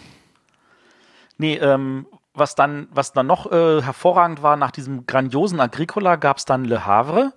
[1.39, 2.07] Nee, ähm,
[2.39, 6.65] was dann, was dann noch äh, hervorragend war, nach diesem grandiosen Agricola gab es dann
[6.65, 7.33] Le Havre,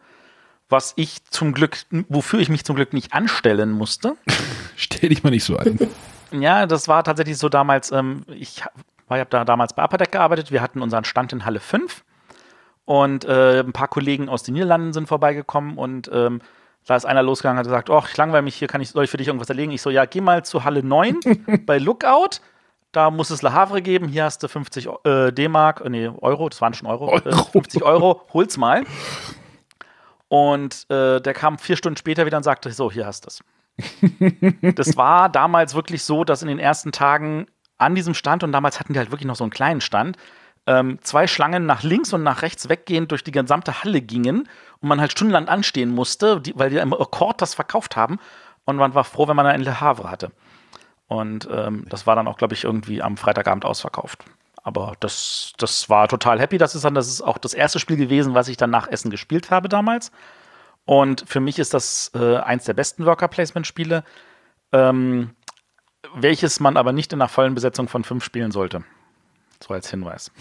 [0.70, 1.78] was ich zum Glück,
[2.10, 4.16] wofür ich mich zum Glück nicht anstellen musste.
[4.76, 5.80] Stell dich mal nicht so an.
[6.32, 8.64] ja, das war tatsächlich so damals, ähm, ich
[9.10, 12.04] habe da damals bei Apadeck gearbeitet, wir hatten unseren Stand in Halle 5
[12.86, 16.42] und äh, ein paar Kollegen aus den Niederlanden sind vorbeigekommen und ähm,
[16.86, 19.04] da ist einer losgegangen und hat gesagt, oh, ich langweile mich hier, kann ich, soll
[19.04, 19.72] ich für dich irgendwas erlegen?
[19.72, 21.20] Ich so, ja, geh mal zu Halle 9
[21.66, 22.42] bei Lookout.
[22.92, 24.08] Da muss es Le Havre geben.
[24.08, 27.10] Hier hast du 50 äh, D-Mark, äh, nee, Euro, das waren schon Euro.
[27.12, 27.30] Euro.
[27.30, 28.84] Äh, 50 Euro, hol's mal.
[30.28, 33.44] Und äh, der kam vier Stunden später wieder und sagte, so, hier hast du es.
[34.76, 37.48] das war damals wirklich so, dass in den ersten Tagen
[37.78, 40.18] an diesem Stand, und damals hatten die halt wirklich noch so einen kleinen Stand,
[40.68, 44.50] ähm, zwei Schlangen nach links und nach rechts weggehend durch die gesamte Halle gingen
[44.82, 48.20] und man halt stundenlang anstehen musste, die, weil die im Akkord das verkauft haben.
[48.66, 50.32] Und man war froh, wenn man ein Le Havre hatte.
[51.10, 54.24] Und ähm, das war dann auch, glaube ich, irgendwie am Freitagabend ausverkauft.
[54.64, 56.60] Aber das, das war total happy.
[56.60, 59.10] Das ist dann, das ist auch das erste Spiel gewesen, was ich dann nach Essen
[59.10, 60.12] gespielt habe damals.
[60.86, 64.04] Und für mich ist das äh, eins der besten Worker-Placement-Spiele,
[64.72, 65.32] ähm,
[66.16, 68.84] welches man aber nicht in einer vollen Besetzung von fünf spielen sollte.
[69.64, 70.32] So als Hinweis.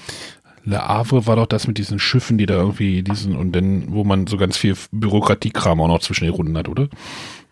[0.65, 4.05] Le Havre war doch das mit diesen Schiffen, die da irgendwie diesen und dann, wo
[4.05, 6.89] man so ganz viel Bürokratiekram auch noch zwischen den Runden hat, oder?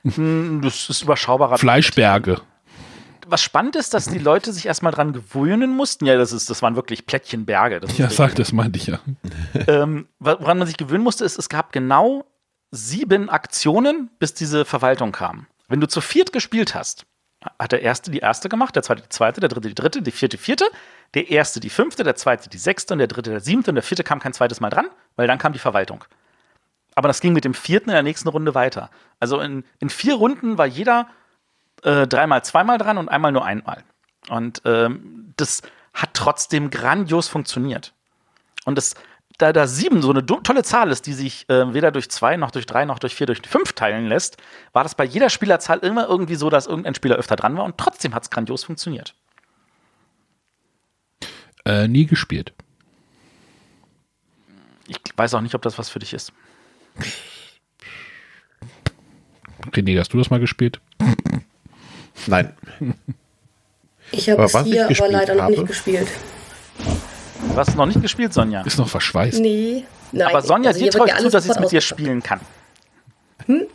[0.04, 1.56] Hm, das ist überschaubarer.
[1.56, 2.42] Fleischberge
[3.28, 6.06] was spannend ist, dass die Leute sich erstmal dran gewöhnen mussten.
[6.06, 7.80] Ja, das, ist, das waren wirklich Plättchenberge.
[7.80, 9.00] Das ja, sag, das meinte ich ja.
[9.66, 12.24] Ähm, woran man sich gewöhnen musste, ist, es gab genau
[12.70, 15.46] sieben Aktionen, bis diese Verwaltung kam.
[15.68, 17.06] Wenn du zu viert gespielt hast,
[17.58, 20.10] hat der erste die erste gemacht, der zweite die zweite, der dritte die dritte, die
[20.10, 20.64] vierte die vierte,
[21.14, 23.82] der erste die fünfte, der zweite die sechste und der dritte der siebte und der
[23.82, 24.86] vierte kam kein zweites Mal dran,
[25.16, 26.04] weil dann kam die Verwaltung.
[26.94, 28.90] Aber das ging mit dem vierten in der nächsten Runde weiter.
[29.20, 31.08] Also in, in vier Runden war jeder
[31.86, 33.84] äh, dreimal zweimal dran und einmal nur einmal.
[34.28, 35.62] Und ähm, das
[35.94, 37.94] hat trotzdem grandios funktioniert.
[38.64, 38.96] Und das,
[39.38, 42.50] da da sieben so eine tolle Zahl ist, die sich äh, weder durch zwei noch
[42.50, 44.36] durch drei noch durch vier durch fünf teilen lässt,
[44.72, 47.78] war das bei jeder Spielerzahl immer irgendwie so, dass irgendein Spieler öfter dran war und
[47.78, 49.14] trotzdem hat es grandios funktioniert.
[51.64, 52.52] Äh, nie gespielt.
[54.88, 56.32] Ich weiß auch nicht, ob das was für dich ist.
[59.72, 60.80] René, hast du das mal gespielt?
[62.26, 62.52] Nein.
[64.12, 66.08] Ich habe es hier aber leider noch nicht gespielt.
[67.50, 68.62] Du hast noch nicht gespielt, Sonja?
[68.62, 69.40] Ist noch verschweißt.
[69.40, 69.84] Nee.
[70.12, 72.40] Nein, aber Sonja, also dir traue ich zu, dass ich es mit dir spielen kann.
[73.46, 73.66] Hm?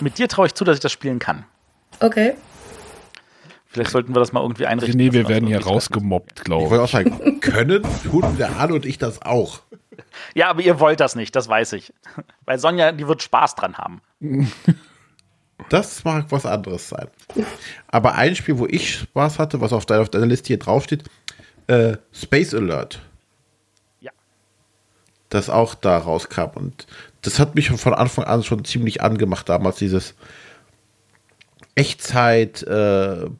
[0.00, 1.44] Mit dir traue ich zu, dass ich das spielen kann.
[2.00, 2.34] Okay.
[3.66, 4.98] Vielleicht sollten wir das mal irgendwie einrichten.
[4.98, 6.66] Nee, wir werden hier rausgemobbt, glaube ich.
[6.66, 9.60] Ich wollte auch sagen, können tun der Arne und ich das auch.
[10.34, 11.92] Ja, aber ihr wollt das nicht, das weiß ich.
[12.44, 14.00] Weil Sonja, die wird Spaß dran haben.
[15.72, 17.08] Das mag was anderes sein.
[17.88, 21.04] Aber ein Spiel, wo ich Spaß hatte, was auf deiner, auf deiner Liste hier draufsteht,
[21.66, 23.00] äh, Space Alert.
[24.00, 24.10] Ja.
[25.30, 26.50] Das auch da rauskam.
[26.56, 26.86] Und
[27.22, 30.14] das hat mich von Anfang an schon ziemlich angemacht, damals dieses
[31.74, 33.30] Echtzeit äh, äh,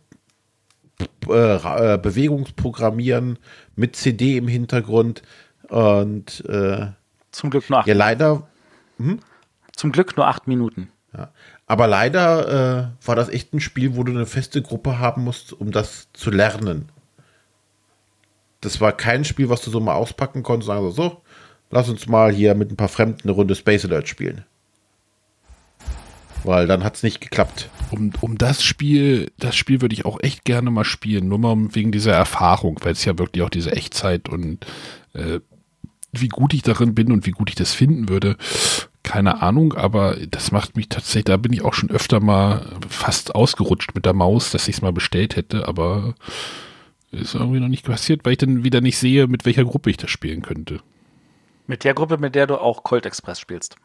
[1.29, 3.39] Bewegungsprogrammieren
[3.77, 5.23] mit CD im Hintergrund.
[5.69, 6.93] Und äh,
[7.31, 8.49] zum Glück nur acht Ja, leider.
[8.97, 9.21] Hm?
[9.77, 10.89] Zum Glück nur acht Minuten.
[11.15, 11.31] Ja.
[11.73, 15.55] Aber leider äh, war das echt ein Spiel, wo du eine feste Gruppe haben musst,
[15.55, 16.91] um das zu lernen.
[18.61, 21.23] Das war kein Spiel, was du so mal auspacken konntest sagen so, so,
[21.71, 24.45] lass uns mal hier mit ein paar Fremden eine Runde Space Alert spielen.
[26.45, 27.71] Weil dann hat es nicht geklappt.
[27.91, 31.57] Um, um das Spiel, das Spiel würde ich auch echt gerne mal spielen, nur mal
[31.75, 34.67] wegen dieser Erfahrung, weil es ja wirklich auch diese Echtzeit und
[35.15, 35.41] äh,
[36.13, 38.37] wie gut ich darin bin und wie gut ich das finden würde
[39.03, 43.35] keine Ahnung, aber das macht mich tatsächlich, da bin ich auch schon öfter mal fast
[43.35, 46.15] ausgerutscht mit der Maus, dass ich es mal bestellt hätte, aber
[47.11, 49.97] ist irgendwie noch nicht passiert, weil ich dann wieder nicht sehe, mit welcher Gruppe ich
[49.97, 50.81] das spielen könnte.
[51.67, 53.77] Mit der Gruppe, mit der du auch Colt Express spielst.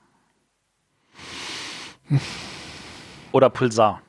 [3.31, 4.01] Oder Pulsar.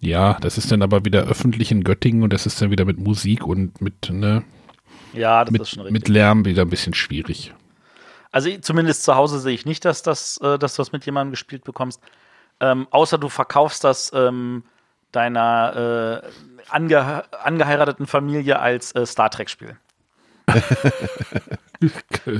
[0.00, 2.98] Ja, das ist dann aber wieder öffentlich in Göttingen und das ist dann wieder mit
[2.98, 4.44] Musik und mit, ne?
[5.12, 5.92] Ja, das mit, ist schon richtig.
[5.92, 7.52] Mit Lärm wieder ein bisschen schwierig.
[8.30, 11.32] Also zumindest zu Hause sehe ich nicht, dass, das, äh, dass du das mit jemandem
[11.32, 12.00] gespielt bekommst.
[12.60, 14.64] Ähm, außer du verkaufst das ähm,
[15.12, 16.28] deiner äh,
[16.68, 19.76] ange angeheirateten Familie als äh, Star Trek-Spiel.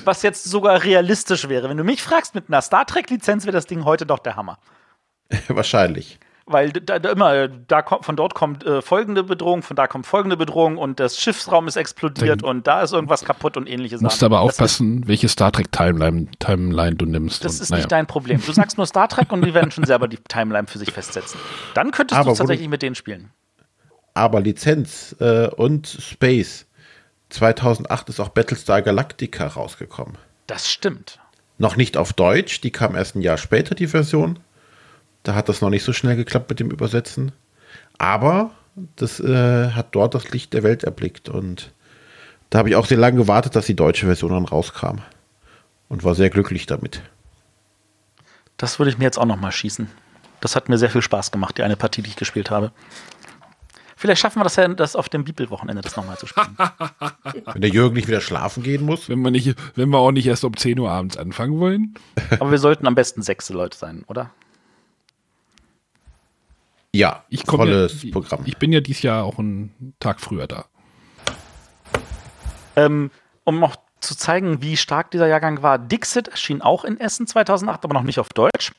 [0.05, 1.69] Was jetzt sogar realistisch wäre.
[1.69, 4.59] Wenn du mich fragst, mit einer Star Trek-Lizenz wäre das Ding heute doch der Hammer.
[5.49, 6.19] Wahrscheinlich
[6.49, 10.07] weil da, da immer, da kommt, von dort kommt äh, folgende Bedrohung, von da kommt
[10.07, 14.01] folgende Bedrohung und das Schiffsraum ist explodiert Dann und da ist irgendwas kaputt und ähnliches.
[14.01, 17.45] Musst aber aufpassen, ist, welche Star Trek Timeline, Timeline du nimmst.
[17.45, 17.83] Das und, ist naja.
[17.83, 18.43] nicht dein Problem.
[18.45, 21.39] Du sagst nur Star Trek und die werden schon selber die Timeline für sich festsetzen.
[21.75, 23.31] Dann könntest du tatsächlich mit denen spielen.
[24.15, 26.67] Aber Lizenz äh, und Space.
[27.31, 30.17] 2008 ist auch Battlestar Galactica rausgekommen.
[30.47, 31.21] Das stimmt.
[31.59, 34.39] Noch nicht auf Deutsch, die kam erst ein Jahr später, die Version.
[35.29, 37.33] Da hat das noch nicht so schnell geklappt mit dem Übersetzen.
[37.99, 38.53] Aber
[38.97, 41.29] das äh, hat dort das Licht der Welt erblickt.
[41.29, 41.75] Und
[42.49, 45.01] da habe ich auch sehr lange gewartet, dass die deutsche Version dann rauskam.
[45.91, 47.03] Und war sehr glücklich damit.
[48.57, 49.91] Das würde ich mir jetzt auch noch mal schießen.
[50.41, 52.73] Das hat mir sehr viel Spaß gemacht, die eine Partie, die ich gespielt habe.
[53.95, 56.57] Vielleicht schaffen wir das ja, das auf dem Bibelwochenende das nochmal zu spielen.
[57.53, 59.11] Wenn der Jürgen nicht wieder schlafen gehen muss.
[59.11, 61.93] Wenn wir, nicht, wenn wir auch nicht erst um 10 Uhr abends anfangen wollen.
[62.41, 64.31] Aber wir sollten am besten sechs Leute sein, oder?
[66.95, 68.43] Ja, ich volles ja, Programm.
[68.47, 70.67] Ich bin ja dieses Jahr auch einen Tag früher da.
[72.77, 73.11] Ähm,
[73.45, 77.85] um noch zu zeigen, wie stark dieser Jahrgang war, Dixit erschien auch in Essen 2008,
[77.85, 78.73] aber noch nicht auf Deutsch.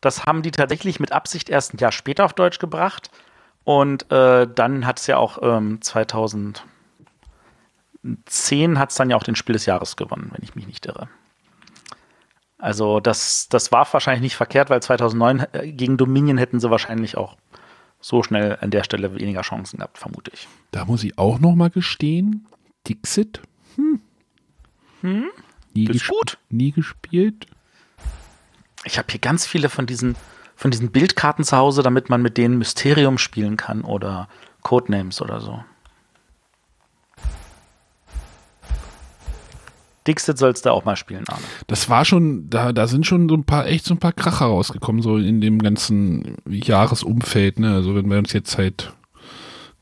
[0.00, 3.10] Das haben die tatsächlich mit Absicht erst ein Jahr später auf Deutsch gebracht.
[3.64, 6.60] Und äh, dann hat es ja auch ähm, 2010
[8.78, 11.08] hat es dann ja auch den Spiel des Jahres gewonnen, wenn ich mich nicht irre.
[12.62, 17.16] Also das, das war wahrscheinlich nicht verkehrt, weil 2009 äh, gegen Dominion hätten sie wahrscheinlich
[17.16, 17.36] auch
[18.00, 20.46] so schnell an der Stelle weniger Chancen gehabt, vermute ich.
[20.70, 22.46] Da muss ich auch noch mal gestehen,
[22.88, 23.42] Dixit,
[23.74, 24.00] hm.
[25.00, 25.24] Hm?
[25.74, 26.38] Nie, gesp gut.
[26.50, 27.46] nie gespielt.
[28.84, 30.14] Ich habe hier ganz viele von diesen,
[30.54, 34.28] von diesen Bildkarten zu Hause, damit man mit denen Mysterium spielen kann oder
[34.62, 35.64] Codenames oder so.
[40.06, 41.42] Dixit sollst du auch mal spielen, Arne.
[41.66, 44.46] Das war schon, da, da sind schon so ein paar, echt so ein paar Kracher
[44.46, 47.74] rausgekommen, so in dem ganzen Jahresumfeld, ne?
[47.74, 48.92] Also wenn wir uns jetzt halt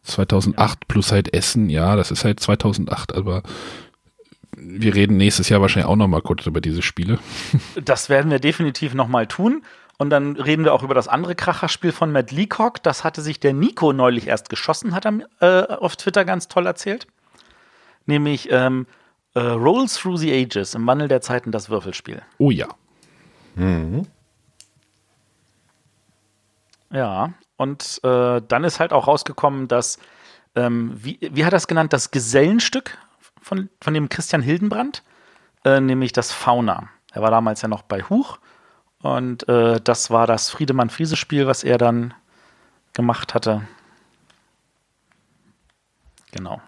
[0.03, 3.43] 2008 plus halt Essen, ja, das ist halt 2008, aber
[4.57, 7.19] wir reden nächstes Jahr wahrscheinlich auch noch mal kurz über diese Spiele.
[7.83, 9.63] Das werden wir definitiv noch mal tun.
[9.97, 12.83] Und dann reden wir auch über das andere Kracherspiel von Matt Leacock.
[12.83, 16.65] Das hatte sich der Nico neulich erst geschossen, hat er äh, auf Twitter ganz toll
[16.65, 17.07] erzählt.
[18.07, 18.87] Nämlich ähm,
[19.35, 22.23] äh, Roll Through the Ages, im Wandel der Zeiten das Würfelspiel.
[22.39, 22.69] Oh ja.
[23.55, 24.07] Mhm.
[26.93, 29.99] Ja, und äh, dann ist halt auch rausgekommen, dass,
[30.55, 32.99] ähm, wie, wie hat er es genannt, das Gesellenstück
[33.41, 35.03] von, von dem Christian Hildenbrand,
[35.65, 36.89] äh, nämlich das Fauna.
[37.13, 38.39] Er war damals ja noch bei Huch
[39.03, 42.15] und äh, das war das Friedemann-Friese-Spiel, was er dann
[42.93, 43.63] gemacht hatte.
[46.33, 46.61] Genau.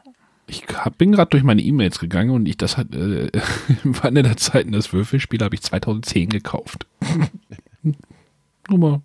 [0.47, 3.31] Ich hab, bin gerade durch meine E-Mails gegangen und ich das hat äh,
[3.85, 6.87] im Wandel der Zeiten das Würfelspiel habe ich 2010 gekauft.
[8.69, 9.03] Nur mal.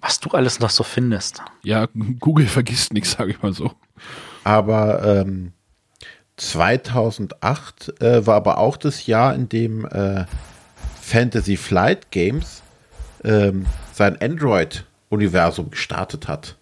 [0.00, 1.40] Was du alles noch so findest.
[1.62, 1.88] Ja,
[2.18, 3.70] Google vergisst nichts, sage ich mal so.
[4.42, 5.52] Aber ähm,
[6.36, 10.24] 2008 äh, war aber auch das Jahr, in dem äh,
[11.00, 12.62] Fantasy Flight Games
[13.22, 16.56] ähm, sein Android-Universum gestartet hat.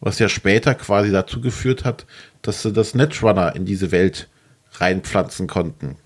[0.00, 2.06] Was ja später quasi dazu geführt hat,
[2.42, 4.28] dass sie das Netrunner in diese Welt
[4.72, 5.96] reinpflanzen konnten.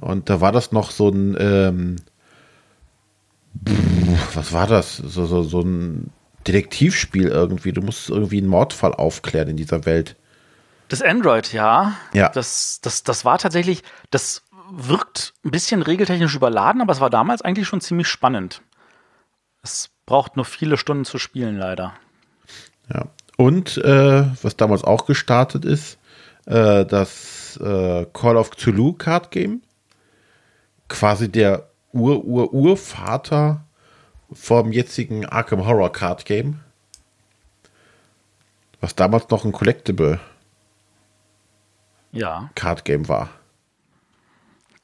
[0.00, 1.96] Und da war das noch so ein, ähm,
[4.34, 4.96] was war das?
[4.96, 6.10] So, so, so ein
[6.46, 7.72] Detektivspiel irgendwie.
[7.72, 10.16] Du musst irgendwie einen Mordfall aufklären in dieser Welt.
[10.88, 11.96] Das Android, ja.
[12.12, 12.28] Ja.
[12.28, 17.42] Das, das, das war tatsächlich, das wirkt ein bisschen regeltechnisch überladen, aber es war damals
[17.42, 18.62] eigentlich schon ziemlich spannend.
[19.62, 21.94] Es braucht nur viele Stunden zu spielen, leider.
[22.92, 23.08] Ja.
[23.36, 25.98] Und äh, was damals auch gestartet ist,
[26.46, 29.62] äh, das äh, Call of Cthulhu Card Game.
[30.88, 33.64] Quasi der Ur-Ur-Urvater
[34.32, 36.60] vom jetzigen Arkham Horror Card Game.
[38.80, 40.20] Was damals noch ein Collectible
[42.12, 42.50] ja.
[42.54, 43.30] Card Game war.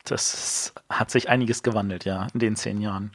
[0.05, 3.13] Das hat sich einiges gewandelt, ja, in den zehn Jahren.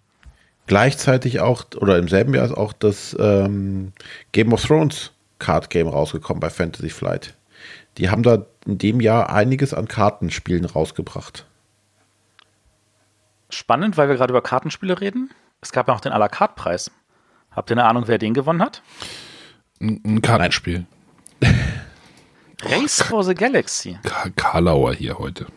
[0.68, 3.94] Gleichzeitig auch, oder im selben Jahr ist auch das ähm,
[4.34, 7.36] Game of Thrones Card Game rausgekommen bei Fantasy Flight.
[7.98, 11.46] Die haben da in dem Jahr einiges an Kartenspielen rausgebracht.
[13.50, 15.32] Spannend, weil wir gerade über Kartenspiele reden.
[15.62, 16.92] Es gab ja noch den à la carte Preis.
[17.52, 18.84] Habt ihr eine Ahnung, wer den gewonnen hat?
[19.80, 20.86] Ein, ein Kartenspiel.
[22.64, 23.98] Race for the Galaxy.
[24.36, 25.48] Karlauer hier heute.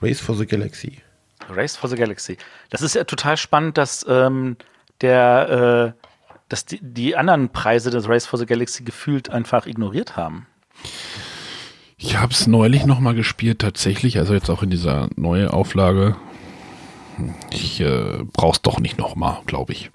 [0.00, 1.02] Race for the Galaxy.
[1.50, 2.36] Race for the Galaxy.
[2.70, 4.56] Das ist ja total spannend, dass ähm,
[5.00, 6.06] der, äh,
[6.48, 10.46] dass die, die anderen Preise des Race for the Galaxy gefühlt einfach ignoriert haben.
[11.96, 16.16] Ich habe es neulich noch mal gespielt, tatsächlich, also jetzt auch in dieser neuen Auflage.
[17.50, 19.90] Ich äh, brauch's doch nicht noch mal, glaube ich.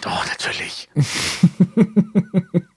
[0.00, 0.88] Doch, natürlich.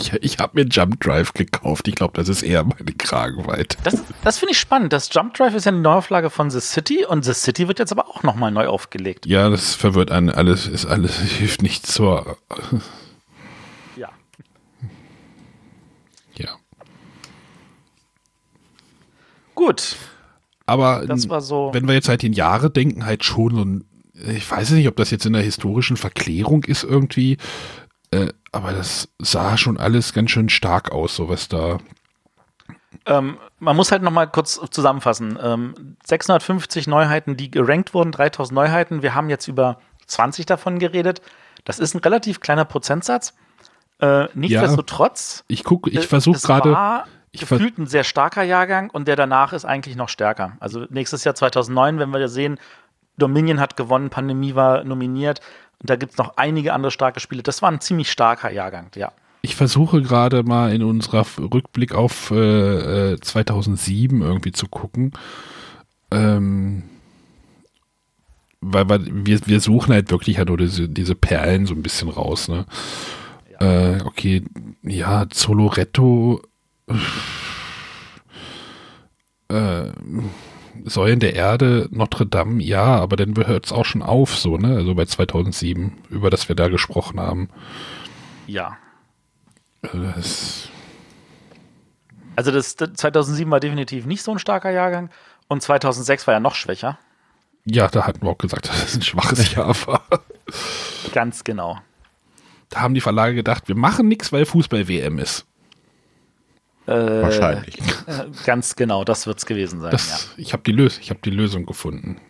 [0.00, 1.88] Ich, ich habe mir Jump Drive gekauft.
[1.88, 3.76] Ich glaube, das ist eher meine Kragenweite.
[3.84, 4.92] Das, das finde ich spannend.
[4.92, 7.92] Das Jump Drive ist ja eine Neuauflage von The City und The City wird jetzt
[7.92, 9.26] aber auch nochmal neu aufgelegt.
[9.26, 10.30] Ja, das verwirrt einen.
[10.30, 12.38] Alles ist alles, hilft nicht zur.
[13.96, 14.08] Ja.
[16.36, 16.56] Ja.
[19.54, 19.96] Gut.
[20.66, 21.04] Aber
[21.40, 21.70] so.
[21.72, 23.84] wenn wir jetzt halt in Jahre denken, halt schon so ein.
[24.36, 27.38] Ich weiß nicht, ob das jetzt in der historischen Verklärung ist irgendwie.
[28.12, 31.78] Äh, aber das sah schon alles ganz schön stark aus, so was da.
[33.06, 35.38] Ähm, man muss halt noch mal kurz zusammenfassen.
[35.40, 39.02] Ähm, 650 Neuheiten, die gerankt wurden, 3000 Neuheiten.
[39.02, 41.22] Wir haben jetzt über 20 davon geredet.
[41.64, 43.34] Das ist ein relativ kleiner Prozentsatz.
[44.00, 45.44] Äh, nichtsdestotrotz.
[45.48, 46.72] Ja, ich gucke, ich versuche gerade.
[46.72, 50.56] war gefühlt ein sehr starker Jahrgang und der danach ist eigentlich noch stärker.
[50.58, 52.58] Also nächstes Jahr 2009, wenn wir sehen,
[53.18, 55.40] Dominion hat gewonnen, Pandemie war nominiert.
[55.80, 57.42] Und da gibt es noch einige andere starke Spiele.
[57.42, 59.12] Das war ein ziemlich starker Jahrgang, ja.
[59.42, 65.12] Ich versuche gerade mal in unserer Rückblick auf äh, 2007 äh, irgendwie zu gucken.
[66.10, 66.82] Ähm,
[68.60, 72.10] weil, weil wir, wir suchen halt wirklich halt nur diese, diese Perlen so ein bisschen
[72.10, 72.66] raus, ne?
[73.58, 73.96] Ja.
[73.96, 74.44] Äh, okay,
[74.82, 76.42] ja, Zoloretto
[79.48, 79.90] äh,
[80.84, 84.76] Säulen der Erde, Notre Dame, ja, aber dann hört es auch schon auf, so, ne?
[84.76, 87.48] Also bei 2007, über das wir da gesprochen haben.
[88.46, 88.76] Ja.
[89.82, 90.70] Das
[92.40, 95.10] also das, das 2007 war definitiv nicht so ein starker Jahrgang
[95.48, 96.98] und 2006 war ja noch schwächer.
[97.66, 100.02] Ja, da hatten wir auch gesagt, dass es ein schwaches Jahr war.
[101.12, 101.78] Ganz genau.
[102.70, 105.44] Da haben die Verlage gedacht, wir machen nichts, weil Fußball-WM ist.
[106.90, 107.78] Äh, Wahrscheinlich.
[108.44, 109.92] Ganz genau, das wird es gewesen sein.
[109.92, 110.42] Das, ja.
[110.42, 112.20] Ich habe die, Lös hab die Lösung gefunden.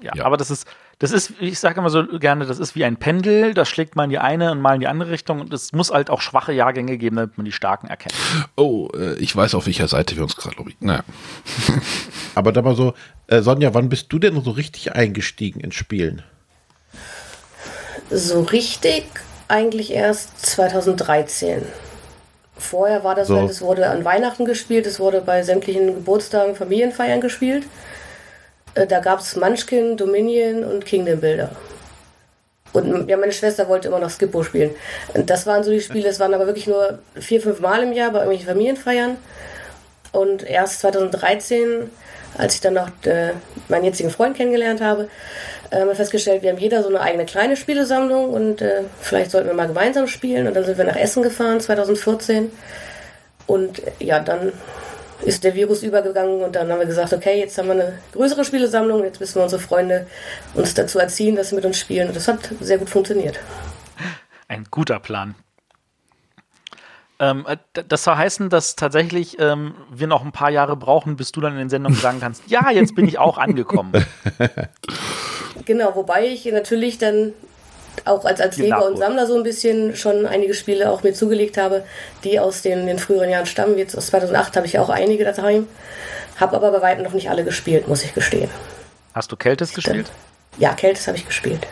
[0.00, 0.68] Ja, ja, aber das ist,
[1.00, 4.04] das ist, ich sage immer so gerne, das ist wie ein Pendel, das schlägt mal
[4.04, 6.52] in die eine und mal in die andere Richtung und es muss halt auch schwache
[6.52, 8.14] Jahrgänge geben, damit man die starken erkennt.
[8.54, 10.74] Oh, äh, ich weiß auf welcher Seite wir uns gerade loben.
[10.78, 11.02] Naja.
[12.36, 12.94] aber da mal so,
[13.26, 16.22] äh, Sonja, wann bist du denn so richtig eingestiegen ins Spielen?
[18.10, 19.06] So richtig
[19.48, 21.62] eigentlich erst 2013.
[22.56, 23.36] Vorher war das so.
[23.36, 27.64] halt, es wurde an Weihnachten gespielt, es wurde bei sämtlichen Geburtstagen, Familienfeiern gespielt.
[28.74, 31.50] Äh, da gab es Munchkin, Dominion und Kingdom Builder.
[32.72, 34.70] Und ja, meine Schwester wollte immer noch Skippo spielen.
[35.14, 37.92] Und das waren so die Spiele, es waren aber wirklich nur vier, fünf Mal im
[37.92, 39.16] Jahr bei irgendwelchen Familienfeiern.
[40.10, 41.88] Und erst 2013,
[42.36, 43.30] als ich dann noch äh,
[43.68, 45.08] meinen jetzigen Freund kennengelernt habe,
[45.80, 49.48] haben wir festgestellt, wir haben jeder so eine eigene kleine Spielesammlung und äh, vielleicht sollten
[49.48, 50.46] wir mal gemeinsam spielen.
[50.46, 52.50] Und dann sind wir nach Essen gefahren, 2014.
[53.46, 54.52] Und ja, dann
[55.22, 58.44] ist der Virus übergegangen und dann haben wir gesagt, okay, jetzt haben wir eine größere
[58.44, 60.06] Spielesammlung, jetzt müssen wir unsere Freunde
[60.54, 62.08] uns dazu erziehen, dass sie mit uns spielen.
[62.08, 63.38] Und das hat sehr gut funktioniert.
[64.48, 65.34] Ein guter Plan.
[67.18, 67.56] Ähm, äh,
[67.88, 71.52] das soll heißen, dass tatsächlich ähm, wir noch ein paar Jahre brauchen, bis du dann
[71.52, 73.92] in den Sendungen sagen kannst, ja, jetzt bin ich auch angekommen.
[75.64, 77.32] genau, wobei ich natürlich dann
[78.04, 81.56] auch als, als Jäger und Sammler so ein bisschen schon einige Spiele auch mir zugelegt
[81.56, 81.84] habe,
[82.24, 83.78] die aus den, den früheren Jahren stammen.
[83.78, 85.68] Jetzt aus 2008 habe ich auch einige daheim.
[86.36, 88.50] Habe aber bei weitem noch nicht alle gespielt, muss ich gestehen.
[89.14, 90.10] Hast du Keltis gespielt?
[90.58, 91.66] Ja, Keltis habe ich gespielt.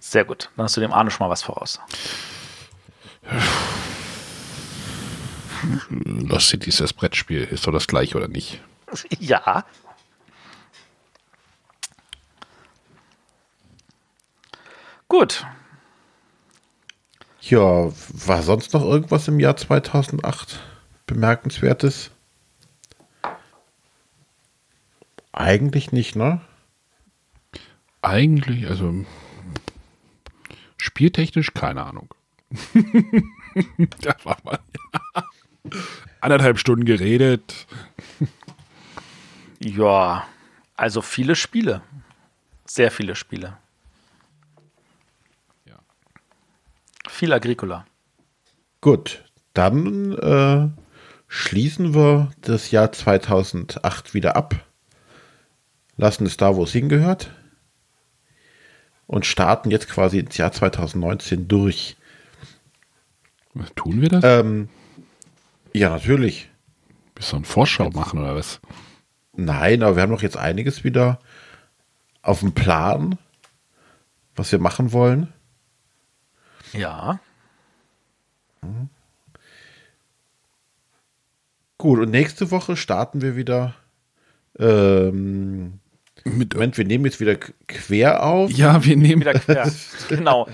[0.00, 0.50] Sehr gut.
[0.56, 1.80] Dann hast du dem Arne schon mal was voraus.
[5.90, 7.44] Lost City ist das Brettspiel.
[7.44, 8.60] Ist doch das gleiche, oder nicht?
[9.18, 9.64] Ja.
[15.16, 15.46] Gut.
[17.40, 20.58] Ja, war sonst noch irgendwas im Jahr 2008
[21.06, 22.10] bemerkenswertes?
[25.30, 26.40] Eigentlich nicht, ne?
[28.02, 29.06] Eigentlich, also
[30.78, 32.12] spieltechnisch keine Ahnung.
[34.00, 34.58] da war man
[36.20, 37.68] anderthalb Stunden geredet.
[39.60, 40.26] Ja,
[40.76, 41.82] also viele Spiele.
[42.64, 43.58] Sehr viele Spiele.
[47.14, 47.86] Viel Agricola.
[48.80, 49.22] Gut,
[49.52, 50.68] dann äh,
[51.28, 54.56] schließen wir das Jahr 2008 wieder ab,
[55.96, 57.30] lassen es da, wo es hingehört
[59.06, 61.96] und starten jetzt quasi ins Jahr 2019 durch.
[63.76, 64.24] Tun wir das?
[64.24, 64.68] Ähm,
[65.72, 66.50] ja, natürlich.
[67.14, 68.60] Bist du eine Vorschau jetzt, machen oder was?
[69.36, 71.20] Nein, aber wir haben doch jetzt einiges wieder
[72.22, 73.18] auf dem Plan,
[74.34, 75.32] was wir machen wollen.
[76.76, 77.18] Ja.
[78.62, 78.88] Mhm.
[81.78, 83.74] Gut, und nächste Woche starten wir wieder.
[84.58, 85.80] Ähm,
[86.24, 88.50] Mit, Moment, wir nehmen jetzt wieder quer auf.
[88.50, 89.70] Ja, wir nehmen wieder quer.
[90.08, 90.48] genau.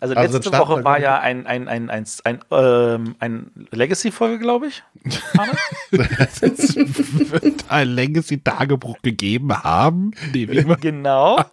[0.00, 4.68] Also, also letzte Woche war ja ein, ein, ein, ein, ein, ähm, ein Legacy-Folge, glaube
[4.68, 4.82] ich.
[5.90, 6.42] es
[6.76, 10.12] wird ein Legacy-Tagebuch gegeben haben.
[10.32, 10.46] Nee,
[10.80, 11.44] genau.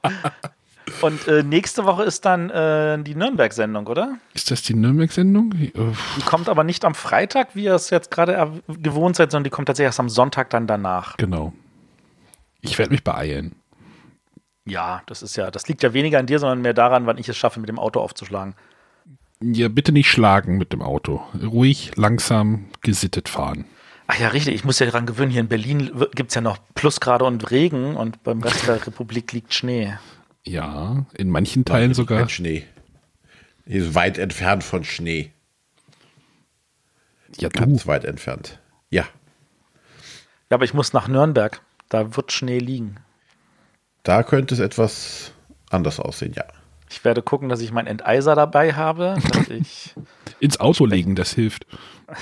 [1.01, 4.17] Und äh, nächste Woche ist dann äh, die Nürnberg-Sendung, oder?
[4.33, 5.51] Ist das die Nürnberg-Sendung?
[5.51, 9.49] Die kommt aber nicht am Freitag, wie ihr es jetzt gerade gewohnt seid, sondern die
[9.49, 11.17] kommt tatsächlich erst am Sonntag dann danach.
[11.17, 11.53] Genau.
[12.61, 13.55] Ich werde mich beeilen.
[14.65, 17.29] Ja, das ist ja, das liegt ja weniger an dir, sondern mehr daran, wann ich
[17.29, 18.55] es schaffe, mit dem Auto aufzuschlagen.
[19.39, 21.21] Ja, bitte nicht schlagen mit dem Auto.
[21.41, 23.65] Ruhig, langsam, gesittet fahren.
[24.07, 24.55] Ach ja, richtig.
[24.55, 27.95] Ich muss ja daran gewöhnen, hier in Berlin gibt es ja noch Plusgrade und Regen
[27.95, 29.97] und beim Rest der Republik liegt Schnee.
[30.47, 32.19] Ja, in manchen Teilen sogar.
[32.19, 32.63] Kein Schnee.
[33.65, 35.31] Hier ist weit entfernt von Schnee.
[37.37, 37.87] Ja, Ganz du.
[37.89, 38.59] weit entfernt.
[38.89, 39.03] Ja.
[40.49, 41.61] Ja, aber ich muss nach Nürnberg.
[41.89, 42.95] Da wird Schnee liegen.
[44.03, 45.33] Da könnte es etwas
[45.69, 46.45] anders aussehen, ja.
[46.89, 49.93] Ich werde gucken, dass ich mein Enteiser dabei habe, dass ich
[50.39, 51.65] ins Auto legen, das hilft.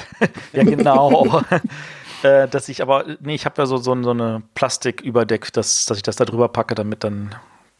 [0.54, 1.44] ja, genau.
[2.24, 5.98] äh, dass ich aber, nee, ich habe ja so, so, so eine Plastiküberdeck, dass, dass
[5.98, 7.36] ich das da drüber packe, damit dann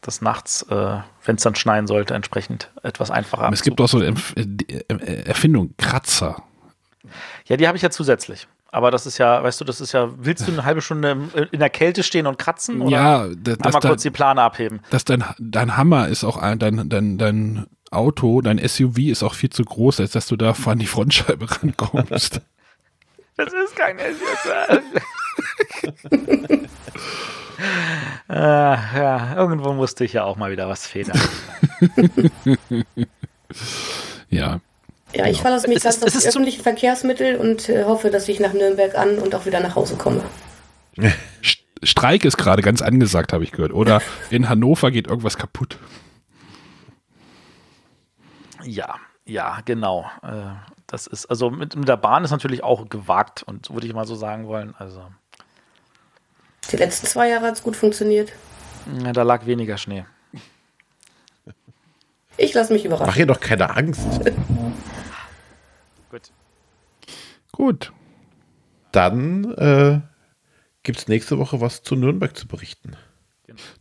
[0.08, 3.50] das nachts, äh, wenn es dann schneien sollte, entsprechend etwas einfacher.
[3.52, 4.16] Es gibt auch so eine
[5.26, 6.44] Erfindung, Kratzer.
[7.46, 8.48] Ja, die habe ich ja zusätzlich.
[8.72, 11.60] Aber das ist ja, weißt du, das ist ja, willst du eine halbe Stunde in
[11.60, 12.82] der Kälte stehen und kratzen?
[12.82, 14.82] Oder ja, das, einmal kurz die Plane abheben.
[14.90, 19.34] Dass dein, dein Hammer ist auch ein, dein, dein, dein Auto, dein SUV ist auch
[19.34, 22.42] viel zu groß, als dass du da an die Frontscheibe rankommst.
[23.38, 24.82] das ist kein SUV.
[28.30, 31.20] äh, ja, irgendwo musste ich ja auch mal wieder was federn.
[34.30, 34.60] ja.
[35.14, 38.54] Ja, ich verlasse mich ganz auf die öffentlichen Verkehrsmittel und äh, hoffe, dass ich nach
[38.54, 40.22] Nürnberg an und auch wieder nach Hause komme.
[41.84, 43.74] Streik ist gerade ganz angesagt, habe ich gehört.
[43.74, 45.78] Oder in Hannover geht irgendwas kaputt.
[48.64, 48.96] Ja,
[49.26, 50.10] ja, genau.
[50.24, 50.52] Äh,
[50.88, 54.08] das ist, also mit, mit der Bahn ist natürlich auch gewagt und würde ich mal
[54.08, 54.74] so sagen wollen.
[54.78, 55.04] Also.
[56.72, 58.32] Die letzten zwei Jahre hat es gut funktioniert.
[59.04, 60.06] Ja, da lag weniger Schnee.
[62.38, 63.08] Ich lasse mich überraschen.
[63.08, 64.06] Mach ihr doch keine Angst.
[66.10, 66.32] Gut.
[67.52, 67.94] Gut.
[68.92, 70.02] Dann äh,
[70.84, 72.98] gibt es nächste Woche was zu Nürnberg zu berichten.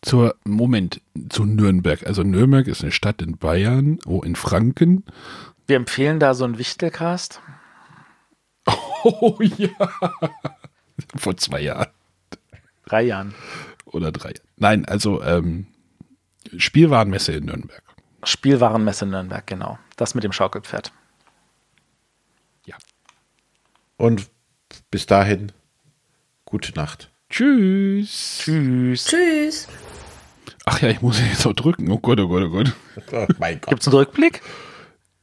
[0.02, 1.00] Zur Moment,
[1.30, 2.06] zu Nürnberg.
[2.06, 5.04] Also Nürnberg ist eine Stadt in Bayern, oh, in Franken.
[5.66, 7.40] Wir empfehlen da so einen Wichtelcast.
[9.06, 9.68] Oh ja.
[11.14, 11.90] Vor zwei Jahren.
[12.86, 13.34] Drei Jahren.
[13.86, 14.34] Oder drei.
[14.56, 15.66] Nein, also ähm,
[16.56, 17.82] Spielwarenmesse in Nürnberg.
[18.24, 19.78] Spielwarenmesse in Nürnberg, genau.
[19.96, 20.92] Das mit dem Schaukelpferd.
[23.96, 24.28] Und
[24.90, 25.52] bis dahin,
[26.44, 27.10] gute Nacht.
[27.30, 28.40] Tschüss.
[28.42, 29.04] Tschüss.
[29.04, 29.68] Tschüss.
[30.64, 31.90] Ach ja, ich muss jetzt auch drücken.
[31.90, 32.72] Oh Gott, oh Gott, oh Gott.
[33.12, 33.70] Oh mein Gott.
[33.70, 34.42] Gibt's einen Rückblick?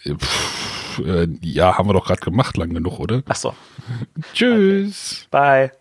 [0.04, 3.24] Pff, äh, ja, haben wir doch gerade gemacht, lang genug, oder?
[3.28, 3.56] Ach so.
[4.34, 5.28] Tschüss.
[5.32, 5.70] Okay.
[5.70, 5.72] Bye.